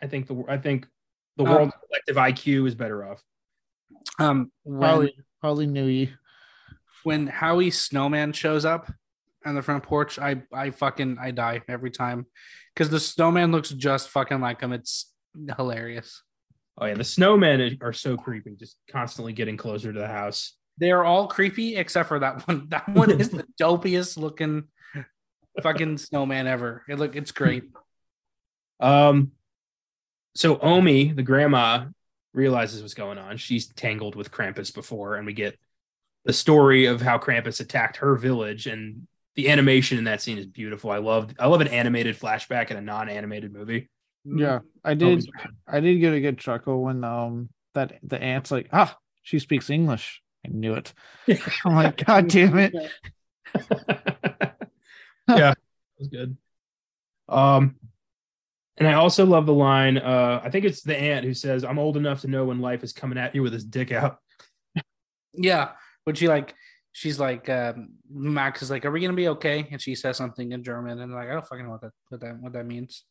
[0.00, 0.86] I think the I think
[1.36, 3.22] the um, world collective IQ is better off.
[4.18, 5.10] Um, when,
[5.42, 6.08] Harley, knew you.
[7.04, 8.92] When Howie Snowman shows up
[9.46, 12.26] on the front porch, I I fucking I die every time
[12.74, 14.72] because the snowman looks just fucking like him.
[14.72, 15.12] It's
[15.56, 16.22] hilarious.
[16.78, 20.54] Oh yeah, the snowmen are so creepy, just constantly getting closer to the house.
[20.78, 22.68] They are all creepy except for that one.
[22.70, 24.64] That one is the dopiest looking
[25.62, 26.82] fucking snowman ever.
[26.88, 27.64] It look it's great.
[28.80, 29.32] Um
[30.34, 31.86] so Omi, the grandma,
[32.32, 33.36] realizes what's going on.
[33.36, 35.56] She's tangled with Krampus before, and we get
[36.24, 39.06] the story of how Krampus attacked her village and
[39.36, 40.90] the animation in that scene is beautiful.
[40.90, 43.90] I love I love an animated flashback in a non-animated movie.
[44.24, 45.24] Yeah, I did.
[45.66, 49.70] I did get a good chuckle when um that the aunt's like, ah, she speaks
[49.70, 50.22] English.
[50.46, 50.94] I knew it.
[51.64, 52.74] I'm like, God damn it.
[55.28, 55.58] yeah, it
[55.98, 56.36] was good.
[57.28, 57.76] Um,
[58.76, 59.98] And I also love the line.
[59.98, 62.82] Uh, I think it's the aunt who says, "I'm old enough to know when life
[62.82, 64.18] is coming at you with his dick out."
[65.32, 65.72] Yeah,
[66.04, 66.54] but she like
[66.92, 70.52] she's like um, Max is like, "Are we gonna be okay?" And she says something
[70.52, 73.04] in German, and like I don't fucking know what that what that what that means.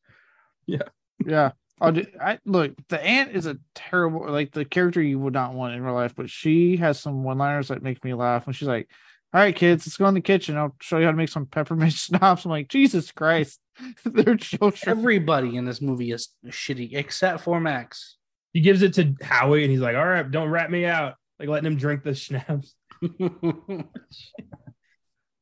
[1.25, 1.51] Yeah.
[1.81, 2.73] I'll do, I look.
[2.89, 6.15] The aunt is a terrible, like the character you would not want in real life,
[6.15, 8.45] but she has some one-liners that make me laugh.
[8.45, 8.89] When she's like,
[9.33, 10.55] "All right, kids, let's go in the kitchen.
[10.55, 13.59] I'll show you how to make some peppermint schnapps." I'm like, Jesus Christ,
[14.05, 14.97] they're children.
[14.97, 18.17] Everybody in this movie is shitty except for Max.
[18.53, 21.49] He gives it to Howie, and he's like, "All right, don't rat me out." Like
[21.49, 22.75] letting him drink the schnapps.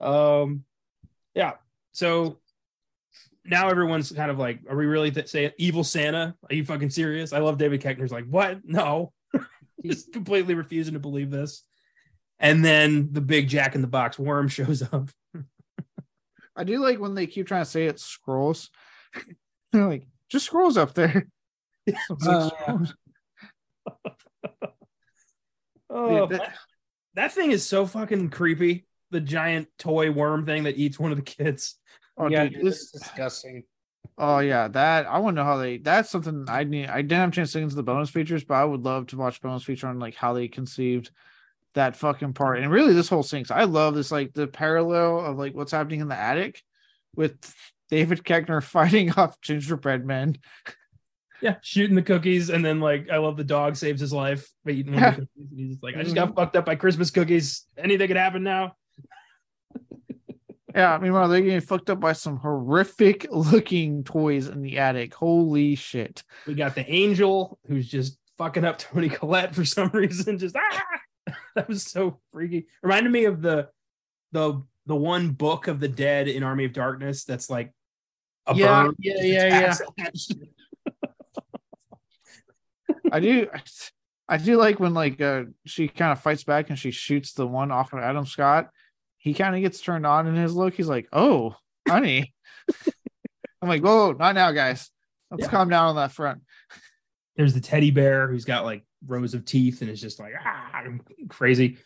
[0.02, 0.64] Um,
[1.36, 1.54] yeah.
[1.92, 2.40] So
[3.46, 6.36] now everyone's kind of like, are we really th- saying evil Santa?
[6.50, 7.34] Are you fucking serious?
[7.34, 8.60] I love David Koechner's like, what?
[8.64, 9.14] No,
[9.86, 11.64] just completely refusing to believe this.
[12.40, 15.10] And then the big Jack in the Box worm shows up.
[16.56, 18.72] I do like when they keep trying to say it scrolls.
[19.72, 21.28] They're like, just scrolls up there.
[21.86, 22.96] It's Uh, "Scrolls."
[25.90, 26.56] Oh, Yeah, that,
[27.16, 28.86] that- that thing is so fucking creepy.
[29.12, 31.76] The giant toy worm thing that eats one of the kids.
[32.18, 33.64] Oh, yeah, dude, dude, this, it's disgusting.
[34.18, 35.78] oh yeah, that I want to know how they.
[35.78, 36.88] That's something I need.
[36.88, 39.08] I didn't have a chance to get into the bonus features, but I would love
[39.08, 41.12] to watch bonus feature on like how they conceived
[41.74, 43.44] that fucking part, and really this whole thing.
[43.44, 46.62] 'cause I love this like the parallel of like what's happening in the attic
[47.16, 47.38] with
[47.90, 50.38] David Koechner fighting off gingerbread men.
[51.42, 54.72] Yeah, shooting the cookies, and then like I love the dog saves his life by
[54.72, 55.50] eating one of the cookies.
[55.50, 57.66] And he's just like, I just got fucked up by Christmas cookies.
[57.78, 58.76] Anything could happen now.
[60.74, 65.14] Yeah, meanwhile they're getting fucked up by some horrific looking toys in the attic.
[65.14, 66.24] Holy shit!
[66.48, 70.38] We got the angel who's just fucking up Toni Collette for some reason.
[70.38, 72.68] Just ah, that was so freaky.
[72.82, 73.70] Reminded me of the
[74.32, 77.24] the the one book of the dead in Army of Darkness.
[77.24, 77.72] That's like
[78.48, 80.08] a Yeah, yeah, yeah, yeah.
[83.12, 83.14] attached.
[83.14, 83.48] I do
[84.30, 87.46] I do like when like uh she kind of fights back and she shoots the
[87.48, 88.70] one off of Adam Scott.
[89.18, 90.74] He kind of gets turned on in his look.
[90.74, 91.56] He's like, "Oh,
[91.88, 92.34] honey."
[93.62, 94.90] I'm like, "Whoa, not now, guys.
[95.30, 95.50] Let's Yeah.
[95.50, 96.42] calm down on that front."
[97.36, 100.72] There's the teddy bear who's got like rows of teeth and is just like ah
[100.74, 101.78] I'm crazy.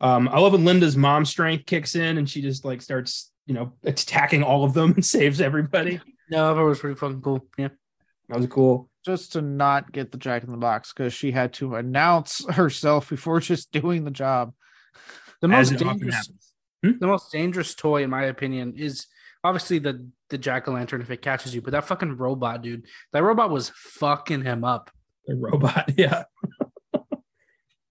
[0.00, 3.54] Um, I love when Linda's mom strength kicks in and she just like starts, you
[3.54, 6.00] know, attacking all of them and saves everybody.
[6.30, 7.46] No, that was pretty fucking cool.
[7.58, 7.68] Yeah.
[8.28, 8.89] That was cool.
[9.04, 13.08] Just to not get the Jack in the Box because she had to announce herself
[13.08, 14.52] before just doing the job.
[15.40, 16.52] The most dangerous happens.
[16.84, 16.92] Hmm?
[16.98, 19.06] the most dangerous toy, in my opinion, is
[19.44, 21.60] obviously the the jack o' lantern if it catches you.
[21.62, 24.90] But that fucking robot, dude, that robot was fucking him up.
[25.26, 26.24] The robot, yeah.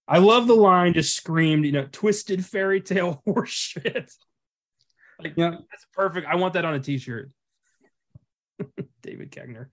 [0.07, 4.11] I love the line just screamed, you know, twisted fairy tale horse shit.
[5.21, 5.51] Like, Yeah.
[5.51, 6.25] that's perfect.
[6.27, 7.29] I want that on a t-shirt.
[9.03, 9.67] David Koechner.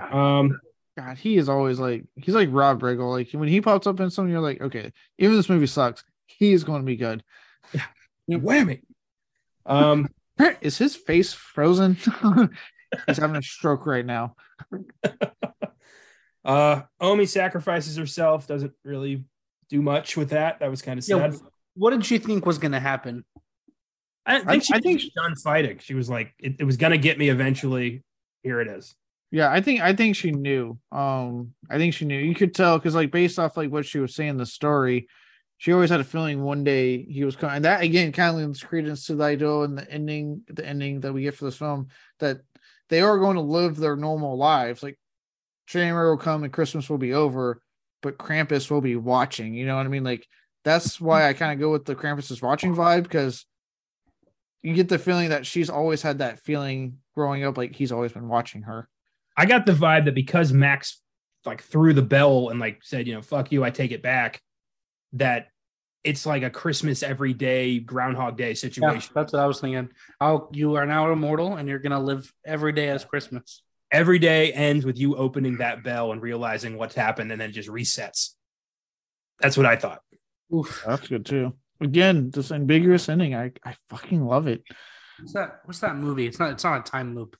[0.00, 0.58] Um,
[0.96, 3.10] God, he is always like he's like Rob Riggle.
[3.12, 6.52] Like when he pops up in something, you're like, okay, even this movie sucks, he
[6.52, 7.22] is going to be good.
[8.26, 8.82] Yeah, whammy.
[9.64, 10.08] Um,
[10.60, 11.94] Is his face frozen?
[13.06, 14.34] he's having a stroke right now.
[16.44, 19.24] uh, Omi sacrifices herself, doesn't really
[19.68, 20.60] do much with that.
[20.60, 21.40] That was kind of Yeah, sad.
[21.74, 23.24] What did she think was gonna happen?
[24.26, 25.78] I think I- she I I think think- she's done fighting.
[25.78, 28.02] She was like, it, it was gonna get me eventually.
[28.42, 28.94] Here it is.
[29.30, 30.78] Yeah, I think I think she knew.
[30.90, 32.18] Um, I think she knew.
[32.18, 35.06] You could tell because like based off like what she was saying in the story,
[35.58, 37.56] she always had a feeling one day he was coming.
[37.56, 41.00] And that again kind of lends credence to the idea and the ending, the ending
[41.00, 41.88] that we get for this film
[42.20, 42.38] that
[42.88, 44.82] they are going to live their normal lives.
[44.82, 44.98] Like
[45.66, 47.60] January will come and Christmas will be over,
[48.00, 49.52] but Krampus will be watching.
[49.52, 50.04] You know what I mean?
[50.04, 50.26] Like
[50.64, 53.44] that's why I kind of go with the Krampus is watching vibe because
[54.62, 58.12] you get the feeling that she's always had that feeling growing up, like he's always
[58.12, 58.88] been watching her.
[59.38, 61.00] I got the vibe that because Max
[61.46, 64.42] like threw the bell and like said, you know, fuck you, I take it back,
[65.12, 65.48] that
[66.02, 69.12] it's like a Christmas every day, Groundhog Day Yeah, situation.
[69.14, 69.90] that's what I was thinking.
[70.20, 73.62] Oh, you are now immortal, and you're gonna live every day as Christmas.
[73.92, 77.68] Every day ends with you opening that bell and realizing what's happened and then just
[77.68, 78.34] resets.
[79.40, 80.00] That's what I thought.
[80.54, 80.82] Oof.
[80.86, 81.54] That's good too.
[81.80, 84.62] Again, this ambiguous ending, I I fucking love it.
[85.20, 85.60] What's that?
[85.64, 86.26] What's that movie?
[86.26, 86.50] It's not.
[86.52, 87.36] It's not a time loop,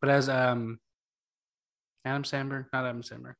[0.00, 0.78] but as um,
[2.04, 3.36] Adam Sandberg, not Adam Sandberg.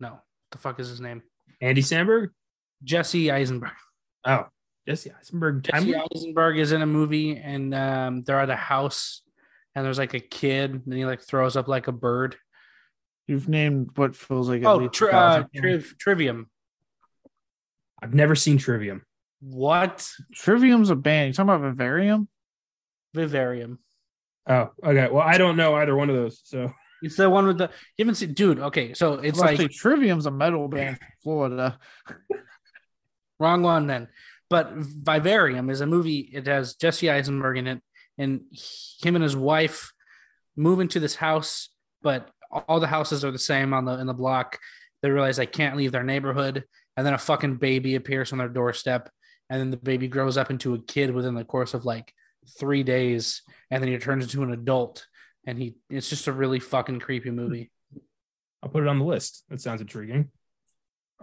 [0.00, 1.22] No, the fuck is his name?
[1.60, 2.28] Andy Samberg?
[2.82, 3.70] Jesse Eisenberg.
[4.26, 4.46] Oh,
[4.88, 5.64] Jesse Eisenberg.
[5.64, 9.22] Time Jesse Eisenberg is in a movie, and um, they're at a house,
[9.74, 12.36] and there's like a kid, and he like throws up like a bird.
[13.26, 15.12] You've named what feels like Oh, tri- a uh,
[15.42, 15.48] thousand.
[15.54, 16.50] triv- Trivium.
[18.02, 19.02] I've never seen Trivium.
[19.40, 20.06] What?
[20.34, 21.28] Trivium's a band.
[21.28, 22.28] You talking about Vivarium?
[23.14, 23.78] Vivarium.
[24.46, 25.08] Oh, okay.
[25.10, 26.40] Well, I don't know either one of those.
[26.44, 26.70] So
[27.04, 28.58] It's the one with the you haven't seen, dude.
[28.58, 31.78] Okay, so it's like Trivium's a metal band from Florida.
[33.38, 34.08] wrong one then.
[34.50, 36.30] But Vivarium is a movie.
[36.32, 37.82] It has Jesse Eisenberg in it,
[38.18, 38.42] and
[39.02, 39.92] him and his wife
[40.56, 41.70] move into this house,
[42.02, 42.30] but
[42.68, 44.58] all the houses are the same on the in the block.
[45.02, 46.64] They realize they can't leave their neighborhood,
[46.96, 49.10] and then a fucking baby appears on their doorstep,
[49.50, 52.12] and then the baby grows up into a kid within the course of like
[52.58, 55.06] three days, and then he turns into an adult,
[55.46, 57.70] and he it's just a really fucking creepy movie.
[58.62, 59.44] I'll put it on the list.
[59.50, 60.30] That sounds intriguing.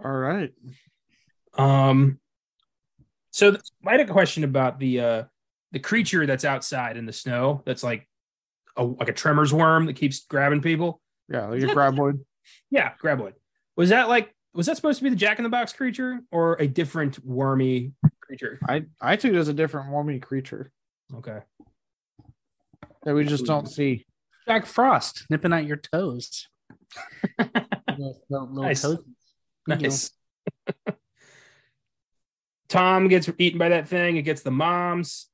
[0.02, 0.52] All right.
[1.54, 2.18] Um.
[3.30, 5.22] So I had a question about the uh
[5.72, 7.62] the creature that's outside in the snow.
[7.64, 8.08] That's like
[8.76, 11.00] a like a tremors worm that keeps grabbing people.
[11.28, 12.20] Yeah, like a graboid.
[12.70, 13.32] Yeah, graboid.
[13.76, 16.56] Was that like was that supposed to be the Jack in the Box creature or
[16.60, 18.58] a different wormy creature?
[18.68, 20.70] I I took it as a different wormy creature.
[21.14, 21.38] Okay.
[23.04, 24.04] That we just don't see.
[24.46, 26.48] Jack Frost nipping at your toes.
[27.38, 28.82] little, little Nice.
[28.82, 28.98] toes.
[29.66, 30.10] Nice.
[32.68, 34.16] Tom gets eaten by that thing.
[34.16, 35.26] It gets the moms.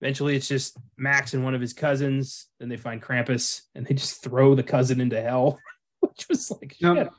[0.00, 2.46] Eventually, it's just Max and one of his cousins.
[2.58, 5.58] Then they find Krampus and they just throw the cousin into hell,
[6.00, 7.10] which was like, No.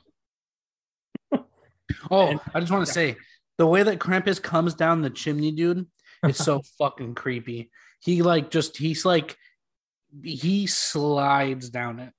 [2.10, 3.16] Oh, And- I just want to say
[3.58, 5.86] the way that Krampus comes down the chimney, dude,
[6.26, 7.70] is so fucking creepy.
[8.00, 9.36] He like just he's like
[10.22, 12.12] he slides down it.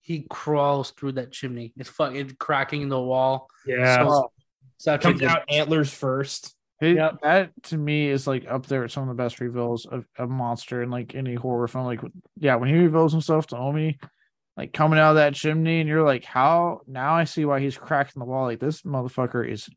[0.00, 1.72] He crawls through that chimney.
[1.76, 3.48] It's fucking cracking the wall.
[3.66, 4.04] yeah.
[4.06, 4.32] So,
[4.78, 6.54] such Comes out antlers first.
[6.80, 7.16] It- Yep.
[7.22, 10.26] That to me is like up there with some of the best reveals of a
[10.28, 11.84] monster in like any horror film.
[11.86, 12.00] Like,
[12.38, 13.98] yeah, when he reveals himself to Omi,
[14.56, 16.82] like coming out of that chimney, and you're like, how?
[16.86, 18.44] Now I see why he's cracking the wall.
[18.44, 19.68] Like this motherfucker is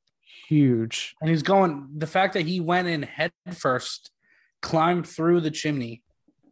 [0.48, 1.16] huge.
[1.22, 1.88] and he's going.
[1.98, 4.12] The fact that he went in head first,
[4.62, 6.04] climbed through the chimney.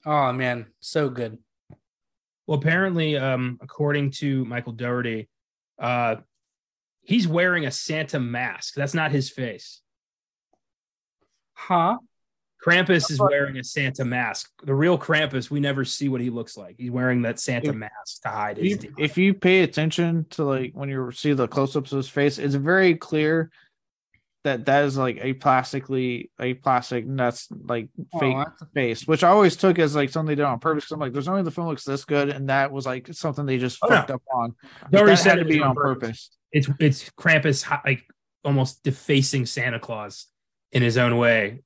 [0.05, 1.37] Oh man, so good.
[2.47, 5.29] Well, apparently, um, according to Michael Dougherty,
[5.77, 6.15] uh,
[7.01, 8.73] he's wearing a Santa mask.
[8.75, 9.81] That's not his face.
[11.53, 11.97] Huh?
[12.65, 14.49] Krampus is wearing a Santa mask.
[14.63, 16.75] The real Krampus, we never see what he looks like.
[16.77, 18.69] He's wearing that Santa If- mask to hide his.
[18.69, 18.95] you, demon.
[18.99, 22.55] if you pay attention to like when you see the close-ups of his face, it's
[22.55, 23.49] very clear
[24.49, 27.89] that that is like a plastically a plastic oh, that's like
[28.19, 30.85] fake Oh, face, which I always took as like something they did on purpose.
[30.85, 33.13] 'cause I'm like, there's no way the film looks this good, and that was like
[33.13, 33.95] something they just Oh, no.
[33.95, 34.55] fucked up on.
[34.91, 36.31] Dougherty that said to be on purpose.
[36.51, 38.03] It's it's Krampus like
[38.43, 40.27] almost defacing Santa Claus
[40.71, 41.61] in his own way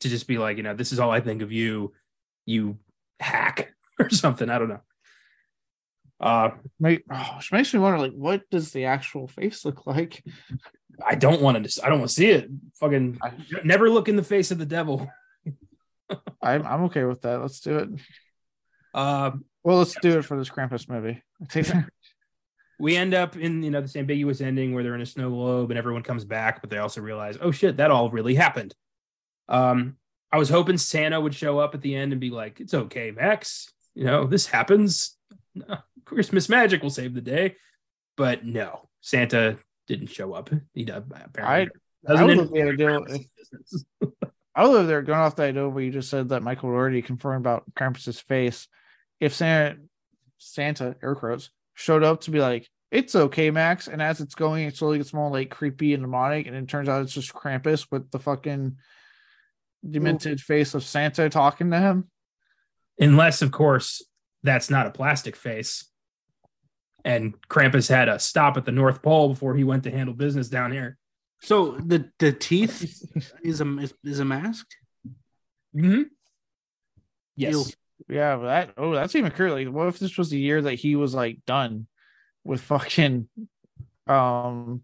[0.00, 1.92] to just be like, you know, this is all I think of you,
[2.46, 2.78] you
[3.20, 4.48] hack or something.
[4.50, 4.80] I don't know.
[6.24, 10.24] Uh, Make, oh, which makes me wonder, like, what does the actual face look like?
[11.04, 11.84] I don't want to.
[11.84, 12.48] I don't want to see it.
[12.80, 13.32] Fucking I-
[13.62, 15.10] never look in the face of the devil.
[16.42, 17.42] I'm I'm okay with that.
[17.42, 17.88] Let's do it.
[18.94, 19.32] Uh,
[19.62, 21.22] Well, let's do it for this Krampus movie.
[22.78, 25.70] We end up in you know this ambiguous ending where they're in a snow globe
[25.70, 28.74] and everyone comes back, but they also realize, oh shit, that all really happened.
[29.48, 29.96] Um,
[30.32, 33.10] I was hoping Santa would show up at the end and be like, "It's okay,
[33.10, 33.72] Max.
[33.94, 35.16] You know this happens.
[36.04, 37.56] Christmas magic will save the day."
[38.16, 39.56] But no, Santa
[39.86, 40.50] didn't show up.
[40.72, 41.70] He does apparently
[42.06, 42.26] I doesn't.
[42.26, 46.10] would love the idea if- I live there going off the idea where you just
[46.10, 48.68] said that Michael already confirmed about Krampus's face.
[49.18, 49.80] If Santa,
[50.38, 54.66] Santa, air quotes, showed up to be like, it's okay, Max, and as it's going,
[54.66, 57.88] it slowly gets more like creepy and demonic, and it turns out it's just Krampus
[57.90, 58.76] with the fucking
[59.88, 62.08] demented face of Santa talking to him.
[63.00, 64.04] Unless, of course,
[64.44, 65.90] that's not a plastic face.
[67.04, 70.48] And Krampus had a stop at the North Pole before he went to handle business
[70.48, 70.96] down here.
[71.42, 72.82] So the the teeth
[73.42, 74.66] is a is, is a mask.
[75.76, 76.02] Mm-hmm.
[77.36, 77.52] Yes.
[77.54, 77.64] Ew.
[78.08, 79.50] Yeah, that oh, that's even clear.
[79.50, 81.86] Like, what if this was the year that he was like done
[82.44, 83.28] with fucking
[84.06, 84.82] um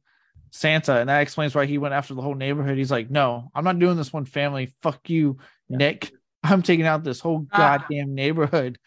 [0.52, 2.76] Santa, and that explains why he went after the whole neighborhood.
[2.76, 4.74] He's like, no, I'm not doing this one family.
[4.82, 5.38] Fuck you,
[5.68, 5.76] Yeah.
[5.78, 6.12] Nick.
[6.42, 7.78] I'm taking out this whole Ah.
[7.78, 8.78] goddamn neighborhood.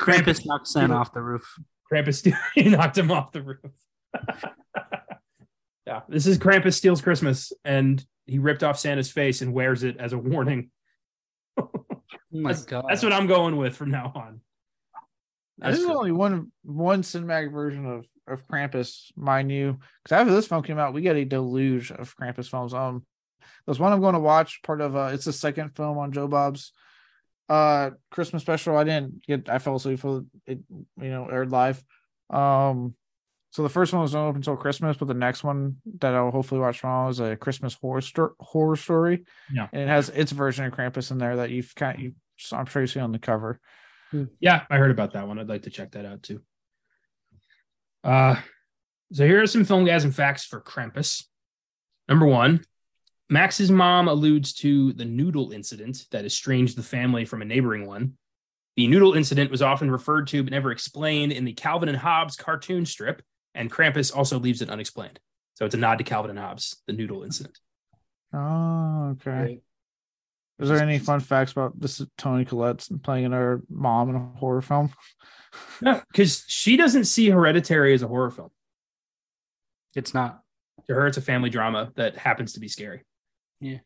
[0.00, 1.58] Krampus knocks Santa off the roof.
[1.90, 3.58] Krampus he knocked him off the roof.
[5.86, 9.96] yeah, this is Krampus steals Christmas, and he ripped off Santa's face and wears it
[9.98, 10.70] as a warning.
[11.58, 11.70] Oh
[12.32, 12.84] my That's, god.
[12.88, 14.40] that's what I'm going with from now on.
[15.58, 19.78] This is only one one cinematic version of of Krampus, mind you.
[20.02, 22.74] Because after this film came out, we got a deluge of Krampus films.
[22.74, 23.06] Um,
[23.64, 24.60] there's one I'm going to watch.
[24.62, 26.72] Part of uh, it's the second film on Joe Bob's
[27.48, 28.76] uh Christmas special.
[28.76, 29.48] I didn't get.
[29.48, 30.58] I fell asleep for it.
[30.68, 31.82] You know, aired live.
[32.30, 32.94] Um,
[33.50, 36.30] so the first one was not up until Christmas, but the next one that I'll
[36.30, 39.24] hopefully watch tomorrow is a Christmas horror sto- horror story.
[39.52, 39.68] Yeah.
[39.72, 42.12] and it has its version of Krampus in there that you've kind you.
[42.52, 43.60] I'm sure you see on the cover.
[44.40, 45.38] Yeah, I heard about that one.
[45.38, 46.42] I'd like to check that out too.
[48.04, 48.36] Uh,
[49.12, 51.24] so here are some Filmgazm facts for Krampus.
[52.08, 52.64] Number one,
[53.28, 58.14] Max's mom alludes to the noodle incident that estranged the family from a neighboring one.
[58.76, 62.36] The noodle incident was often referred to but never explained in the Calvin and Hobbes
[62.36, 63.22] cartoon strip,
[63.54, 65.18] and Krampus also leaves it unexplained.
[65.54, 67.58] So it's a nod to Calvin and Hobbes, the noodle incident.
[68.32, 69.60] Oh, okay.
[70.58, 74.38] Is there any fun facts about this Toni Collette playing in her mom in a
[74.38, 74.92] horror film?
[75.80, 78.50] No, because she doesn't see Hereditary as a horror film.
[79.94, 80.40] It's not.
[80.86, 83.04] To her, it's a family drama that happens to be scary.
[83.60, 83.78] Yeah.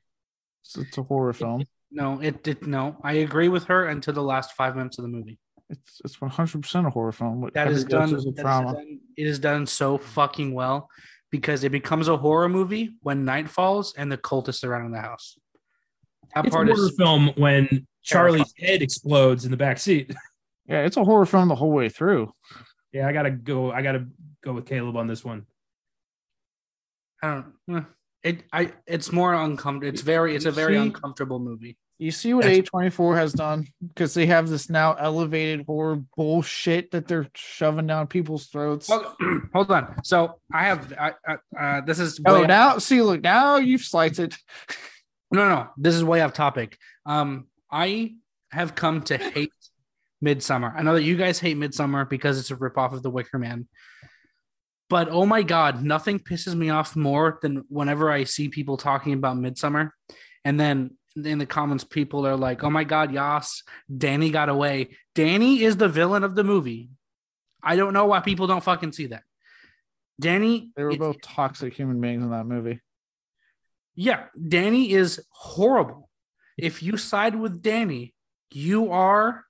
[0.63, 1.65] It's, it's a horror film.
[1.91, 2.97] No, it did no.
[3.03, 5.39] I agree with her until the last five minutes of the movie.
[5.69, 7.49] It's it's one hundred percent a horror film.
[7.55, 9.01] That is done, that is done.
[9.17, 10.89] It is done so fucking well
[11.31, 15.01] because it becomes a horror movie when night falls and the cultists are around the
[15.01, 15.39] house.
[16.35, 20.15] That it's part a horror is film when Charlie's head explodes in the back seat.
[20.67, 22.33] Yeah, it's a horror film the whole way through.
[22.93, 23.73] Yeah, I gotta go.
[23.73, 24.07] I gotta
[24.41, 25.47] go with Caleb on this one.
[27.21, 27.77] I don't.
[27.77, 27.83] Eh,
[28.23, 28.45] it.
[28.53, 28.73] I.
[28.87, 29.93] It's more uncomfortable.
[29.93, 30.35] It's very.
[30.35, 31.77] It's a very See, uncomfortable movie.
[31.99, 36.03] You see what A twenty four has done because they have this now elevated horror
[36.17, 38.89] bullshit that they're shoving down people's throats.
[38.89, 39.17] Well,
[39.53, 39.97] hold on.
[40.03, 40.93] So I have.
[40.99, 41.13] I,
[41.59, 42.21] uh, this is.
[42.27, 44.37] Oh, now see, look now you've sliced it.
[45.33, 46.77] No, no, this is way off topic.
[47.07, 48.17] Um, I
[48.51, 49.53] have come to hate
[50.25, 50.75] Midsommar.
[50.77, 53.69] I know that you guys hate Midsommar because it's a ripoff of The Wicker Man.
[54.91, 59.15] But oh my god, nothing pisses me off more than whenever I see people talking
[59.15, 59.93] about Midsommar.
[60.45, 63.63] and then in the comments, people are like, "Oh my god, Yas,
[64.05, 66.91] Danny got away." Danny is the villain of the movie.
[67.63, 69.23] I don't know why people don't fucking see that.
[70.21, 72.81] Danny, they were both toxic human beings in that movie.
[73.95, 76.09] Yeah, Danny is horrible.
[76.57, 78.15] If you side with Danny,
[78.51, 79.45] you are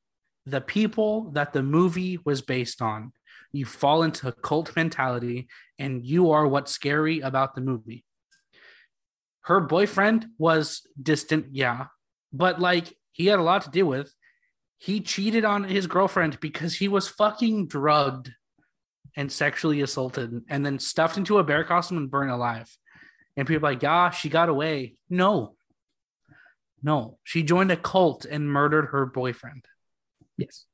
[0.46, 3.12] the people that the movie was based on.
[3.52, 5.48] You fall into a cult mentality
[5.78, 8.04] and you are what's scary about the movie.
[9.42, 11.86] Her boyfriend was distant, yeah,
[12.32, 14.12] but like he had a lot to do with.
[14.78, 18.32] He cheated on his girlfriend because he was fucking drugged
[19.16, 22.74] and sexually assaulted and then stuffed into a bear costume and burned alive.
[23.36, 24.94] And people like, yeah, she got away.
[25.08, 25.56] No,
[26.82, 29.64] no, she joined a cult and murdered her boyfriend.
[30.36, 30.64] Yes.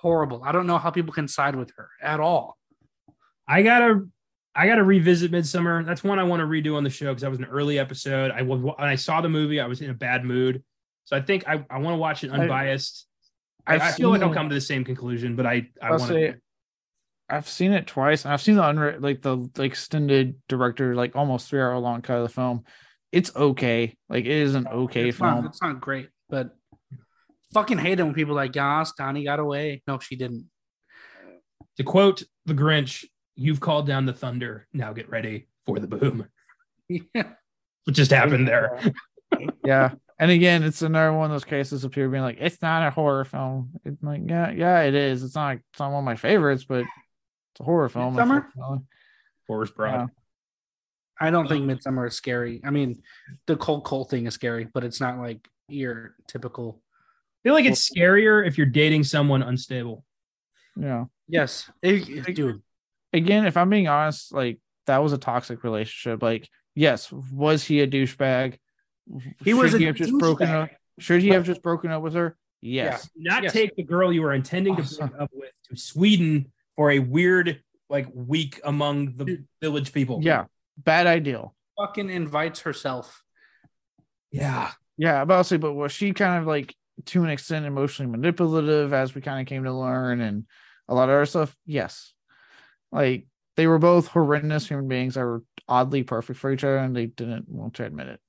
[0.00, 0.42] Horrible.
[0.44, 2.56] I don't know how people can side with her at all.
[3.46, 4.06] I gotta,
[4.54, 5.84] I gotta revisit Midsommar.
[5.84, 8.30] That's one I want to redo on the show because that was an early episode.
[8.30, 10.62] I was when I saw the movie, I was in a bad mood,
[11.04, 13.06] so I think I, I want to watch it unbiased.
[13.66, 16.08] I, I, I feel like I'll come to the same conclusion, but I I want
[16.08, 16.34] to.
[17.28, 18.24] I've seen it twice.
[18.24, 22.16] I've seen the unre- like the like extended director, like almost three hour long cut
[22.16, 22.64] of the film.
[23.12, 23.96] It's okay.
[24.08, 25.42] Like it is an okay it's film.
[25.42, 26.56] Not, it's not great, but
[27.52, 30.50] fucking hate it when people like, "Yas, Donnie got away." No, she didn't.
[31.76, 33.04] To quote the Grinch,
[33.36, 34.66] "You've called down the thunder.
[34.72, 36.26] Now get ready for the boom."
[36.88, 37.34] Yeah,
[37.84, 38.80] what just happened there?
[39.64, 42.86] yeah, and again, it's another one of those cases of people being like, "It's not
[42.86, 45.22] a horror film." It's like, yeah, yeah, it is.
[45.22, 45.56] It's not.
[45.56, 48.16] It's not one of my favorites, but it's a horror film.
[48.16, 48.84] Midsommar.
[49.46, 49.94] Horror's broad.
[49.94, 50.06] Yeah.
[51.22, 52.60] I don't think Midsommar is scary.
[52.64, 53.02] I mean,
[53.46, 56.82] the cold cold thing is scary, but it's not like your typical.
[57.40, 60.04] I feel like it's scarier if you're dating someone unstable.
[60.76, 61.04] Yeah.
[61.26, 62.60] Yes, it, dude.
[63.12, 66.22] Again, if I'm being honest, like that was a toxic relationship.
[66.22, 68.58] Like, yes, was he a douchebag?
[69.44, 69.72] He was.
[69.72, 70.70] He have just broken up?
[70.98, 72.36] Should he have just broken up with her?
[72.60, 73.08] Yes.
[73.14, 73.32] Yeah.
[73.32, 73.52] Not yes.
[73.52, 77.62] take the girl you were intending to break up with to Sweden for a weird
[77.88, 80.20] like week among the village people.
[80.22, 80.44] Yeah,
[80.76, 81.44] bad idea.
[81.78, 83.22] Fucking invites herself.
[84.32, 85.24] Yeah, yeah.
[85.24, 86.74] But I'll say, but was she kind of like
[87.06, 90.46] to an extent emotionally manipulative, as we kind of came to learn, and
[90.88, 91.56] a lot of other stuff?
[91.66, 92.12] Yes.
[92.92, 96.94] Like they were both horrendous human beings that were oddly perfect for each other, and
[96.94, 98.20] they didn't want to admit it.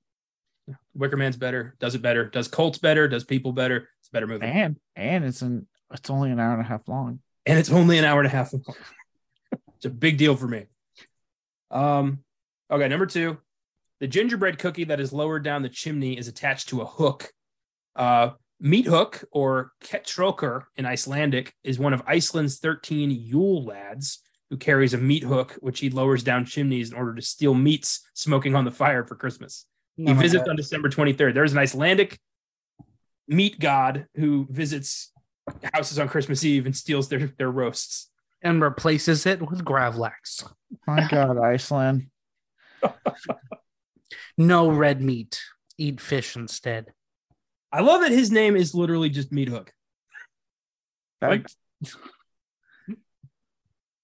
[0.93, 3.89] Wicker Man's better, does it better, does Colts better, does people better.
[3.99, 4.45] It's a better movie.
[4.45, 7.98] And and it's an it's only an hour and a half long and it's only
[7.98, 8.53] an hour and a half.
[8.53, 10.65] it's a big deal for me.
[11.69, 12.19] Um,
[12.69, 13.38] okay, number two,
[13.99, 17.31] the gingerbread cookie that is lowered down the chimney is attached to a hook.
[17.95, 18.31] Uh,
[18.62, 24.20] meat hook or Ketkrókur in Icelandic is one of Iceland's 13 Yule lads
[24.52, 28.08] who carries a meat hook, which he lowers down chimneys in order to steal meats
[28.14, 29.66] smoking on the fire for Christmas.
[29.98, 31.34] he visits on December 23rd.
[31.34, 32.20] There's an Icelandic
[33.28, 35.12] meat god who visits
[35.74, 38.10] houses on Christmas Eve and steals their their roasts
[38.42, 40.48] and replaces it with Gravlax.
[40.86, 42.08] My God, Iceland.
[44.38, 45.42] no red meat.
[45.78, 46.94] Eat fish instead.
[47.72, 49.72] I love that his name is literally just Meat Hook.
[51.22, 51.48] Like,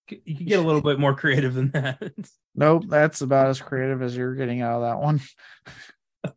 [0.10, 2.02] you can get a little bit more creative than that.
[2.60, 5.22] Nope, that's about as creative as you're getting out of that one.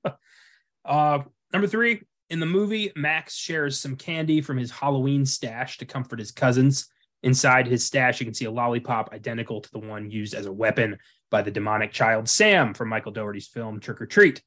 [0.85, 1.21] uh,
[1.51, 6.19] number three, in the movie, Max shares some candy from his Halloween stash to comfort
[6.19, 6.89] his cousins.
[7.23, 10.53] Inside his stash, you can see a lollipop identical to the one used as a
[10.53, 10.99] weapon
[11.31, 14.43] by the demonic child Sam from Michael Dougherty's film Trick or Treat,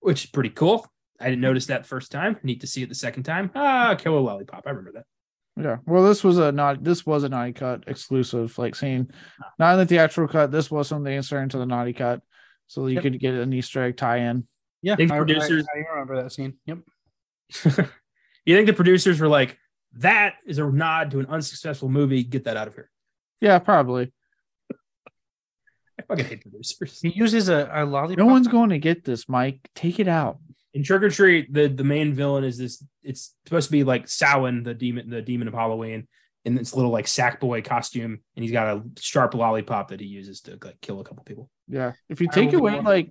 [0.00, 0.91] which is pretty cool.
[1.22, 2.36] I didn't notice that first time.
[2.42, 3.50] Neat to see it the second time.
[3.54, 4.64] Ah, kill a lollipop.
[4.66, 5.04] I remember that.
[5.56, 5.76] Yeah.
[5.86, 9.10] Well, this was a not this was a naughty cut exclusive, like saying
[9.58, 10.50] not in the theatrical cut.
[10.50, 12.22] This was something inserted into the naughty cut,
[12.66, 13.02] so you yep.
[13.02, 14.46] could get an Easter egg tie-in.
[14.80, 15.66] Yeah, I, producers.
[15.74, 16.54] I, I remember that scene.
[16.66, 16.78] Yep.
[18.44, 19.58] you think the producers were like,
[19.98, 22.24] "That is a nod to an unsuccessful movie.
[22.24, 22.90] Get that out of here."
[23.40, 24.12] Yeah, probably.
[25.98, 26.98] I fucking hate producers.
[27.00, 28.18] He uses a, a lollipop.
[28.18, 29.60] No one's going to get this, Mike.
[29.74, 30.38] Take it out
[30.74, 32.84] in Trick or Treat, the the main villain is this.
[33.02, 36.08] It's supposed to be like Samhain, the demon, the demon of Halloween,
[36.44, 40.06] in this little like sack boy costume, and he's got a sharp lollipop that he
[40.06, 41.50] uses to like kill a couple people.
[41.68, 43.10] Yeah, if you take away like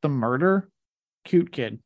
[0.00, 0.70] the murder,
[1.24, 1.80] cute kid.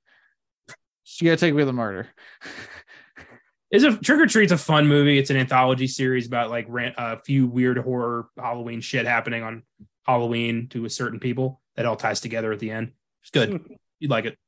[1.20, 2.08] You gotta take away the murder.
[3.70, 5.18] Is a Trick or Treat's a fun movie.
[5.18, 9.64] It's an anthology series about like a few weird horror Halloween shit happening on
[10.04, 12.92] Halloween to a certain people that all ties together at the end.
[13.22, 13.76] It's good.
[13.98, 14.38] You'd like it.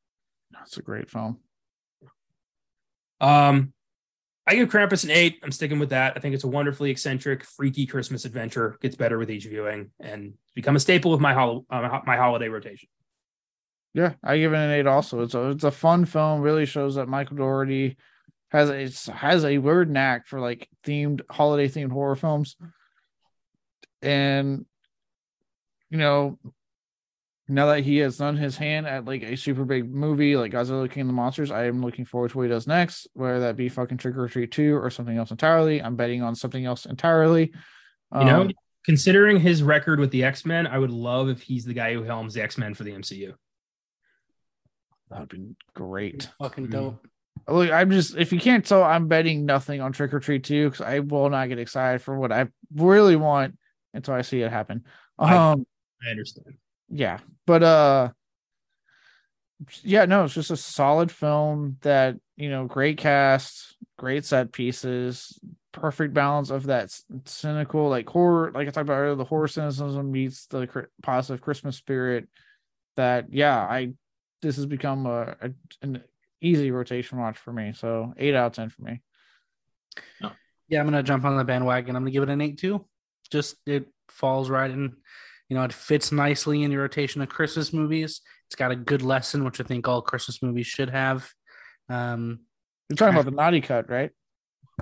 [0.68, 1.38] It's a great film.
[3.22, 3.72] Um,
[4.46, 5.40] I give Krampus an eight.
[5.42, 6.12] I'm sticking with that.
[6.14, 8.76] I think it's a wonderfully eccentric, freaky Christmas adventure.
[8.82, 12.48] Gets better with each viewing and become a staple of my hol- uh, my holiday
[12.48, 12.90] rotation.
[13.94, 14.86] Yeah, I give it an eight.
[14.86, 16.42] Also, it's a it's a fun film.
[16.42, 17.96] Really shows that Michael Dougherty
[18.50, 22.56] has a, has a weird knack for like themed holiday themed horror films,
[24.02, 24.66] and
[25.88, 26.38] you know
[27.48, 30.90] now that he has done his hand at like a super big movie like Godzilla
[30.90, 33.56] King of the Monsters, I am looking forward to what he does next, whether that
[33.56, 35.82] be fucking Trick or Treat 2 or something else entirely.
[35.82, 37.52] I'm betting on something else entirely.
[38.14, 38.50] You know, um,
[38.84, 42.34] considering his record with the X-Men, I would love if he's the guy who helms
[42.34, 43.34] the X-Men for the MCU.
[45.10, 46.28] That would be great.
[46.38, 46.72] Fucking mm-hmm.
[46.72, 47.06] dope.
[47.46, 50.70] Look, I'm just if you can't tell, I'm betting nothing on Trick or Treat 2
[50.70, 53.56] because I will not get excited for what I really want
[53.94, 54.84] until I see it happen.
[55.18, 55.64] Um
[56.02, 56.56] I, I understand
[56.90, 57.18] yeah.
[57.46, 58.10] But uh
[59.82, 65.36] yeah no it's just a solid film that you know great cast great set pieces
[65.72, 70.12] perfect balance of that cynical like horror like i talked about earlier the horror cynicism
[70.12, 72.28] meets the positive christmas spirit
[72.94, 73.92] that yeah i
[74.42, 75.50] this has become a, a,
[75.82, 76.02] an
[76.40, 77.72] easy rotation watch for me.
[77.72, 79.00] So eight out of ten for me.
[80.68, 81.96] Yeah i'm gonna jump on the bandwagon.
[81.96, 82.84] I'm gonna give it an eight too.
[83.30, 84.96] Just it falls right in
[85.48, 88.20] you know, it fits nicely in your rotation of Christmas movies.
[88.46, 91.28] It's got a good lesson, which I think all Christmas movies should have.
[91.88, 92.40] Um,
[92.88, 94.10] You're talking about the naughty cut, right?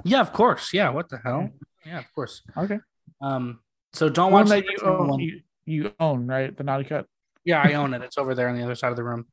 [0.04, 0.72] Yeah, of course.
[0.72, 1.50] Yeah, what the hell?
[1.84, 2.42] Yeah, of course.
[2.56, 2.78] Okay.
[3.20, 3.60] Um,
[3.92, 6.54] so don't watch that you own, you, you own, right?
[6.54, 7.06] The naughty cut.
[7.44, 8.02] Yeah, I own it.
[8.02, 9.26] It's over there on the other side of the room.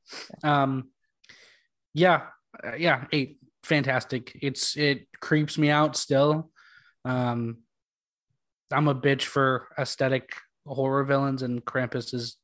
[0.43, 0.89] Um,
[1.93, 2.27] yeah,
[2.63, 4.37] uh, yeah, eight, fantastic.
[4.41, 6.51] It's it creeps me out still.
[7.05, 7.57] Um,
[8.71, 10.31] I'm a bitch for aesthetic
[10.65, 12.37] horror villains, and Krampus is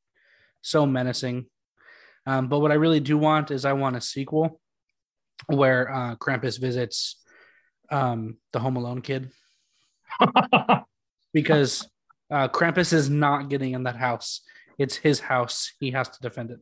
[0.62, 1.46] so menacing.
[2.26, 4.60] Um, but what I really do want is I want a sequel
[5.48, 7.16] where uh, Krampus visits
[7.90, 9.32] um, the Home Alone kid
[11.34, 11.88] because
[12.32, 14.42] uh, Krampus is not getting in that house.
[14.78, 15.74] It's his house.
[15.80, 16.60] He has to defend it.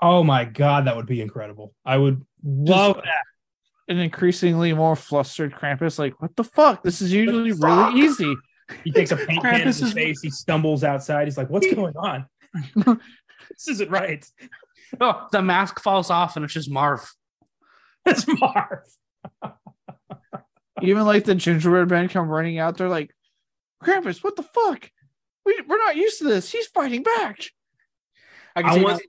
[0.00, 1.74] Oh my god, that would be incredible.
[1.84, 3.94] I would love Just, that.
[3.94, 6.82] An increasingly more flustered Krampus, like, what the fuck?
[6.82, 8.34] This is usually really easy.
[8.84, 10.20] He takes a paint can in his face.
[10.20, 11.26] He stumbles outside.
[11.26, 12.26] He's like, "What's going on?
[12.74, 14.24] this isn't right."
[15.00, 17.08] Oh, the mask falls off, and it's just Marv.
[18.04, 18.84] It's Marv.
[20.82, 23.14] Even like the gingerbread man come running out They're like,
[23.82, 24.90] "Krampus, what the fuck?
[25.44, 26.50] We we're not used to this.
[26.50, 27.38] He's fighting back."
[28.54, 29.02] I can I see want...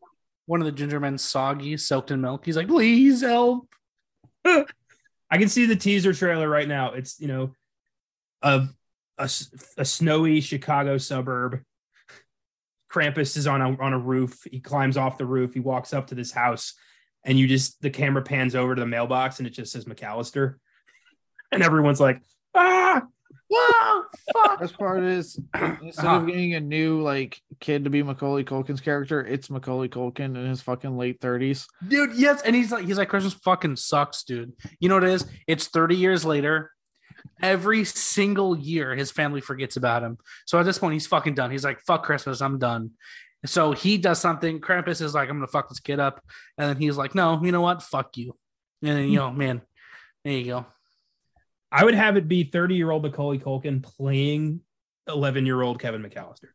[0.46, 2.46] one of the gingermen soggy, soaked in milk.
[2.46, 3.68] He's like, "Please help."
[4.46, 6.94] I can see the teaser trailer right now.
[6.94, 7.54] It's you know,
[8.42, 8.68] a
[9.18, 9.30] a,
[9.78, 11.62] a snowy Chicago suburb.
[12.92, 14.44] Krampus is on a on a roof.
[14.50, 15.54] He climbs off the roof.
[15.54, 16.74] He walks up to this house,
[17.24, 20.56] and you just the camera pans over to the mailbox, and it just says McAllister,
[21.52, 22.22] and everyone's like,
[22.56, 23.04] ah.
[23.50, 24.04] Whoa,
[24.34, 24.60] fuck.
[24.60, 25.40] Best part is
[25.82, 26.18] instead uh-huh.
[26.18, 30.46] of getting a new like kid to be Macaulay Culkin's character, it's Macaulay Culkin in
[30.46, 31.66] his fucking late thirties.
[31.88, 34.52] Dude, yes, and he's like he's like Christmas fucking sucks, dude.
[34.82, 35.26] You know what it is?
[35.48, 36.72] It's 30 years later
[37.42, 40.18] every single year his family forgets about him.
[40.46, 41.52] So at this point, he's fucking done.
[41.52, 42.92] He's like, fuck Christmas, I'm done.
[43.46, 44.60] So he does something.
[44.60, 46.22] Krampus is like, I'm gonna fuck this kid up.
[46.58, 47.84] And then he's like, No, you know what?
[47.84, 48.36] Fuck you.
[48.82, 49.38] And then, you know, hmm.
[49.38, 49.62] man,
[50.24, 50.66] there you go.
[51.72, 54.62] I would have it be 30 year old Macaulay Culkin playing
[55.08, 56.50] 11 year old Kevin McAllister.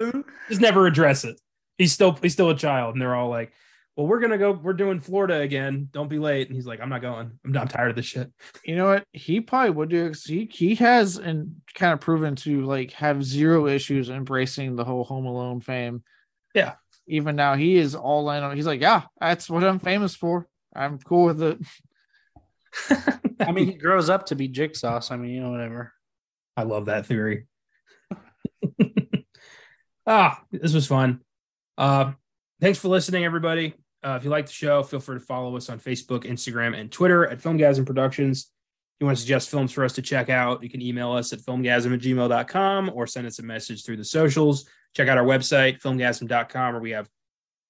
[0.48, 1.40] Just never address it.
[1.78, 3.52] He's still he's still a child, and they're all like,
[3.96, 4.52] "Well, we're gonna go.
[4.52, 5.88] We're doing Florida again.
[5.92, 7.38] Don't be late." And he's like, "I'm not going.
[7.44, 8.32] I'm, I'm tired of this shit."
[8.64, 9.04] You know what?
[9.12, 10.12] He probably would do.
[10.24, 15.04] He he has and kind of proven to like have zero issues embracing the whole
[15.04, 16.02] Home Alone fame.
[16.54, 16.74] Yeah.
[17.06, 18.56] Even now, he is all in on.
[18.56, 20.46] He's like, "Yeah, that's what I'm famous for.
[20.74, 21.58] I'm cool with it."
[23.40, 25.00] I mean, he grows up to be Jigsaw.
[25.00, 25.92] So I mean, you know, whatever.
[26.56, 27.46] I love that theory.
[30.06, 31.20] ah, this was fun.
[31.78, 32.12] Uh,
[32.60, 33.74] thanks for listening, everybody.
[34.02, 36.90] Uh, if you like the show, feel free to follow us on Facebook, Instagram, and
[36.90, 38.50] Twitter at Filmgazm Productions.
[38.94, 41.32] If you want to suggest films for us to check out, you can email us
[41.32, 44.68] at filmgazm at gmail.com or send us a message through the socials.
[44.94, 47.08] Check out our website, filmgazm.com, where we have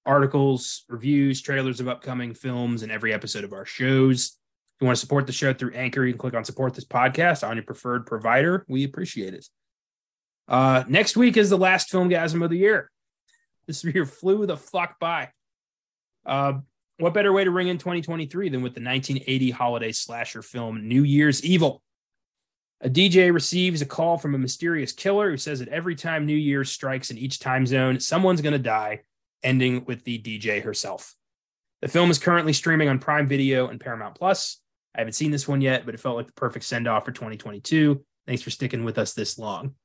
[0.05, 4.37] articles, reviews, trailers of upcoming films, and every episode of our shows.
[4.75, 6.85] If you want to support the show through Anchor, you can click on support this
[6.85, 8.65] podcast on your preferred provider.
[8.67, 9.47] We appreciate it.
[10.47, 12.90] Uh, next week is the last Filmgazm of the year.
[13.71, 15.29] This year flew the fuck by.
[16.25, 16.55] Uh,
[16.97, 21.03] what better way to ring in 2023 than with the 1980 holiday slasher film New
[21.03, 21.81] Year's Evil?
[22.81, 26.35] A DJ receives a call from a mysterious killer who says that every time New
[26.35, 29.03] Year's strikes in each time zone, someone's going to die,
[29.41, 31.15] ending with the DJ herself.
[31.81, 34.59] The film is currently streaming on Prime Video and Paramount Plus.
[34.93, 37.13] I haven't seen this one yet, but it felt like the perfect send off for
[37.13, 38.03] 2022.
[38.27, 39.75] Thanks for sticking with us this long.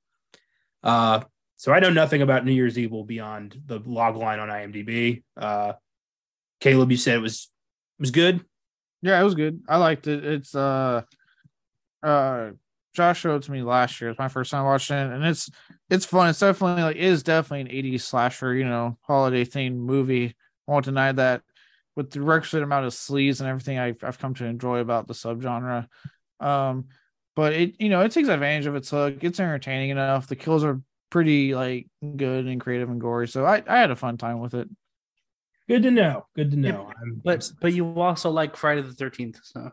[0.82, 1.20] Uh,
[1.56, 5.22] so I know nothing about New Year's Evil beyond the log line on IMDb.
[5.36, 5.74] Uh,
[6.60, 7.50] Caleb, you said it was
[7.98, 8.44] was good.
[9.02, 9.62] Yeah, it was good.
[9.68, 10.24] I liked it.
[10.24, 11.02] It's uh,
[12.02, 12.50] uh,
[12.94, 14.10] Josh showed it to me last year.
[14.10, 15.50] It's my first time watching it, and it's
[15.90, 16.28] it's fun.
[16.28, 20.34] It's definitely like it is definitely an 80s slasher, you know, holiday themed movie.
[20.68, 21.42] I won't deny that
[21.94, 25.14] with the requisite amount of sleaze and everything I've, I've come to enjoy about the
[25.14, 25.86] subgenre.
[26.40, 26.86] Um,
[27.34, 29.18] but it, you know, it takes advantage of its hook.
[29.22, 30.26] It's entertaining enough.
[30.26, 30.80] The kills are
[31.10, 33.28] pretty like good and creative and gory.
[33.28, 34.68] So I, I had a fun time with it.
[35.68, 36.26] Good to know.
[36.36, 36.88] Good to know.
[36.88, 39.70] Yeah, but but you also like Friday the Thirteenth, so.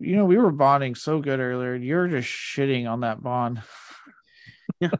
[0.00, 1.74] You know, we were bonding so good earlier.
[1.74, 3.62] You're just shitting on that bond.
[4.80, 4.90] yeah,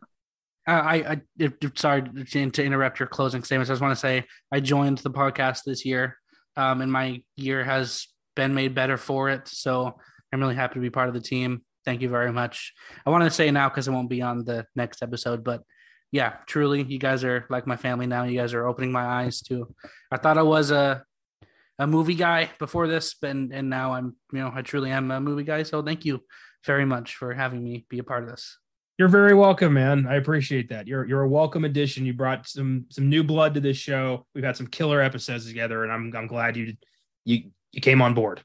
[0.66, 3.70] I, I, sorry to interrupt your closing statements.
[3.70, 6.19] I just want to say I joined the podcast this year,
[6.57, 9.47] um, and my year has been made better for it.
[9.47, 9.99] So
[10.32, 11.62] I'm really happy to be part of the team.
[11.89, 12.74] Thank you very much.
[13.06, 15.62] I want to say now because it won't be on the next episode, but
[16.12, 18.24] yeah, truly, you guys are like my family now.
[18.24, 19.74] You guys are opening my eyes to.
[20.12, 21.02] I thought I was a
[21.78, 25.10] a movie guy before this, but and, and now I'm you know I truly am
[25.10, 25.62] a movie guy.
[25.62, 26.20] So thank you
[26.66, 28.59] very much for having me be a part of this.
[28.98, 30.06] You're very welcome, man.
[30.06, 30.86] I appreciate that.
[30.86, 32.05] You're you're a welcome addition.
[32.05, 34.27] You brought some some new blood to this show.
[34.35, 36.74] We've had some killer episodes together, and I'm I'm glad you
[37.24, 38.43] you you came on board.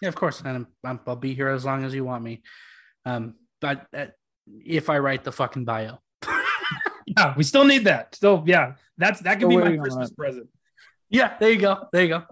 [0.00, 2.42] Yeah, of course, and i will be here as long as you want me.
[3.04, 4.06] Um, but uh,
[4.46, 5.98] if I write the fucking bio,
[7.06, 8.14] yeah, we still need that.
[8.14, 10.48] Still, yeah, that's that can be my Christmas present.
[11.08, 11.88] Yeah, there you go.
[11.92, 12.22] There you go.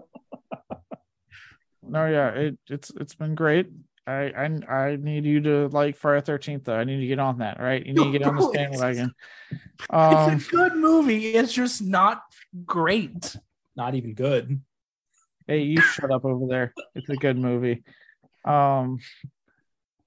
[1.83, 3.67] no, yeah, it, it's it's been great.
[4.07, 6.75] I, I I need you to like Friday Thirteenth though.
[6.75, 7.59] I need to get on that.
[7.59, 9.13] Right, you need to get on the bandwagon.
[9.89, 11.33] Um, it's a good movie.
[11.33, 12.23] It's just not
[12.65, 13.35] great.
[13.75, 14.61] Not even good.
[15.45, 16.73] Hey, you shut up over there.
[16.95, 17.83] It's a good movie.
[18.45, 18.99] Um,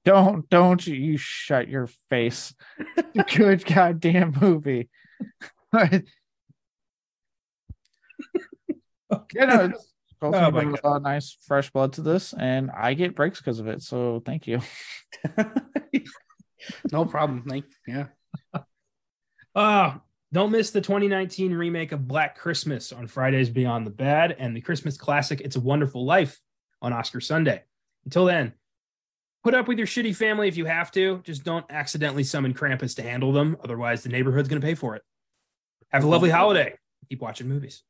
[0.04, 2.54] don't don't you, shut your face.
[3.34, 4.88] good goddamn movie.
[5.74, 6.02] okay.
[9.34, 9.72] You know,
[10.20, 13.66] both oh bring a nice fresh blood to this, and I get breaks because of
[13.68, 13.82] it.
[13.82, 14.60] So thank you.
[16.92, 17.44] no problem.
[17.48, 18.06] Thank you.
[18.54, 18.60] yeah.
[19.54, 19.98] Uh
[20.32, 24.62] don't miss the 2019 remake of Black Christmas on Fridays Beyond the Bad and the
[24.62, 26.40] Christmas classic It's a Wonderful Life
[26.80, 27.62] on Oscar Sunday.
[28.06, 28.54] Until then,
[29.42, 31.20] put up with your shitty family if you have to.
[31.24, 33.56] Just don't accidentally summon Krampus to handle them.
[33.62, 35.02] Otherwise, the neighborhood's going to pay for it.
[35.90, 36.76] Have a lovely holiday.
[37.08, 37.82] Keep watching movies.